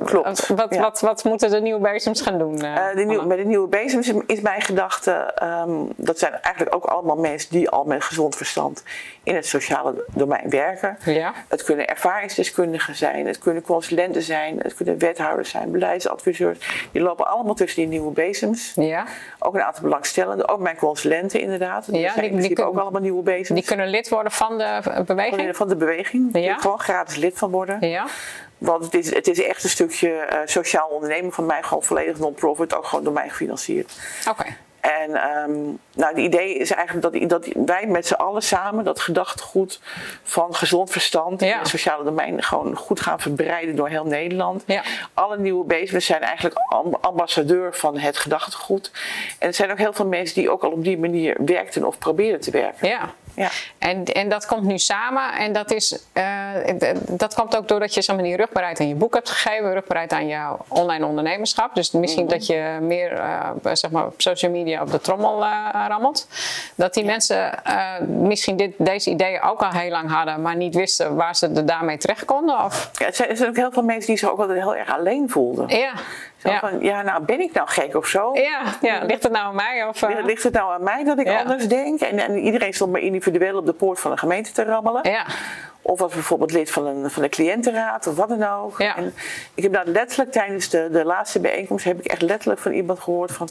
Klopt. 0.04 0.46
Wat, 0.46 0.74
Ja. 0.74 0.80
wat, 0.80 1.00
wat 1.00 1.24
moeten 1.24 1.50
de 1.50 1.60
nieuwe 1.60 1.80
bezems 1.80 2.20
gaan 2.20 2.38
doen? 2.38 2.62
Eh, 2.62 2.74
de 2.94 3.04
nieuw, 3.04 3.26
met 3.26 3.38
de 3.38 3.44
nieuwe 3.44 3.68
bezems 3.68 4.12
is 4.26 4.40
mijn 4.40 4.60
gedachte, 4.62 5.10
ehm, 5.12 5.70
dat 5.96 6.18
zijn 6.18 6.32
eigenlijk 6.32 6.74
ook 6.74 6.84
allemaal 6.84 7.16
mensen 7.16 7.50
die 7.50 7.70
al 7.70 7.84
met 7.84 8.04
gezond 8.04 8.36
verstand 8.36 8.82
in 9.22 9.34
het 9.34 9.46
sociale 9.46 10.04
domein 10.14 10.50
werken. 10.50 10.98
Ja. 11.04 11.32
Het 11.48 11.62
kunnen 11.62 11.86
ervaringsdeskundigen 11.88 12.94
zijn, 12.94 13.26
het 13.26 13.38
kunnen 13.38 13.62
consulenten 13.62 14.22
zijn, 14.22 14.58
het 14.58 14.74
kunnen 14.74 14.98
wethouders 14.98 15.50
zijn, 15.50 15.70
beleidsadviseurs. 15.70 16.88
Die 16.92 17.02
lopen 17.02 17.26
allemaal 17.26 17.54
tussen 17.54 17.80
die 17.80 17.88
nieuwe 17.90 18.12
bezems. 18.12 18.72
Ja, 18.74 19.04
Ook 19.38 19.54
een 19.54 19.62
aantal 19.62 19.82
belangstellenden, 19.82 20.48
ook 20.48 20.60
mijn 20.60 20.76
consulenten 20.76 21.40
inderdaad. 21.40 21.90
Die 21.90 22.00
Ja, 22.00 22.12
zijn 22.12 22.24
die- 22.34 22.42
in 22.42 22.54
die 22.54 22.64
ook 22.66 22.78
allemaal 22.78 23.00
nieuwe 23.00 23.22
bezems. 23.22 23.48
die 23.60 23.64
kunnen 23.64 23.88
lid 23.88 24.08
worden 24.08 24.32
van 24.32 24.58
de 24.58 24.64
eh, 24.64 24.82
Van 24.82 24.94
de- 24.94 25.02
beweging. 25.04 25.56
van 25.56 25.68
de 25.68 25.76
beweging. 25.76 26.28
Ja. 26.32 26.40
je 26.40 26.54
gewoon 26.60 26.80
gratis 26.80 27.16
lid 27.16 27.38
van 27.38 27.50
worden. 27.50 27.88
Ja, 27.88 28.06
Want 28.58 28.84
het 28.84 28.94
is, 28.94 29.14
het 29.14 29.28
is 29.28 29.42
echt 29.42 29.64
een 29.64 29.70
stukje 29.70 30.10
eh, 30.10 30.38
sociaal 30.44 30.88
ondernemen 30.88 31.32
van 31.32 31.46
mij, 31.46 31.62
gewoon 31.62 31.82
volledig 31.82 32.18
non-profit, 32.18 32.74
ook 32.76 32.84
gewoon 32.86 33.04
door 33.04 33.12
mij 33.12 33.28
gefinancierd. 33.28 33.92
oké. 34.28 34.44
En 34.80 35.14
ehm, 35.14 35.52
nou, 35.94 36.08
het 36.14 36.16
idee 36.16 36.54
is 36.54 36.70
eigenlijk 36.70 37.28
dat, 37.28 37.28
dat 37.28 37.46
wij 37.66 37.86
met 37.86 38.06
z'n 38.06 38.14
allen 38.14 38.42
samen 38.42 38.84
dat 38.84 39.00
gedachtegoed 39.00 39.80
van 40.22 40.54
gezond 40.54 40.90
verstand 40.90 41.40
Ja. 41.40 41.52
in 41.52 41.58
het 41.58 41.68
sociale 41.68 42.04
domein 42.04 42.42
gewoon 42.42 42.76
goed 42.76 43.00
gaan 43.00 43.20
verbreiden 43.20 43.76
door 43.76 43.88
heel 43.88 44.04
Nederland. 44.06 44.62
Ja. 44.66 44.82
Alle 45.14 45.38
nieuwe 45.38 45.64
bezems 45.64 46.06
zijn 46.06 46.20
eigenlijk 46.22 46.56
amb- 46.68 46.98
ambassadeur 47.00 47.74
van 47.76 47.98
het 47.98 48.16
gedachtegoed. 48.16 48.90
En 49.38 49.48
er 49.48 49.54
zijn 49.54 49.70
ook 49.70 49.78
heel 49.78 49.92
veel 49.92 50.06
mensen 50.06 50.34
die 50.34 50.50
ook 50.50 50.62
al 50.62 50.70
op 50.70 50.84
die 50.84 50.98
manier 50.98 51.36
werkten 51.44 51.84
of 51.84 51.98
probeerden 51.98 52.40
te 52.40 52.50
werken. 52.50 52.88
Ja. 52.88 53.12
Ja. 53.38 53.48
En, 53.78 54.04
en 54.04 54.28
dat 54.28 54.46
komt 54.46 54.62
nu 54.62 54.78
samen 54.78 55.32
en 55.32 55.52
dat, 55.52 55.70
is, 55.72 55.98
eh, 56.12 56.50
dat 57.08 57.34
komt 57.34 57.56
ook 57.56 57.68
doordat 57.68 57.94
je 57.94 58.02
zo'n 58.02 58.16
manier 58.16 58.36
rugbaarheid 58.36 58.80
aan 58.80 58.88
je 58.88 58.94
boek 58.94 59.14
hebt 59.14 59.30
gegeven, 59.30 59.72
rugbaarheid 59.72 60.12
aan 60.12 60.26
jouw 60.26 60.58
online 60.68 61.06
ondernemerschap. 61.06 61.74
Dus 61.74 61.90
misschien 61.90 62.24
Mhm. 62.24 62.32
dat 62.32 62.46
je 62.46 62.78
meer 62.80 63.12
eh, 63.12 63.50
zeg 63.72 63.90
maar 63.90 64.06
op 64.06 64.14
social 64.16 64.50
media 64.50 64.82
op 64.82 64.90
de 64.90 65.00
trommel 65.00 65.44
eh, 65.44 65.84
rammelt. 65.88 66.26
Dat 66.74 66.94
die 66.94 67.04
mensen 67.04 67.50
misschien 68.06 68.56
dit, 68.56 68.72
deze 68.78 69.10
ideeën 69.10 69.42
ook 69.42 69.62
al 69.62 69.70
heel 69.70 69.90
lang 69.90 70.10
hadden, 70.10 70.42
maar 70.42 70.56
niet 70.56 70.74
wisten 70.74 71.14
waar 71.16 71.36
ze 71.36 71.50
er 71.54 71.66
daarmee 71.66 71.96
terecht 71.98 72.24
konden. 72.24 72.64
Of, 72.64 72.90
Ja, 72.92 73.06
er, 73.06 73.14
zijn, 73.14 73.28
er 73.28 73.36
zijn 73.36 73.48
ook 73.48 73.56
heel 73.56 73.72
veel 73.72 73.82
mensen 73.82 74.06
die 74.06 74.18
zich 74.18 74.30
ook 74.30 74.38
altijd 74.38 74.58
heel 74.58 74.76
erg 74.76 74.96
alleen 74.96 75.30
voelden. 75.30 75.68
ja. 75.68 75.92
Zo 76.38 76.50
Ja. 76.50 76.58
van, 76.60 76.80
ja, 76.80 77.02
nou 77.02 77.22
ben 77.24 77.40
ik 77.40 77.52
nou 77.52 77.68
gek 77.68 77.94
of 77.96 78.06
zo? 78.06 78.34
Ja, 78.34 78.60
ja, 78.82 79.04
ligt 79.04 79.22
het 79.22 79.32
nou 79.32 79.44
aan 79.44 79.54
mij? 79.54 79.86
Of, 79.86 80.02
eh? 80.02 80.24
Ligt 80.24 80.42
het 80.42 80.52
nou 80.52 80.72
aan 80.72 80.82
mij 80.82 81.04
dat 81.04 81.18
ik 81.18 81.26
Ja. 81.26 81.38
anders 81.38 81.68
denk? 81.68 82.00
En, 82.00 82.18
en 82.18 82.38
iedereen 82.38 82.72
stond 82.72 82.92
maar 82.92 83.00
individueel 83.00 83.56
op 83.58 83.66
de 83.66 83.72
poort 83.72 84.00
van 84.00 84.10
de 84.10 84.16
gemeente 84.16 84.52
te 84.52 84.64
rammelen. 84.64 85.10
Ja, 85.10 85.24
Of 85.82 85.98
was 85.98 86.12
bijvoorbeeld 86.12 86.52
lid 86.52 86.70
van 86.70 86.86
een, 86.86 87.10
van 87.10 87.22
de 87.22 87.28
cliëntenraad 87.28 88.06
of 88.06 88.16
wat 88.16 88.28
dan 88.28 88.42
ook. 88.46 88.78
Ja. 88.78 88.96
En 88.96 89.14
ik 89.54 89.62
heb 89.62 89.72
nou 89.72 89.86
letterlijk 89.88 90.32
tijdens 90.32 90.68
de, 90.68 90.88
de 90.92 91.04
laatste 91.04 91.40
bijeenkomst 91.40 91.84
heb 91.84 91.98
ik 91.98 92.06
echt 92.06 92.22
letterlijk 92.22 92.60
van 92.60 92.72
iemand 92.72 93.00
gehoord 93.00 93.32
van 93.32 93.48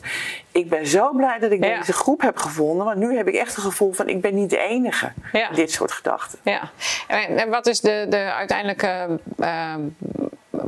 ik 0.52 0.70
ben 0.70 0.88
zo 0.88 1.12
blij 1.14 1.40
dat 1.40 1.52
ik 1.52 1.64
Ja. 1.64 1.78
deze 1.78 1.94
groep 1.94 2.22
heb 2.22 2.38
gevonden. 2.38 2.86
Want 2.86 2.98
nu 2.98 3.18
heb 3.18 3.28
ik 3.28 3.34
echt 3.36 3.56
het 3.56 3.64
gevoel 3.66 3.92
van 3.94 4.08
ik 4.08 4.22
ben 4.22 4.36
niet 4.36 4.50
de 4.50 4.58
enige. 4.58 5.12
Ja. 5.32 5.50
in 5.50 5.56
Dit 5.56 5.72
soort 5.72 5.92
gedachten. 5.92 6.40
ja. 6.44 6.62
En, 7.08 7.38
en 7.38 7.50
wat 7.50 7.66
is 7.68 7.80
de, 7.82 8.06
de 8.10 8.18
uiteindelijke. 8.38 9.20
eh, 9.40 9.74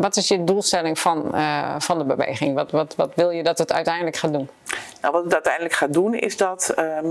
wat 0.01 0.15
is 0.15 0.27
je 0.27 0.43
doelstelling 0.43 0.99
van, 0.99 1.35
eh, 1.35 1.75
van 1.79 1.97
de 1.97 2.03
beweging? 2.03 2.55
Wat, 2.55 2.71
wat, 2.71 2.95
wat 2.95 3.11
wil 3.15 3.29
je 3.29 3.43
dat 3.43 3.57
het 3.57 3.71
uiteindelijk 3.73 4.15
gaat 4.15 4.33
doen? 4.33 4.49
Nou, 5.01 5.13
wat 5.13 5.23
het 5.23 5.33
uiteindelijk 5.33 5.73
gaat 5.73 5.93
doen 5.93 6.13
is 6.13 6.37
dat, 6.37 6.69
ehm, 6.69 7.07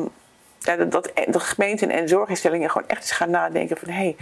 ja, 0.59 0.77
dat, 0.77 0.90
dat 0.90 1.11
de 1.27 1.40
gemeenten 1.40 1.90
en 1.90 2.09
zorginstellingen 2.09 2.70
gewoon 2.70 2.88
echt 2.88 3.01
eens 3.01 3.11
gaan 3.12 3.31
nadenken 3.31 3.77
van 3.77 3.88
hé, 3.88 3.94
hey, 3.94 4.16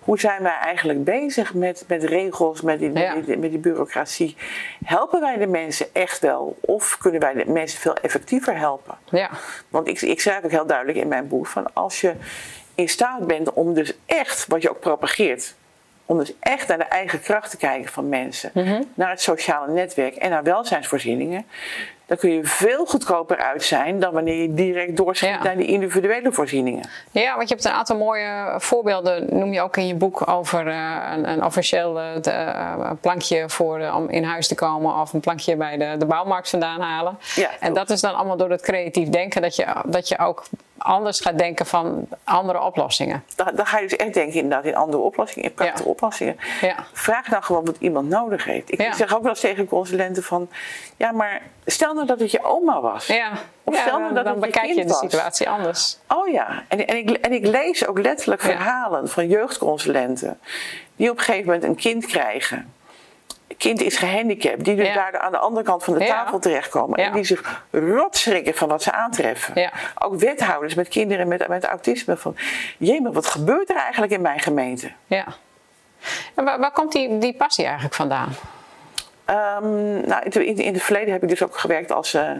hoe 0.00 0.18
zijn 0.20 0.42
wij 0.42 0.58
eigenlijk 0.58 1.04
bezig 1.04 1.54
met, 1.54 1.84
met 1.88 2.02
regels, 2.04 2.60
met 2.60 2.78
die, 2.78 2.92
Ja. 2.92 3.14
met, 3.14 3.26
die, 3.26 3.38
met 3.38 3.50
die 3.50 3.58
bureaucratie? 3.58 4.36
Helpen 4.84 5.20
wij 5.20 5.36
de 5.36 5.46
mensen 5.46 5.86
echt 5.92 6.18
wel? 6.18 6.56
Of 6.60 6.98
kunnen 7.00 7.20
wij 7.20 7.32
de 7.34 7.50
mensen 7.50 7.80
veel 7.80 7.94
effectiever 7.94 8.58
helpen? 8.58 8.94
Ja, 9.10 9.30
Want 9.68 9.88
ik, 9.88 10.00
ik 10.00 10.20
schrijf 10.20 10.44
ook 10.44 10.50
heel 10.50 10.66
duidelijk 10.66 10.98
in 10.98 11.08
mijn 11.08 11.28
boek 11.28 11.46
van 11.46 11.66
als 11.72 12.00
je 12.00 12.14
in 12.74 12.88
staat 12.88 13.26
bent 13.26 13.52
om 13.52 13.74
dus 13.74 13.92
echt, 14.06 14.46
wat 14.46 14.62
je 14.62 14.70
ook 14.70 14.80
propageert, 14.80 15.54
om 16.12 16.18
dus 16.18 16.32
echt 16.40 16.68
naar 16.68 16.78
de 16.78 16.84
eigen 16.84 17.20
kracht 17.20 17.50
te 17.50 17.56
kijken 17.56 17.90
van 17.92 18.08
mensen, 18.08 18.50
Mhm. 18.54 18.82
naar 18.94 19.10
het 19.10 19.20
sociale 19.20 19.72
netwerk 19.72 20.14
en 20.14 20.30
naar 20.30 20.42
welzijnsvoorzieningen, 20.42 21.46
dan 22.06 22.16
kun 22.16 22.30
je 22.30 22.44
veel 22.44 22.84
goedkoper 22.86 23.36
uit 23.36 23.62
zijn 23.64 24.00
dan 24.00 24.12
wanneer 24.12 24.42
je 24.42 24.54
direct 24.54 24.96
doorschiet 24.96 25.28
Ja. 25.28 25.42
naar 25.42 25.56
die 25.56 25.66
individuele 25.66 26.32
voorzieningen. 26.32 26.84
ja, 27.10 27.36
want 27.36 27.48
je 27.48 27.54
hebt 27.54 27.66
een 27.66 27.72
aantal 27.72 27.96
mooie 27.96 28.54
voorbeelden, 28.58 29.26
noem 29.38 29.52
je 29.52 29.60
ook 29.60 29.76
in 29.76 29.86
je 29.86 29.94
boek, 29.94 30.28
over 30.28 30.66
eh, 30.68 31.10
een, 31.16 31.28
een 31.28 31.44
officieel 31.44 31.98
eh, 32.00 32.04
de, 32.20 32.30
eh, 32.30 32.90
plankje 33.00 33.48
voor, 33.48 33.92
om 33.94 34.08
in 34.08 34.24
huis 34.24 34.48
te 34.48 34.54
komen 34.54 34.94
of 35.00 35.12
een 35.12 35.20
plankje 35.20 35.56
bij 35.56 35.76
de, 35.76 35.94
de 35.98 36.06
bouwmarkt 36.06 36.50
vandaan 36.50 36.80
halen. 36.80 37.18
Ja, 37.34 37.48
en 37.60 37.74
dat 37.74 37.90
is 37.90 38.00
dan 38.00 38.14
allemaal 38.14 38.36
door 38.36 38.50
het 38.50 38.62
creatief 38.62 39.08
denken 39.08 39.42
dat 39.42 39.56
je, 39.56 39.66
dat 39.86 40.08
je 40.08 40.18
ook 40.18 40.44
anders 40.82 41.20
gaat 41.20 41.38
denken 41.38 41.66
van 41.66 42.08
andere 42.24 42.60
oplossingen. 42.60 43.24
Dan, 43.36 43.50
dan 43.54 43.66
ga 43.66 43.78
je 43.78 43.88
dus 43.88 43.96
echt 43.98 44.14
denken 44.14 44.34
inderdaad 44.34 44.64
in 44.64 44.76
andere 44.76 45.02
oplossingen, 45.02 45.48
in 45.48 45.54
prachtige 45.54 45.82
Ja. 45.84 45.90
oplossingen. 45.90 46.36
Ja. 46.60 46.74
Vraag 46.92 47.28
nou 47.28 47.42
gewoon 47.42 47.64
wat 47.64 47.76
iemand 47.78 48.08
nodig 48.08 48.44
heeft. 48.44 48.72
Ik 48.72 48.92
zeg 48.94 49.14
ook 49.14 49.22
wel 49.22 49.30
eens 49.30 49.40
tegen 49.40 49.66
consulenten 49.66 50.22
van, 50.22 50.48
ja 50.96 51.12
maar 51.12 51.42
stel 51.66 51.94
nou 51.94 52.06
dat 52.06 52.20
het 52.20 52.30
je 52.30 52.44
oma 52.44 52.80
was. 52.80 53.06
Ja, 53.06 53.30
Of 53.64 53.76
stel 53.76 53.98
nou 53.98 54.14
dan, 54.14 54.14
dat 54.14 54.24
dan 54.24 54.34
het 54.34 54.44
je 54.44 54.50
bekijk 54.50 54.66
je 54.66 54.74
kind 54.74 54.86
de 54.88 54.92
was. 54.92 55.02
situatie 55.02 55.48
anders. 55.48 55.98
Oh 56.08 56.28
ja, 56.28 56.62
en, 56.68 56.86
en, 56.86 56.96
ik, 56.96 57.10
en 57.10 57.32
ik 57.32 57.46
lees 57.46 57.86
ook 57.86 57.98
letterlijk 57.98 58.40
verhalen 58.42 59.08
van 59.08 59.28
jeugdconsulenten 59.28 60.38
die 60.96 61.10
op 61.10 61.18
een 61.18 61.22
gegeven 61.24 61.46
moment 61.46 61.64
een 61.64 61.76
kind 61.76 62.06
krijgen. 62.06 62.72
Kind 63.58 63.80
is 63.82 63.96
gehandicapt, 63.96 64.64
die 64.64 64.76
dus 64.76 64.86
Ja. 64.86 64.94
daar 64.94 65.18
aan 65.18 65.32
de 65.32 65.38
andere 65.38 65.64
kant 65.64 65.84
van 65.84 65.94
de 65.94 66.04
Ja. 66.04 66.06
tafel 66.06 66.38
terechtkomen. 66.38 67.00
Ja. 67.00 67.06
En 67.06 67.12
die 67.12 67.24
zich 67.24 67.62
rot 67.70 68.16
schrikken 68.16 68.54
van 68.54 68.68
wat 68.68 68.82
ze 68.82 68.92
aantreffen. 68.92 69.60
Ja. 69.60 69.72
Ook 69.98 70.14
wethouders 70.20 70.74
met 70.74 70.88
kinderen 70.88 71.28
met, 71.28 71.48
met 71.48 71.64
autisme. 71.64 72.16
Van, 72.16 72.36
jee, 72.78 73.00
wat 73.02 73.26
gebeurt 73.26 73.70
er 73.70 73.76
eigenlijk 73.76 74.12
in 74.12 74.20
mijn 74.20 74.40
gemeente? 74.40 74.90
Ja. 75.06 75.24
En 76.34 76.44
waar, 76.44 76.58
waar 76.58 76.72
komt 76.72 76.92
die, 76.92 77.18
die 77.18 77.34
passie 77.34 77.64
eigenlijk 77.64 77.94
vandaan? 77.94 78.28
Ehm, 79.24 80.06
nou, 80.06 80.22
in, 80.28 80.56
in, 80.56 80.72
het 80.72 80.82
verleden 80.82 81.12
heb 81.12 81.22
ik 81.22 81.28
dus 81.28 81.42
ook 81.42 81.56
gewerkt 81.58 81.92
als, 81.92 82.14
eh, 82.14 82.30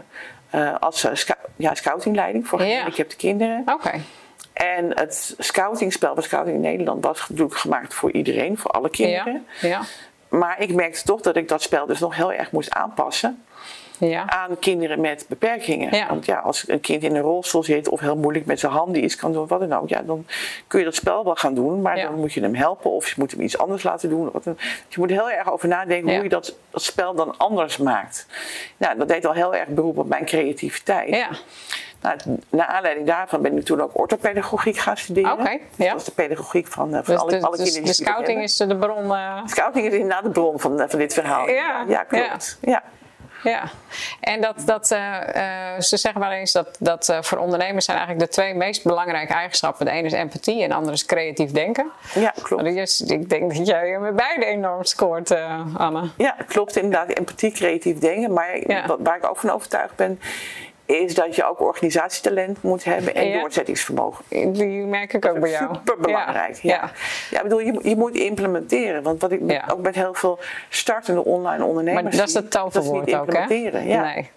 eh, 0.49 0.75
als 0.79 1.03
eh, 1.03 1.11
scou- 1.15 1.39
ja, 1.55 1.75
scoutingleiding 1.75 2.47
voor 2.47 2.63
Ja. 2.63 2.75
gehandicapte 2.77 3.15
kinderen. 3.15 3.63
Oké. 3.65 3.91
En 4.53 4.97
het 4.99 5.35
scoutingspel 5.37 6.13
bij 6.13 6.23
Scouting 6.23 6.55
in 6.55 6.61
Nederland 6.61 7.03
was 7.03 7.29
natuurlijk 7.29 7.57
gemaakt 7.57 7.93
voor 7.93 8.11
iedereen, 8.11 8.57
voor 8.57 8.71
alle 8.71 8.87
Ja. 8.91 9.05
kinderen. 9.23 9.47
Ja. 9.61 9.81
Maar 10.39 10.61
ik 10.61 10.73
merkte 10.73 11.03
toch 11.03 11.21
dat 11.21 11.35
ik 11.35 11.47
dat 11.47 11.61
spel 11.61 11.85
dus 11.85 11.99
nog 11.99 12.15
heel 12.15 12.33
erg 12.33 12.51
moest 12.51 12.71
aanpassen 12.71 13.43
Ja. 13.97 14.29
aan 14.29 14.59
kinderen 14.59 15.01
met 15.01 15.25
beperkingen. 15.29 15.95
Ja. 15.95 16.07
Want 16.07 16.25
ja, 16.25 16.37
als 16.39 16.67
een 16.67 16.79
kind 16.79 17.03
in 17.03 17.15
een 17.15 17.21
rolstoel 17.21 17.63
zit 17.63 17.89
of 17.89 17.99
heel 17.99 18.15
moeilijk 18.17 18.45
met 18.45 18.59
zijn 18.59 18.71
handen 18.71 19.03
iets 19.03 19.15
kan 19.15 19.31
doen, 19.33 19.47
wat 19.47 19.59
dan 19.59 19.73
ook, 19.73 19.89
ja, 19.89 20.01
dan 20.01 20.25
kun 20.67 20.79
je 20.79 20.85
dat 20.85 20.95
spel 20.95 21.23
wel 21.23 21.35
gaan 21.35 21.53
doen, 21.53 21.81
maar 21.81 21.97
Ja. 21.97 22.03
dan 22.03 22.19
moet 22.19 22.33
je 22.33 22.41
hem 22.41 22.55
helpen 22.55 22.91
of 22.91 23.07
je 23.07 23.13
moet 23.17 23.31
hem 23.31 23.41
iets 23.41 23.57
anders 23.57 23.83
laten 23.83 24.09
doen. 24.09 24.27
Of 24.27 24.33
wat 24.33 24.43
dan- 24.43 24.55
Dus 24.55 24.65
je 24.89 24.99
moet 24.99 25.09
heel 25.09 25.31
erg 25.31 25.51
over 25.51 25.67
nadenken 25.67 26.07
Ja. 26.09 26.13
hoe 26.15 26.23
je 26.23 26.29
dat, 26.29 26.55
dat 26.69 26.81
spel 26.81 27.13
dan 27.15 27.37
anders 27.37 27.77
maakt. 27.77 28.25
Nou, 28.77 28.97
dat 28.97 29.07
deed 29.07 29.25
al 29.25 29.33
heel 29.33 29.55
erg 29.55 29.67
beroep 29.67 29.97
op 29.97 30.07
mijn 30.07 30.25
creativiteit. 30.25 31.27
Nou, 32.03 32.17
naar 32.49 32.67
aanleiding 32.67 33.07
daarvan 33.07 33.41
ben 33.41 33.57
ik 33.57 33.65
toen 33.65 33.81
ook 33.81 33.99
orthopedagogiek 33.99 34.77
gaan 34.77 34.97
studeren. 34.97 35.31
Oké, 35.31 35.57
Dus 35.75 35.85
ja. 35.85 35.91
Dat 35.91 35.99
is 35.99 36.05
de 36.05 36.11
pedagogiek 36.11 36.67
van, 36.67 36.87
eh, 36.87 36.99
van 37.03 37.13
Dus 37.13 37.23
alle, 37.23 37.31
de, 37.31 37.41
alle 37.45 37.57
dus 37.57 37.63
kinderen 37.71 37.83
die 37.93 38.05
de 38.05 38.11
scouting 38.11 38.41
is 38.41 38.57
de 38.57 38.77
bron. 38.77 39.13
eh, 39.13 39.41
Scouting 39.45 39.85
is 39.85 39.93
inderdaad 39.93 40.23
de 40.23 40.29
bron 40.29 40.59
van, 40.59 40.79
eh, 40.79 40.89
van 40.89 40.99
dit 40.99 41.13
verhaal. 41.13 41.49
Ja, 41.49 41.85
ja 41.87 42.03
klopt. 42.03 42.57
Ja. 42.61 42.83
Ja, 43.43 43.63
en 44.19 44.41
dat, 44.41 44.61
dat, 44.65 44.87
ze 44.87 45.97
zeggen 45.97 46.21
wel 46.21 46.31
eens 46.31 46.51
dat, 46.51 46.75
dat 46.79 47.17
voor 47.21 47.37
ondernemers 47.37 47.85
zijn 47.85 47.97
eigenlijk 47.97 48.27
de 48.27 48.33
twee 48.35 48.53
meest 48.53 48.83
belangrijke 48.83 49.33
eigenschappen. 49.33 49.85
De 49.85 49.91
ene 49.91 50.05
is 50.07 50.13
empathie 50.13 50.63
en 50.63 50.69
de 50.69 50.75
andere 50.75 50.93
is 50.93 51.05
creatief 51.05 51.51
denken. 51.51 51.91
Ja, 52.13 52.33
klopt. 52.43 52.63
Dus, 52.63 53.01
ik 53.01 53.29
denk 53.29 53.55
dat 53.55 53.67
jij 53.67 53.99
met 53.99 54.15
beide 54.15 54.45
enorm 54.45 54.83
scoort, 54.83 55.31
Anne. 55.77 56.09
Ja, 56.17 56.35
klopt 56.47 56.75
inderdaad. 56.75 57.09
Empathie, 57.17 57.51
creatief 57.51 57.97
denken. 57.99 58.33
Maar 58.33 58.69
Ja. 58.71 58.85
wat, 58.85 58.99
waar 59.01 59.17
ik 59.17 59.25
ook 59.29 59.37
van 59.37 59.49
overtuigd 59.49 59.95
ben, 59.95 60.19
is 60.99 61.15
dat 61.15 61.35
je 61.35 61.49
ook 61.49 61.59
organisatietalent 61.59 62.63
moet 62.63 62.83
hebben 62.83 63.15
en 63.15 63.27
Ja. 63.27 63.39
doorzettingsvermogen. 63.39 64.25
Die 64.29 64.85
merk 64.85 65.13
ik 65.13 65.25
ook 65.25 65.39
bij 65.39 65.49
jou. 65.49 65.75
Super 65.75 65.97
belangrijk. 65.97 66.55
Ja. 66.55 66.91
Ja. 67.29 67.41
Bedoel, 67.43 67.59
je, 67.59 67.79
je 67.83 67.95
moet 67.95 68.15
implementeren. 68.15 69.03
Want 69.03 69.21
wat 69.21 69.31
ik 69.31 69.61
ook 69.71 69.81
met 69.81 69.95
heel 69.95 70.13
veel 70.13 70.39
startende 70.69 71.25
online 71.25 71.63
ondernemers. 71.63 72.03
Maar 72.03 72.15
dat 72.15 72.27
is 72.27 72.33
het 72.33 72.51
toverwoord 72.51 73.09
dat 73.09 73.19
ook, 73.19 73.33
hè? 73.33 73.53
Ja. 73.79 74.03
Nee. 74.03 74.29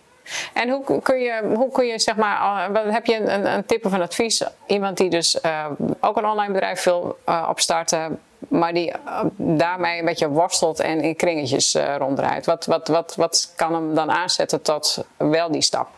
En 0.53 0.71
hoe 0.71 1.03
kun 1.03 1.19
je, 1.19 1.41
hoe 1.55 1.71
kun 1.71 1.87
je 1.87 1.99
zeg 1.99 2.17
maar, 2.17 2.69
heb 2.73 3.07
je 3.07 3.17
een, 3.17 3.55
een, 3.55 3.67
tip 3.67 3.85
of 3.85 3.93
een 3.93 4.03
advies? 4.03 4.43
Iemand 4.67 4.97
die 4.97 5.11
dus 5.11 5.41
eh, 5.41 5.67
ook 6.01 6.17
een 6.17 6.27
online 6.27 6.53
bedrijf 6.53 6.85
wil 6.85 7.19
eh, 7.25 7.47
opstarten, 7.51 8.21
maar 8.39 8.73
die 8.73 8.91
eh, 8.91 9.21
daarmee 9.37 9.99
een 9.99 10.05
beetje 10.05 10.29
worstelt 10.29 10.81
en 10.81 11.01
in 11.01 11.17
kringetjes 11.17 11.77
ronddraait. 11.99 12.47
Wat, 12.47 12.67
wat, 12.67 12.89
wat, 12.89 13.15
wat 13.17 13.53
kan 13.57 13.75
hem 13.75 13.95
dan 13.95 14.11
aanzetten 14.11 14.63
tot 14.63 15.05
wel 15.17 15.51
die 15.51 15.63
stap? 15.63 15.89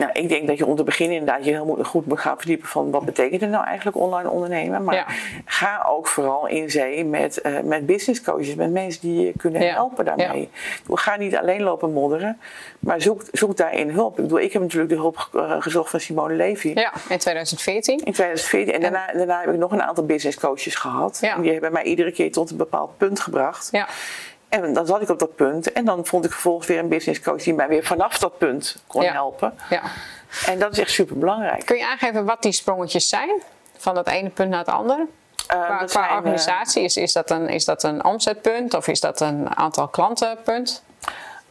Nou, 0.00 0.12
ik 0.12 0.28
denk 0.28 0.46
dat 0.46 0.58
je 0.58 0.66
om 0.66 0.76
te 0.76 0.84
beginnen 0.84 1.16
inderdaad 1.18 1.44
je 1.44 1.50
heel 1.50 1.78
goed 1.82 2.06
moet 2.06 2.20
gaan 2.20 2.36
verdiepen 2.36 2.68
van 2.68 2.90
wat 2.90 3.04
betekent 3.04 3.40
het 3.40 3.50
nou 3.50 3.64
eigenlijk 3.64 3.96
online 3.96 4.30
ondernemen. 4.30 4.84
Maar 4.84 4.94
Ja. 4.94 5.06
ga 5.44 5.86
ook 5.88 6.06
vooral 6.08 6.46
in 6.46 6.70
zee 6.70 7.04
met, 7.04 7.40
eh, 7.40 7.60
met 7.64 7.86
business 7.86 8.22
coaches, 8.22 8.54
met 8.54 8.70
mensen 8.70 9.00
die 9.00 9.26
je 9.26 9.32
kunnen 9.36 9.62
Ja. 9.62 9.72
helpen 9.72 10.04
daarmee. 10.04 10.48
Ga 10.92 11.16
niet 11.16 11.36
alleen 11.36 11.62
lopen 11.62 11.92
modderen, 11.92 12.38
maar 12.78 13.00
zoek, 13.00 13.22
zoek 13.32 13.56
daarin 13.56 13.90
hulp. 13.90 14.16
Ik, 14.18 14.22
bedoel, 14.24 14.40
ik 14.40 14.52
heb 14.52 14.62
natuurlijk 14.62 14.90
de 14.90 14.96
hulp 14.98 15.28
eh, 15.34 15.56
gezocht 15.58 15.90
van 15.90 16.00
Simone 16.00 16.34
Levy. 16.34 16.72
Ja, 16.74 16.92
in 17.08 17.18
2014. 17.18 17.94
In 18.04 18.12
2014. 18.12 18.74
En 18.74 18.80
daarna, 18.80 19.12
daarna 19.12 19.40
heb 19.40 19.50
ik 19.52 19.58
nog 19.58 19.72
een 19.72 19.82
aantal 19.82 20.04
business 20.06 20.38
coaches 20.38 20.74
gehad. 20.74 21.20
Die 21.40 21.52
hebben 21.52 21.72
mij 21.72 21.82
iedere 21.82 22.12
keer 22.12 22.32
tot 22.32 22.50
een 22.50 22.56
bepaald 22.56 22.96
punt 22.96 23.20
gebracht. 23.20 23.68
Ja, 23.72 23.88
En 24.50 24.72
dan 24.74 24.86
zat 24.86 25.02
ik 25.02 25.08
op 25.08 25.18
dat 25.18 25.34
punt. 25.36 25.72
En 25.72 25.84
dan 25.84 26.06
vond 26.06 26.24
ik 26.24 26.30
vervolgens 26.32 26.66
weer 26.66 26.78
een 26.78 26.88
business 26.88 27.20
coach 27.20 27.42
die 27.42 27.54
mij 27.54 27.68
weer 27.68 27.84
vanaf 27.84 28.18
dat 28.18 28.38
punt 28.38 28.76
kon 28.86 29.02
Ja. 29.02 29.12
helpen. 29.12 29.54
ja. 29.70 29.82
En 30.46 30.58
dat 30.58 30.72
is 30.72 30.78
echt 30.78 30.90
super 30.90 31.18
belangrijk. 31.18 31.66
Kun 31.66 31.76
je 31.76 31.86
aangeven 31.86 32.24
wat 32.24 32.42
die 32.42 32.52
sprongetjes 32.52 33.08
zijn? 33.08 33.30
Van 33.76 33.96
het 33.96 34.08
ene 34.08 34.28
punt 34.28 34.50
naar 34.50 34.58
het 34.58 34.68
andere? 34.68 35.06
Qua, 35.46 35.64
Eh, 35.64 35.80
dat 35.80 35.90
qua 35.90 36.00
zijn, 36.00 36.10
eh, 36.10 36.16
organisatie, 36.16 36.82
is, 36.82 36.96
is, 36.96 37.12
dat 37.12 37.30
een, 37.30 37.48
is 37.48 37.64
dat 37.64 37.82
een 37.82 38.04
omzetpunt 38.04 38.74
of 38.74 38.88
is 38.88 39.00
dat 39.00 39.20
een 39.20 39.56
aantal 39.56 39.88
klantenpunt? 39.88 40.82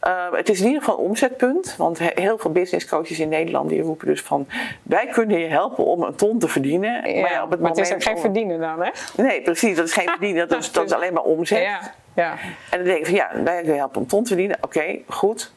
Uh, 0.06 0.32
het 0.32 0.48
is 0.48 0.60
in 0.60 0.66
ieder 0.66 0.82
geval 0.82 0.98
een 0.98 1.04
omzetpunt. 1.04 1.74
Want 1.78 1.98
he- 1.98 2.10
heel 2.14 2.38
veel 2.38 2.50
business 2.52 2.86
coaches 2.86 3.18
in 3.18 3.28
Nederland 3.28 3.68
die 3.68 3.82
roepen 3.82 4.06
dus 4.06 4.22
van... 4.22 4.46
wij 4.82 5.06
kunnen 5.06 5.38
je 5.38 5.46
helpen 5.48 5.84
om 5.84 6.02
een 6.02 6.14
ton 6.14 6.38
te 6.38 6.48
verdienen. 6.48 7.14
Ja, 7.14 7.20
maar 7.20 7.30
ja, 7.32 7.42
op 7.42 7.50
het 7.50 7.60
maar 7.60 7.70
het 7.70 7.78
is 7.78 7.92
ook 7.92 8.02
geen 8.02 8.14
om- 8.14 8.20
verdienen 8.20 8.60
dan, 8.60 8.82
hè? 8.82 8.90
Nee, 9.22 9.42
precies. 9.42 9.76
Dat 9.76 9.86
is 9.86 9.92
geen 9.92 10.08
verdienen. 10.18 10.48
Dat 10.48 10.58
is, 10.58 10.72
dat 10.72 10.84
is 10.84 10.92
alleen 10.92 11.12
maar 11.12 11.22
omzet. 11.22 11.62
Ja, 11.62 11.80
ja. 12.20 12.36
En 12.70 12.78
dan 12.78 12.84
denk 12.84 12.98
ik 12.98 13.04
van 13.06 13.14
ja, 13.14 13.30
wij 13.44 13.64
je 13.64 13.72
helpen 13.72 14.00
om 14.00 14.06
ton 14.06 14.22
te 14.22 14.28
verdienen. 14.28 14.58
Oké, 14.60 14.98
goed. 15.08 15.52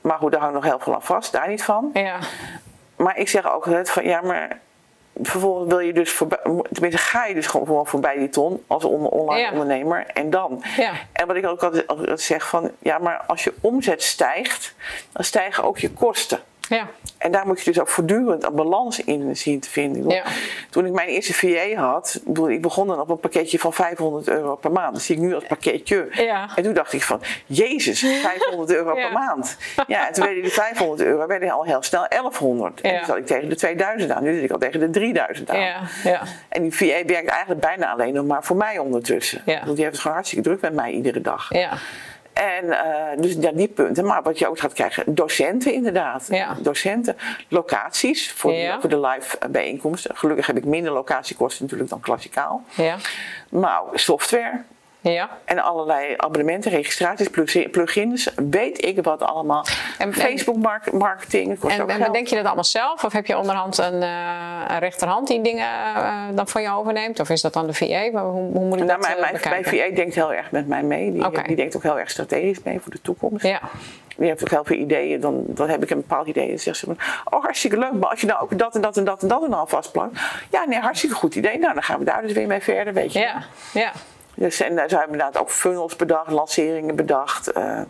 Maar 0.00 0.18
goed, 0.18 0.32
daar 0.32 0.40
hangt 0.40 0.54
nog 0.54 0.64
heel 0.64 0.78
veel 0.78 0.94
aan 0.94 1.02
vast. 1.02 1.32
Daar 1.32 1.48
niet 1.48 1.62
van. 1.64 1.90
ja. 1.92 2.18
Maar 2.96 3.18
ik 3.18 3.28
zeg 3.28 3.52
ook 3.52 3.64
altijd 3.66 3.90
van 3.90 4.04
ja, 4.04 4.20
maar... 4.20 4.58
Vervolgens 5.22 5.68
wil 5.68 5.78
je 5.78 5.92
dus 5.92 6.12
voorbij, 6.12 6.38
tenminste 6.72 7.00
ga 7.02 7.24
je 7.26 7.34
dus 7.34 7.46
gewoon 7.46 7.86
voorbij 7.86 8.18
die 8.18 8.28
ton 8.28 8.64
als 8.66 8.84
on- 8.84 9.06
online 9.08 9.40
Ja. 9.40 9.50
ondernemer 9.52 10.06
en 10.06 10.30
dan. 10.30 10.62
Ja. 10.76 10.92
En 11.12 11.26
wat 11.26 11.36
ik 11.36 11.46
ook 11.46 11.62
altijd 11.62 12.20
zeg 12.20 12.48
van 12.48 12.70
ja, 12.78 12.98
maar 12.98 13.22
als 13.26 13.44
je 13.44 13.54
omzet 13.60 14.02
stijgt, 14.02 14.74
dan 15.12 15.24
stijgen 15.24 15.64
ook 15.64 15.78
je 15.78 15.90
kosten. 15.90 16.38
Ja. 16.68 16.86
En 17.18 17.30
daar 17.30 17.46
moet 17.46 17.58
je 17.58 17.64
dus 17.64 17.80
ook 17.80 17.88
voortdurend 17.88 18.44
een 18.44 18.54
balans 18.54 19.04
in 19.04 19.36
zien 19.36 19.60
te 19.60 19.70
vinden. 19.70 19.96
Ik 19.96 20.02
bedoel, 20.02 20.18
Ja. 20.18 20.24
Toen 20.70 20.86
ik 20.86 20.92
mijn 20.92 21.08
eerste 21.08 21.34
VA 21.34 21.74
had, 21.74 22.14
ik, 22.18 22.24
bedoel, 22.26 22.50
ik 22.50 22.62
begon 22.62 22.86
dan 22.86 23.00
op 23.00 23.10
een 23.10 23.20
pakketje 23.20 23.58
van 23.58 23.72
500 23.72 24.28
euro 24.28 24.56
per 24.56 24.72
maand. 24.72 24.94
Dat 24.94 25.02
zie 25.02 25.16
ik 25.16 25.20
nu 25.22 25.34
als 25.34 25.44
pakketje. 25.44 26.08
Ja. 26.10 26.48
En 26.56 26.62
toen 26.62 26.72
dacht 26.72 26.92
ik 26.92 27.02
van, 27.02 27.20
jezus, 27.46 28.00
500 28.00 28.72
euro 28.72 28.94
per 29.02 29.12
maand. 29.12 29.56
Ja, 29.86 30.06
en 30.06 30.12
toen 30.12 30.24
werden 30.24 30.42
die 30.42 30.52
500 30.52 31.00
euro 31.08 31.26
werden 31.26 31.50
al 31.50 31.64
heel 31.64 31.82
snel 31.82 32.06
1100. 32.08 32.80
En 32.80 32.96
toen 32.96 33.06
zat 33.06 33.16
ik 33.16 33.26
tegen 33.26 33.48
de 33.48 33.54
2000 33.56 34.10
aan. 34.10 34.22
Nu 34.22 34.34
zit 34.34 34.42
ik 34.44 34.50
al 34.50 34.58
tegen 34.58 34.80
de 34.80 34.90
3000 34.90 35.50
aan. 35.50 35.60
Ja, 35.60 35.80
ja. 36.04 36.22
En 36.48 36.62
die 36.62 36.74
VA 36.74 37.04
werkt 37.06 37.28
eigenlijk 37.28 37.60
bijna 37.60 37.92
alleen 37.92 38.14
nog 38.14 38.26
maar 38.26 38.44
voor 38.44 38.56
mij 38.56 38.78
ondertussen. 38.78 39.42
Bedoel, 39.44 39.74
die 39.74 39.82
heeft 39.82 39.92
het 39.92 40.00
gewoon 40.00 40.16
hartstikke 40.16 40.44
druk 40.48 40.60
met 40.60 40.72
mij 40.72 40.90
iedere 40.90 41.20
dag. 41.20 41.48
En 42.38 42.70
eh, 42.70 43.20
dus 43.22 43.34
ja, 43.40 43.50
die 43.52 43.68
punten. 43.68 44.04
Maar 44.06 44.22
wat 44.22 44.38
je 44.38 44.48
ook 44.48 44.58
gaat 44.58 44.72
krijgen, 44.72 45.14
docenten 45.14 45.72
inderdaad. 45.72 46.26
Ja. 46.30 46.56
Docenten, 46.60 47.16
locaties 47.48 48.32
voor, 48.32 48.52
Ja. 48.52 48.74
de, 48.74 48.80
voor 48.80 48.90
de 48.90 49.00
live 49.00 49.38
bijeenkomsten. 49.50 50.16
Gelukkig 50.16 50.46
heb 50.46 50.56
ik 50.56 50.64
minder 50.64 50.92
locatiekosten 50.92 51.62
natuurlijk 51.62 51.90
dan 51.90 52.00
klassikaal. 52.00 52.62
Ja. 52.74 52.96
Maar 53.48 53.82
software 53.92 54.62
Ja. 55.00 55.28
en 55.44 55.58
allerlei 55.58 56.14
abonnementen, 56.16 56.70
registraties, 56.70 57.28
plug- 57.28 57.70
plugins. 57.70 58.30
Weet 58.50 58.84
ik 58.84 59.04
wat 59.04 59.22
allemaal. 59.22 59.64
En- 59.98 60.14
Facebook 60.14 60.56
mark- 60.56 60.92
marketing, 60.92 61.58
kost 61.58 61.74
En, 61.74 61.82
ook 61.82 61.88
en 61.88 61.94
geld. 61.96 62.06
bedenk 62.06 62.26
je 62.26 62.36
dat 62.36 62.44
allemaal 62.44 62.64
zelf? 62.64 63.04
Of 63.04 63.12
heb 63.12 63.26
je 63.26 63.38
onderhand 63.38 63.78
een, 63.78 64.02
eh, 64.02 64.08
een 64.68 64.78
rechterhand 64.78 65.26
die 65.28 65.40
dingen 65.42 65.66
eh, 65.96 66.14
dan 66.34 66.48
van 66.48 66.62
je 66.62 66.70
overneemt? 66.70 67.20
Of 67.20 67.30
is 67.30 67.40
dat 67.40 67.52
dan 67.52 67.66
de 67.66 67.72
VA? 67.74 68.10
Maar 68.12 68.22
Hoe, 68.24 68.52
hoe 68.52 68.64
moet 68.64 68.80
ik 68.80 68.86
Nou, 68.86 68.86
dat 68.86 69.00
mijn, 69.00 69.14
eh, 69.14 69.20
mijn, 69.20 69.32
bekijken? 69.32 69.70
mijn 69.76 69.90
VA 69.90 69.94
denkt 69.96 70.14
heel 70.14 70.32
erg 70.32 70.50
met 70.50 70.68
mij 70.68 70.82
mee. 70.82 71.12
Die, 71.12 71.56
denkt 71.56 71.76
ook 71.76 71.82
heel 71.82 71.98
erg 71.98 72.10
strategisch 72.10 72.62
mee 72.62 72.80
voor 72.80 72.92
de 72.92 73.00
toekomst. 73.00 73.44
Ja. 73.44 73.60
Die 74.16 74.26
heeft 74.28 74.42
ook 74.42 74.50
heel 74.50 74.64
veel 74.64 74.76
ideeën. 74.76 75.20
Dan, 75.20 75.42
dan 75.46 75.68
heb 75.68 75.82
ik 75.82 75.90
een 75.90 75.96
bepaald 76.00 76.26
idee. 76.26 76.42
En 76.44 76.48
dan 76.48 76.58
zegt 76.58 76.76
ze 76.76 76.86
oh 77.30 77.42
hartstikke 77.42 77.78
leuk. 77.78 77.92
Maar 77.92 78.10
als 78.10 78.20
je 78.20 78.26
nou 78.26 78.40
ook 78.42 78.58
dat 78.58 78.74
en 78.74 78.80
dat 78.80 78.96
en 78.96 79.04
dat 79.04 79.22
en 79.22 79.28
dat 79.28 79.44
en 79.44 79.52
al 79.52 79.66
vastplakt. 79.66 80.20
Ja, 80.50 80.64
nee, 80.64 80.78
hartstikke 80.78 81.14
goed 81.14 81.34
idee. 81.34 81.58
Nou, 81.58 81.74
dan 81.74 81.82
gaan 81.82 81.98
we 81.98 82.04
daar 82.04 82.22
dus 82.22 82.32
weer 82.32 82.46
mee 82.46 82.60
verder, 82.60 82.92
weet 82.94 83.12
je. 83.12 83.18
Ja. 83.18 83.42
Ja. 83.72 83.92
Dus, 84.38 84.60
en 84.60 84.76
daar 84.76 84.88
zijn 84.88 85.06
we 85.06 85.12
inderdaad 85.12 85.38
ook 85.40 85.50
funnels 85.50 85.96
bedacht, 85.96 86.30
lanceringen 86.30 86.96
bedacht. 86.96 87.52
eh, 87.52 87.80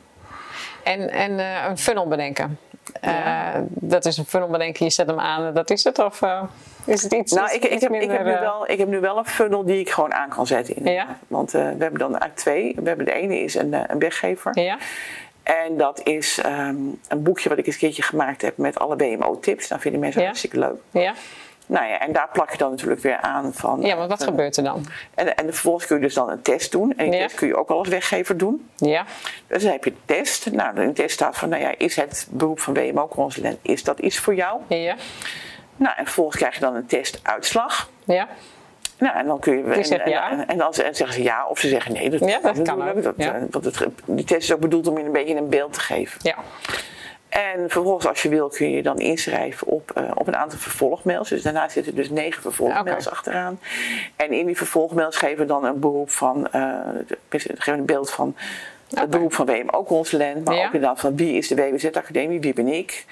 En, 0.83 1.11
en 1.11 1.39
eh, 1.39 1.65
een 1.69 1.79
funnel 1.79 2.09
bedenken. 2.09 2.59
Eh, 3.01 3.55
dat 3.69 4.05
is 4.05 4.17
een 4.17 4.25
funnel 4.27 4.49
bedenken, 4.49 4.85
je 4.85 4.91
zet 4.93 5.07
hem 5.07 5.19
aan, 5.21 5.55
dat 5.55 5.71
is 5.71 5.85
het? 5.85 5.99
Of 5.99 6.23
eh, 6.23 6.43
is 6.85 7.03
het 7.03 7.13
iets, 7.13 7.33
nou, 7.33 7.53
ik, 7.53 7.65
ik, 7.65 7.71
iets 7.73 7.83
heb, 7.83 7.93
ik, 7.93 8.01
heb 8.01 8.09
minder, 8.11 8.25
nu 8.25 8.33
eh, 8.33 8.41
wel, 8.41 8.71
ik 8.71 8.79
heb 8.79 8.89
nu 8.89 9.01
wel 9.01 9.19
een 9.19 9.27
funnel 9.27 9.65
die 9.65 9.81
ik 9.81 9.91
gewoon 9.91 10.15
aan 10.15 10.29
kan 10.29 10.47
zetten. 10.47 10.85
Ja? 10.93 11.07
Want 11.27 11.55
eh, 11.55 11.61
we 11.62 11.66
hebben 11.83 11.99
dan 11.99 12.11
eigenlijk 12.11 12.37
twee. 12.37 12.75
We 12.77 12.89
hebben 12.89 13.07
de 13.07 13.12
ene 13.12 13.41
is 13.41 13.55
een, 13.55 13.75
eh, 13.75 13.81
een 13.87 13.99
weggever. 13.99 14.59
Ja? 14.61 14.79
En 15.43 15.77
dat 15.77 16.01
is 16.05 16.39
ehm, 16.43 16.77
een 17.09 17.22
boekje 17.22 17.49
wat 17.49 17.59
ik 17.59 17.66
eens 17.66 17.75
een 17.75 17.81
keertje 17.81 18.03
gemaakt 18.03 18.43
heb 18.43 18.57
met 18.57 18.79
alle 18.79 18.97
WMO-tips. 18.97 19.68
Dat 19.68 19.81
vinden 19.81 20.01
mensen 20.01 20.20
Ja. 20.20 20.27
hartstikke 20.27 20.59
leuk. 20.59 20.77
Ja? 20.91 21.14
Nou 21.69 21.87
ja, 21.87 21.99
en 22.01 22.12
daar 22.12 22.29
plak 22.33 22.51
je 22.51 22.59
dan 22.59 22.71
natuurlijk 22.71 23.01
weer 23.01 23.16
aan 23.21 23.53
van... 23.55 23.81
Ja, 23.81 23.97
maar 23.97 24.09
wat 24.09 24.19
van- 24.19 24.27
gebeurt 24.29 24.57
er 24.57 24.62
dan? 24.62 24.87
En, 25.14 25.37
en 25.37 25.45
vervolgens 25.45 25.87
kun 25.87 25.97
je 25.97 26.03
dus 26.03 26.14
dan 26.14 26.31
een 26.31 26.43
test 26.43 26.73
doen. 26.73 26.93
En 26.97 27.11
die 27.11 27.21
Ja. 27.21 27.27
test 27.27 27.37
kun 27.39 27.47
je 27.49 27.57
ook 27.57 27.69
al 27.71 27.79
als 27.79 27.89
weggever 27.89 28.37
doen. 28.37 28.69
Ja, 28.77 29.05
Dus 29.47 29.62
dan 29.62 29.73
heb 29.73 29.85
je 29.85 29.91
de 29.91 29.97
test. 30.05 30.51
Nou, 30.53 30.81
in 30.81 30.87
de 30.87 30.93
test 30.93 31.14
staat 31.14 31.37
van, 31.37 31.49
nou 31.49 31.62
ja, 31.62 31.75
is 31.79 31.97
het 31.97 32.27
beroep 32.31 32.61
van 32.61 32.75
WMO-consulent, 32.75 33.59
is 33.62 33.85
dat 33.85 33.99
iets 33.99 34.19
voor 34.19 34.35
jou? 34.35 34.61
ja, 34.69 34.95
Nou, 35.77 35.95
en 35.97 36.05
vervolgens 36.05 36.37
krijg 36.37 36.55
je 36.55 36.61
dan 36.61 36.75
een 36.75 36.87
testuitslag. 36.87 37.91
ja. 38.05 38.29
Nou, 38.99 39.16
en 39.19 39.27
dan 39.27 39.39
kun 39.39 39.57
je. 39.57 39.85
Zegt 39.85 40.03
en, 40.03 40.11
ja. 40.11 40.31
en, 40.31 40.47
en 40.49 40.59
dan 40.59 40.75
ze- 40.75 40.83
en 40.83 40.95
zeggen 40.95 41.16
ze 41.16 41.23
ja 41.23 41.47
of 41.47 41.59
ze 41.59 41.69
zeggen 41.69 41.93
nee. 41.93 42.11
Dat, 42.11 42.21
Ja, 42.29 42.39
dat 42.43 42.62
kan 42.62 42.89
ook, 42.89 43.03
Dat, 43.03 43.14
ja. 43.16 43.35
eh, 43.35 43.43
want 43.51 43.64
het, 43.64 43.87
die 44.05 44.25
test 44.25 44.43
is 44.43 44.53
ook 44.53 44.61
bedoeld 44.61 44.87
om 44.87 44.99
je 44.99 45.05
een 45.05 45.12
beetje 45.12 45.35
een 45.37 45.49
beeld 45.49 45.73
te 45.73 45.81
geven. 45.81 46.21
ja. 46.23 46.35
En 47.29 47.70
vervolgens, 47.70 48.07
als 48.07 48.22
je 48.22 48.29
wil, 48.29 48.49
kun 48.49 48.70
je 48.70 48.83
dan 48.83 48.99
inschrijven 48.99 49.66
op, 49.66 49.91
eh, 49.91 50.11
op 50.14 50.26
een 50.26 50.37
aantal 50.37 50.59
vervolgmails. 50.59 51.29
Dus 51.29 51.43
daarna 51.43 51.68
zitten 51.68 51.95
dus 51.95 52.11
negen 52.11 52.43
vervolgmails 52.43 53.11
achteraan. 53.11 53.61
En 54.16 54.33
in 54.33 54.47
die 54.47 54.57
vervolgmails 54.57 55.16
geven 55.16 55.39
we 55.39 55.45
dan 55.45 55.64
een 55.64 55.81
beroep 55.81 56.11
van, 56.11 56.43
de- 56.43 57.18
geven 57.29 57.57
we 57.64 57.70
een 57.70 57.87
beeld 57.87 58.11
van 58.11 58.37
Oké. 58.91 59.01
het 59.01 59.11
beroep 59.11 59.34
van 59.34 59.47
WMO-consulent, 59.47 60.45
maar 60.45 60.55
Ja. 60.55 60.66
ook 60.66 60.72
inderdaad 60.72 61.01
van 61.01 61.16
wie 61.16 61.32
is 61.36 61.49
de 61.49 61.55
WWZ-academie, 61.55 62.41
wie 62.41 62.53
ben 62.53 62.68
ik. 62.68 63.05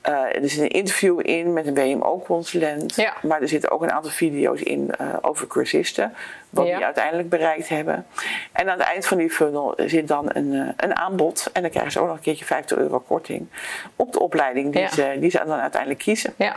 Eh, 0.00 0.12
er 0.42 0.48
zit 0.48 0.60
een 0.60 0.68
interview 0.68 1.20
in 1.22 1.52
met 1.52 1.66
een 1.66 1.74
WMO-consulent, 1.74 2.94
Ja. 2.94 3.12
maar 3.22 3.40
er 3.42 3.48
zitten 3.48 3.70
ook 3.70 3.82
een 3.82 3.92
aantal 3.92 4.10
video's 4.10 4.60
in 4.60 4.90
eh, 4.98 5.06
over 5.20 5.46
cursisten, 5.46 6.14
wat 6.50 6.66
Ja. 6.66 6.76
die 6.76 6.84
uiteindelijk 6.84 7.28
bereikt 7.28 7.68
hebben. 7.68 8.06
En 8.52 8.70
aan 8.70 8.78
het 8.78 8.88
eind 8.88 9.06
van 9.06 9.16
die 9.16 9.30
funnel 9.30 9.74
zit 9.76 10.08
dan 10.08 10.24
een, 10.32 10.52
eh, 10.54 10.68
een 10.76 10.96
aanbod 10.96 11.50
en 11.52 11.62
dan 11.62 11.70
krijgen 11.70 11.92
ze 11.92 12.00
ook 12.00 12.06
nog 12.06 12.16
een 12.16 12.22
keertje 12.22 12.44
50 12.44 12.78
euro 12.78 12.98
korting 12.98 13.46
op 13.96 14.12
de 14.12 14.18
opleiding 14.20 14.72
die, 14.72 14.88
ze, 14.88 15.16
die 15.20 15.30
ze 15.30 15.42
dan 15.46 15.60
uiteindelijk 15.60 16.00
kiezen. 16.00 16.34
Ja. 16.36 16.56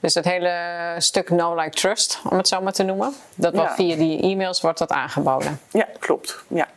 Dus 0.00 0.14
het 0.14 0.24
hele 0.24 0.94
stuk 0.98 1.30
No 1.30 1.54
Like 1.54 1.70
Trust, 1.76 2.20
om 2.30 2.36
het 2.36 2.48
zo 2.48 2.60
maar 2.60 2.72
te 2.72 2.82
noemen, 2.82 3.12
dat 3.34 3.54
wordt 3.54 3.74
via 3.74 3.96
die 3.96 4.22
e-mails 4.22 4.60
wordt 4.60 4.78
dat 4.78 4.90
aangeboden. 4.90 5.60
Ja, 5.70 5.86
klopt. 5.98 6.42
Ja. 6.48 6.68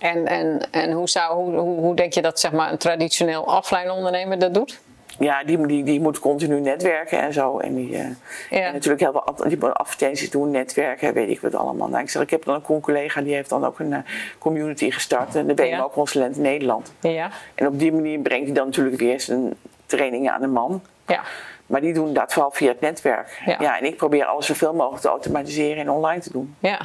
En, 0.00 0.26
en, 0.26 0.68
en 0.70 0.92
hoe, 0.92 1.08
zou, 1.08 1.34
hoe, 1.58 1.80
hoe, 1.80 1.94
denk 1.94 2.12
je 2.12 2.22
dat 2.22 2.40
zeg 2.40 2.52
maar, 2.52 2.72
een 2.72 2.78
traditioneel 2.78 3.42
offline 3.42 3.92
ondernemer 3.92 4.38
dat 4.38 4.54
doet? 4.54 4.80
Ja, 5.18 5.44
die, 5.44 5.66
die, 5.66 5.84
die 5.84 6.00
moet 6.00 6.18
continu 6.18 6.60
netwerken 6.60 7.20
en 7.20 7.32
zo. 7.32 7.58
En 7.58 7.74
die, 7.74 7.96
eh, 7.96 8.04
Ja. 8.50 8.66
en 8.66 8.72
natuurlijk 8.72 9.00
heel 9.00 9.12
veel 9.12 9.48
die 9.48 9.58
moet 9.58 9.74
advertenties 9.74 10.30
doen, 10.30 10.50
netwerken, 10.50 11.12
weet 11.14 11.28
ik 11.28 11.40
wat 11.40 11.54
allemaal. 11.54 11.88
Nou, 11.88 12.02
ik, 12.02 12.10
zeg, 12.10 12.22
ik 12.22 12.30
heb 12.30 12.44
dan 12.44 12.54
een 12.54 12.62
con-collega 12.62 13.20
die 13.20 13.34
heeft 13.34 13.48
dan 13.48 13.64
ook 13.64 13.78
een 13.78 13.92
eh, 13.92 13.98
community 14.38 14.90
gestart, 14.90 15.34
eh, 15.34 15.42
de 15.46 15.66
Ja. 15.66 15.76
WMO-consulent 15.78 16.36
in 16.36 16.42
Nederland. 16.42 16.92
Ja. 17.00 17.30
En 17.54 17.66
op 17.66 17.78
die 17.78 17.92
manier 17.92 18.18
brengt 18.18 18.44
hij 18.46 18.54
dan 18.54 18.66
natuurlijk 18.66 18.96
weer 18.98 19.20
zijn 19.20 19.54
trainingen 19.86 20.32
aan 20.32 20.40
de 20.40 20.46
man. 20.46 20.82
Ja. 21.06 21.22
Maar 21.66 21.80
die 21.80 21.92
doen 21.92 22.12
dat 22.12 22.32
vooral 22.32 22.50
via 22.50 22.68
het 22.68 22.80
netwerk. 22.80 23.42
Ja. 23.58 23.78
en 23.78 23.84
ik 23.84 23.96
probeer 23.96 24.24
alles 24.24 24.46
zoveel 24.46 24.74
mogelijk 24.74 25.02
te 25.02 25.08
automatiseren 25.08 25.76
en 25.82 25.90
online 25.90 26.20
te 26.20 26.32
doen. 26.32 26.54
ja. 26.58 26.80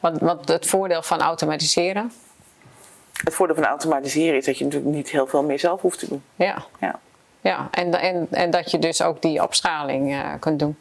Wat, 0.00 0.18
wat 0.20 0.48
het 0.48 0.66
voordeel 0.66 1.02
van 1.02 1.20
automatiseren? 1.20 2.12
Het 3.24 3.34
voordeel 3.34 3.56
van 3.56 3.64
automatiseren 3.64 4.36
is 4.38 4.44
dat 4.44 4.58
je 4.58 4.64
natuurlijk 4.64 4.94
niet 4.94 5.10
heel 5.10 5.26
veel 5.26 5.42
meer 5.42 5.58
zelf 5.58 5.80
hoeft 5.80 5.98
te 5.98 6.08
doen. 6.08 6.22
Ja. 6.34 6.62
Ja. 6.80 6.98
ja. 7.40 7.68
En, 7.70 7.94
en, 8.00 8.26
en 8.30 8.50
dat 8.50 8.70
je 8.70 8.78
dus 8.78 9.02
ook 9.02 9.22
die 9.22 9.42
opschaling 9.42 10.12
eh, 10.12 10.28
kunt 10.40 10.58
doen. 10.58 10.76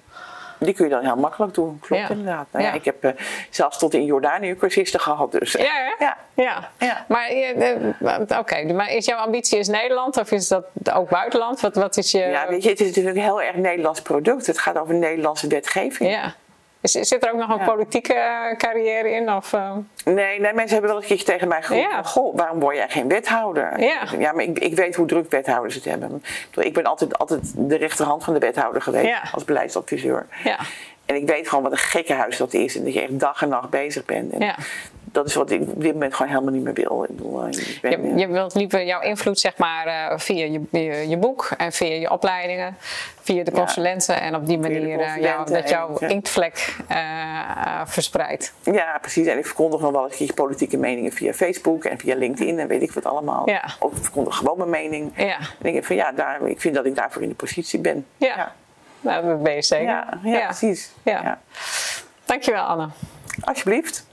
Die 0.60 0.74
kun 0.74 0.86
je 0.86 0.92
dan 0.92 1.04
heel 1.06 1.16
makkelijk 1.16 1.54
doen, 1.54 1.80
klopt 1.80 2.02
Ja. 2.02 2.10
inderdaad. 2.10 2.48
Nou, 2.52 2.64
ja. 2.66 2.70
Ja. 2.70 2.76
ik 2.76 2.86
heb 2.86 3.04
eh, 3.04 3.12
zelfs 3.50 3.78
tot 3.78 3.94
in 3.94 4.06
Jordanië 4.06 4.56
cursisten 4.56 5.00
gehad. 5.00 5.32
Dus, 5.32 5.52
Ja, 5.52 5.64
hè? 5.64 6.06
ja. 6.06 6.18
Ja. 6.34 6.70
Ja. 6.80 7.06
Maar, 7.08 7.28
eh, 7.28 7.72
eh, 7.76 8.40
oké, 8.40 8.74
maar 8.74 8.92
is 8.94 9.06
jouw 9.06 9.18
ambitie 9.18 9.60
is 9.60 9.68
Nederland 9.68 10.18
of 10.18 10.32
is 10.32 10.48
dat 10.48 10.66
ook 10.94 11.10
buitenland? 11.10 11.60
Wat, 11.60 11.76
wat 11.76 11.98
is 11.98 12.12
je... 12.12 12.20
Ja, 12.20 12.48
weet 12.48 12.64
je, 12.64 12.70
het 12.70 12.80
is 12.80 12.88
natuurlijk 12.88 13.16
een 13.16 13.22
heel 13.24 13.42
erg 13.42 13.56
Nederlands 13.56 14.02
product. 14.02 14.48
Het 14.48 14.60
gaat 14.60 14.78
over 14.78 14.96
Nederlandse 14.96 15.48
wetgeving. 15.48 16.12
Ja. 16.12 16.34
Is, 16.82 16.92
zit 16.92 17.26
er 17.26 17.32
ook 17.32 17.40
nog 17.40 17.60
een 17.60 17.66
politieke 17.66 18.14
eh, 18.14 18.58
carrière 18.58 19.12
in? 19.12 19.32
Of, 19.32 19.54
eh, 19.54 19.72
Nee, 20.06 20.40
nee, 20.40 20.54
mensen 20.54 20.72
hebben 20.72 20.90
wel 20.92 21.02
een 21.02 21.08
keertje 21.08 21.26
tegen 21.26 21.48
mij 21.48 21.62
geroepen: 21.62 22.06
Goh, 22.06 22.36
waarom 22.36 22.60
word 22.60 22.76
jij 22.76 22.90
geen 22.90 23.08
wethouder? 23.08 23.80
Ja. 24.20 24.32
maar 24.32 24.44
ik, 24.44 24.60
ik 24.60 24.76
weet 24.76 24.96
hoe 24.96 25.06
druk 25.06 25.32
wethouders 25.32 25.76
het 25.76 25.86
hebben. 25.86 26.24
Ik 26.54 26.74
ben 26.74 26.84
altijd, 26.84 27.18
altijd 27.18 27.54
de 27.56 27.76
rechterhand 27.76 28.24
van 28.24 28.34
de 28.34 28.40
wethouder 28.40 28.82
geweest 28.82 29.14
als 29.32 29.44
beleidsadviseur. 29.46 30.26
ja. 30.44 30.60
En 31.06 31.16
ik 31.16 31.28
weet 31.28 31.50
gewoon 31.50 31.64
wat 31.64 31.72
een 31.72 31.78
gekke 31.78 32.14
huis 32.14 32.38
dat 32.38 32.54
is. 32.54 32.76
En 32.76 32.84
dat 32.84 32.94
je 32.94 33.02
echt 33.02 33.20
dag 33.20 33.42
en 33.42 33.50
nacht 33.50 33.70
bezig 33.70 34.06
bent. 34.06 34.34
En 34.34 34.40
Ja. 34.40 34.56
Dat 35.12 35.26
is 35.28 35.34
wat 35.36 35.52
ik 35.52 35.62
op 35.62 35.82
dit 35.82 35.94
moment 35.94 36.14
gewoon 36.14 36.32
helemaal 36.32 36.54
niet 36.54 36.64
meer 36.64 36.74
wil. 36.74 37.04
Ik 37.04 37.16
bedoel, 37.16 37.44
eh, 37.44 37.52
ik 37.52 37.78
ben, 37.82 37.92
Je, 38.10 38.16
je 38.20 38.28
wilt 38.28 38.54
liever 38.56 38.86
jouw 38.86 39.02
invloed 39.02 39.40
zeg 39.40 39.58
maar, 39.58 39.86
eh, 39.86 40.18
via 40.20 40.46
je, 40.46 40.62
je, 40.72 41.10
je 41.10 41.18
boek 41.18 41.50
en 41.58 41.72
via 41.72 41.94
je 41.96 42.12
opleidingen, 42.12 42.76
via 43.22 43.44
de 43.44 43.52
Ja. 43.52 43.58
consulenten 43.58 44.22
en 44.22 44.36
op 44.36 44.46
die 44.48 44.58
manier 44.60 45.00
eh, 45.00 45.18
jou, 45.18 45.52
dat 45.52 45.70
jouw 45.70 45.98
en- 45.98 46.10
inktvlek 46.10 46.76
eh, 46.88 47.82
verspreidt. 47.86 48.54
Ja, 48.64 48.98
precies. 49.02 49.28
En 49.28 49.38
ik 49.38 49.46
verkondig 49.46 49.80
nog 49.80 49.92
wel 49.92 50.02
eens 50.04 50.12
een 50.12 50.18
keertje 50.18 50.34
politieke 50.36 50.78
meningen 50.78 51.12
via 51.12 51.34
Facebook 51.34 51.84
en 51.84 51.98
via 51.98 52.16
LinkedIn 52.16 52.60
en 52.60 52.68
weet 52.68 52.82
ik 52.82 52.92
wat 52.92 53.06
allemaal. 53.06 53.50
Ja. 53.50 53.64
Of 53.80 53.92
ik 53.98 54.04
verkondig 54.04 54.36
gewoon 54.36 54.58
mijn 54.58 54.70
mening. 54.70 55.12
Ja. 55.16 55.38
En 55.38 55.66
ik 55.66 55.74
denk 55.74 55.86
van 55.86 55.96
ja, 55.96 56.12
daar, 56.12 56.48
ik 56.48 56.62
vind 56.62 56.76
dat 56.76 56.86
ik 56.86 56.96
daarvoor 56.96 57.22
in 57.22 57.30
de 57.30 57.36
positie 57.36 57.80
ben. 57.80 58.06
Ja. 58.18 58.36
ja. 58.36 58.52
Nou, 59.02 59.26
dat 59.28 59.44
ben 59.44 59.54
je 59.56 59.62
zeker. 59.62 59.86
Ja, 59.86 60.20
ja, 60.24 60.46
precies. 60.46 60.92
Ja. 61.04 61.22
Ja. 61.24 61.40
Dankjewel 62.26 62.64
Anne. 62.64 62.88
Alsjeblieft. 63.44 64.08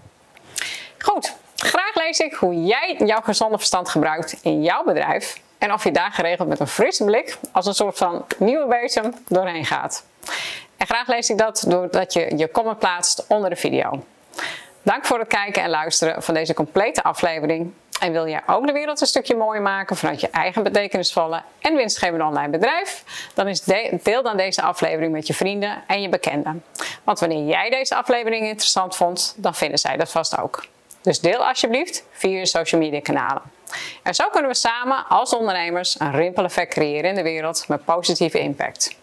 Goed, 0.99 1.35
graag 1.57 1.95
lees 1.95 2.19
ik 2.19 2.35
hoe 2.35 2.65
jij 2.65 2.97
jouw 3.05 3.21
gezonde 3.21 3.57
verstand 3.57 3.89
gebruikt 3.89 4.37
in 4.43 4.63
jouw 4.63 4.85
bedrijf. 4.85 5.41
En 5.59 5.73
of 5.73 5.85
je 5.85 5.93
daar 5.93 6.11
geregeld 6.13 6.49
met 6.49 6.61
een 6.61 6.67
frisse 6.67 7.05
blik 7.05 7.39
als 7.53 7.67
een 7.67 7.75
soort 7.75 7.99
van 7.99 8.25
nieuwe 8.39 8.67
bezem 8.67 9.15
doorheen 9.29 9.65
gaat. 9.65 10.05
En 10.77 10.87
graag 10.87 11.07
lees 11.07 11.31
ik 11.31 11.39
dat 11.39 11.65
doordat 11.67 12.13
je 12.13 12.37
je 12.37 12.51
comment 12.51 12.79
plaatst 12.79 13.25
onder 13.29 13.51
de 13.51 13.57
video. 13.57 14.05
Dank 14.83 15.05
voor 15.07 15.19
het 15.19 15.29
kijken 15.29 15.63
en 15.63 15.71
luisteren 15.71 16.23
van 16.23 16.35
deze 16.35 16.55
complete 16.55 17.03
aflevering. 17.03 17.73
En 18.01 18.13
wil 18.13 18.29
jij 18.29 18.43
ook 18.47 18.67
de 18.67 18.73
wereld 18.73 19.01
een 19.01 19.07
stukje 19.07 19.37
mooier 19.37 19.63
maken 19.63 19.97
vanuit 19.97 20.21
je 20.21 20.31
eigen 20.31 20.63
betekenisvolle 20.63 21.43
en 21.61 21.75
winstgevende 21.75 22.25
online 22.25 22.49
bedrijf? 22.49 23.05
Dan 23.35 23.49
is 23.49 23.61
de- 23.61 23.99
deel 24.03 24.23
dan 24.23 24.37
deze 24.37 24.63
aflevering 24.63 25.13
met 25.13 25.27
je 25.27 25.35
vrienden 25.35 25.83
en 25.87 26.03
je 26.03 26.09
bekenden. 26.09 26.65
Want 27.05 27.21
wanneer 27.21 27.45
jij 27.47 27.71
deze 27.71 27.95
aflevering 27.95 28.47
interessant 28.47 28.97
vond, 28.97 29.35
dan 29.37 29.55
vinden 29.55 29.79
zij 29.79 29.97
dat 29.97 30.11
vast 30.11 30.39
ook. 30.39 30.65
Dus 31.07 31.21
deel 31.21 31.47
alsjeblieft 31.47 32.05
via 32.11 32.39
je 32.39 32.47
social 32.47 32.81
media 32.81 33.01
kanalen. 33.01 33.43
En 34.03 34.15
zo 34.15 34.29
kunnen 34.29 34.51
we 34.51 34.57
samen 34.57 35.07
als 35.09 35.35
ondernemers 35.35 36.01
een 36.01 36.13
rimpeleffect 36.13 36.73
creëren 36.73 37.11
in 37.11 37.17
de 37.17 37.23
wereld 37.23 37.65
met 37.69 37.85
positieve 37.85 38.39
impact. 38.39 38.97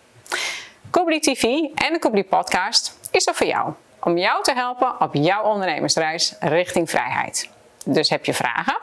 Kubli 0.90 1.20
TV 1.20 1.44
en 1.76 1.94
de 1.94 2.00
Kubli 2.00 2.24
Podcast 2.24 3.00
is 3.12 3.28
er 3.28 3.36
voor 3.36 3.48
jou. 3.48 3.74
Om 4.00 4.18
jou 4.18 4.44
te 4.44 4.54
helpen 4.54 5.02
op 5.02 5.14
jouw 5.14 5.44
ondernemersreis 5.44 6.36
richting 6.40 6.90
vrijheid. 6.90 7.50
Dus 7.86 8.10
heb 8.10 8.26
je 8.26 8.34
vragen? 8.34 8.78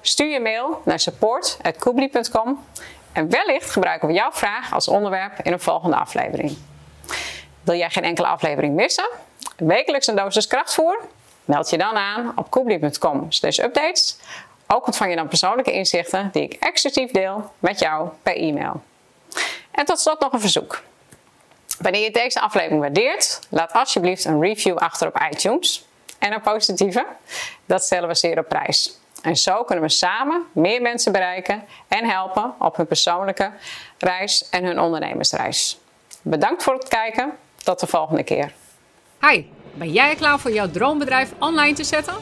Stuur 0.00 0.30
je 0.30 0.40
mail 0.40 0.82
naar 0.84 1.00
support.kubli.com 1.00 2.64
en 3.12 3.30
wellicht 3.30 3.70
gebruiken 3.70 4.08
we 4.08 4.14
jouw 4.14 4.32
vraag 4.32 4.74
als 4.74 4.88
onderwerp 4.88 5.38
in 5.42 5.52
een 5.52 5.60
volgende 5.60 5.96
aflevering. 5.96 6.56
Wil 7.62 7.74
jij 7.74 7.90
geen 7.90 8.04
enkele 8.04 8.26
aflevering 8.26 8.74
missen? 8.74 9.08
Wekelijks 9.56 10.06
een 10.06 10.16
dosis 10.16 10.46
krachtvoer? 10.46 11.00
Meld 11.44 11.70
je 11.70 11.78
dan 11.78 11.96
aan 11.96 12.32
op 12.36 12.50
kubli.com 12.50 13.28
updates. 13.42 14.16
Ook 14.66 14.86
ontvang 14.86 15.10
je 15.10 15.16
dan 15.16 15.28
persoonlijke 15.28 15.72
inzichten 15.72 16.28
die 16.32 16.42
ik 16.42 16.52
exclusief 16.52 17.10
deel 17.10 17.52
met 17.58 17.78
jou 17.78 18.08
per 18.22 18.36
e-mail. 18.36 18.82
En 19.70 19.84
tot 19.84 20.00
slot 20.00 20.20
nog 20.20 20.32
een 20.32 20.40
verzoek. 20.40 20.82
Wanneer 21.78 22.02
je 22.02 22.10
deze 22.10 22.40
aflevering 22.40 22.80
waardeert, 22.80 23.40
laat 23.48 23.72
alsjeblieft 23.72 24.24
een 24.24 24.40
review 24.40 24.76
achter 24.76 25.08
op 25.08 25.26
iTunes. 25.30 25.86
En 26.18 26.32
een 26.32 26.40
positieve. 26.40 27.06
Dat 27.66 27.82
stellen 27.82 28.08
we 28.08 28.14
zeer 28.14 28.38
op 28.38 28.48
prijs. 28.48 28.98
En 29.22 29.36
zo 29.36 29.64
kunnen 29.64 29.84
we 29.84 29.90
samen 29.90 30.46
meer 30.52 30.82
mensen 30.82 31.12
bereiken 31.12 31.64
en 31.88 32.04
helpen 32.04 32.54
op 32.58 32.76
hun 32.76 32.86
persoonlijke 32.86 33.52
reis 33.98 34.48
en 34.48 34.64
hun 34.64 34.80
ondernemersreis. 34.80 35.80
Bedankt 36.22 36.62
voor 36.62 36.74
het 36.74 36.88
kijken. 36.88 37.38
Tot 37.62 37.80
de 37.80 37.86
volgende 37.86 38.22
keer. 38.22 38.52
Hi, 39.20 39.44
ben 39.74 39.92
jij 39.92 40.14
klaar 40.14 40.40
voor 40.40 40.52
jouw 40.52 40.70
droombedrijf 40.70 41.32
online 41.38 41.74
te 41.74 41.84
zetten? 41.84 42.14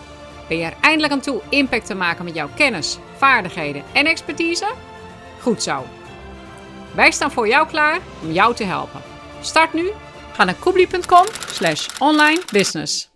Ben 0.48 0.59
je 0.59 0.64
er 0.64 0.76
eindelijk 0.80 1.12
aan 1.12 1.20
toe 1.20 1.40
impact 1.48 1.86
te 1.86 1.94
maken 1.94 2.24
met 2.24 2.34
jouw 2.34 2.48
kennis, 2.57 2.98
vaardigheden 3.16 3.82
en 3.92 4.07
expertise? 4.07 4.72
Goed 5.40 5.62
zo. 5.62 5.84
Wij 6.94 7.11
staan 7.11 7.32
voor 7.32 7.48
jou 7.48 7.68
klaar 7.68 7.98
om 8.22 8.32
jou 8.32 8.55
te 8.55 8.64
helpen. 8.64 9.01
Start 9.40 9.72
nu. 9.72 9.90
Ga 10.32 10.44
naar 10.44 10.55
koebli.com 10.55 11.26
slash 11.46 11.88
online 11.98 12.40
business. 12.53 13.09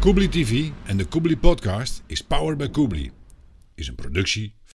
Kubli 0.00 0.28
TV 0.28 0.70
en 0.86 0.96
de 0.96 1.04
Kubli 1.04 1.36
Podcast 1.36 2.02
is 2.06 2.22
powered 2.22 2.58
by 2.58 2.68
Kubli. 2.68 3.10
Is 3.74 3.88
een 3.88 3.94
productie 3.94 4.54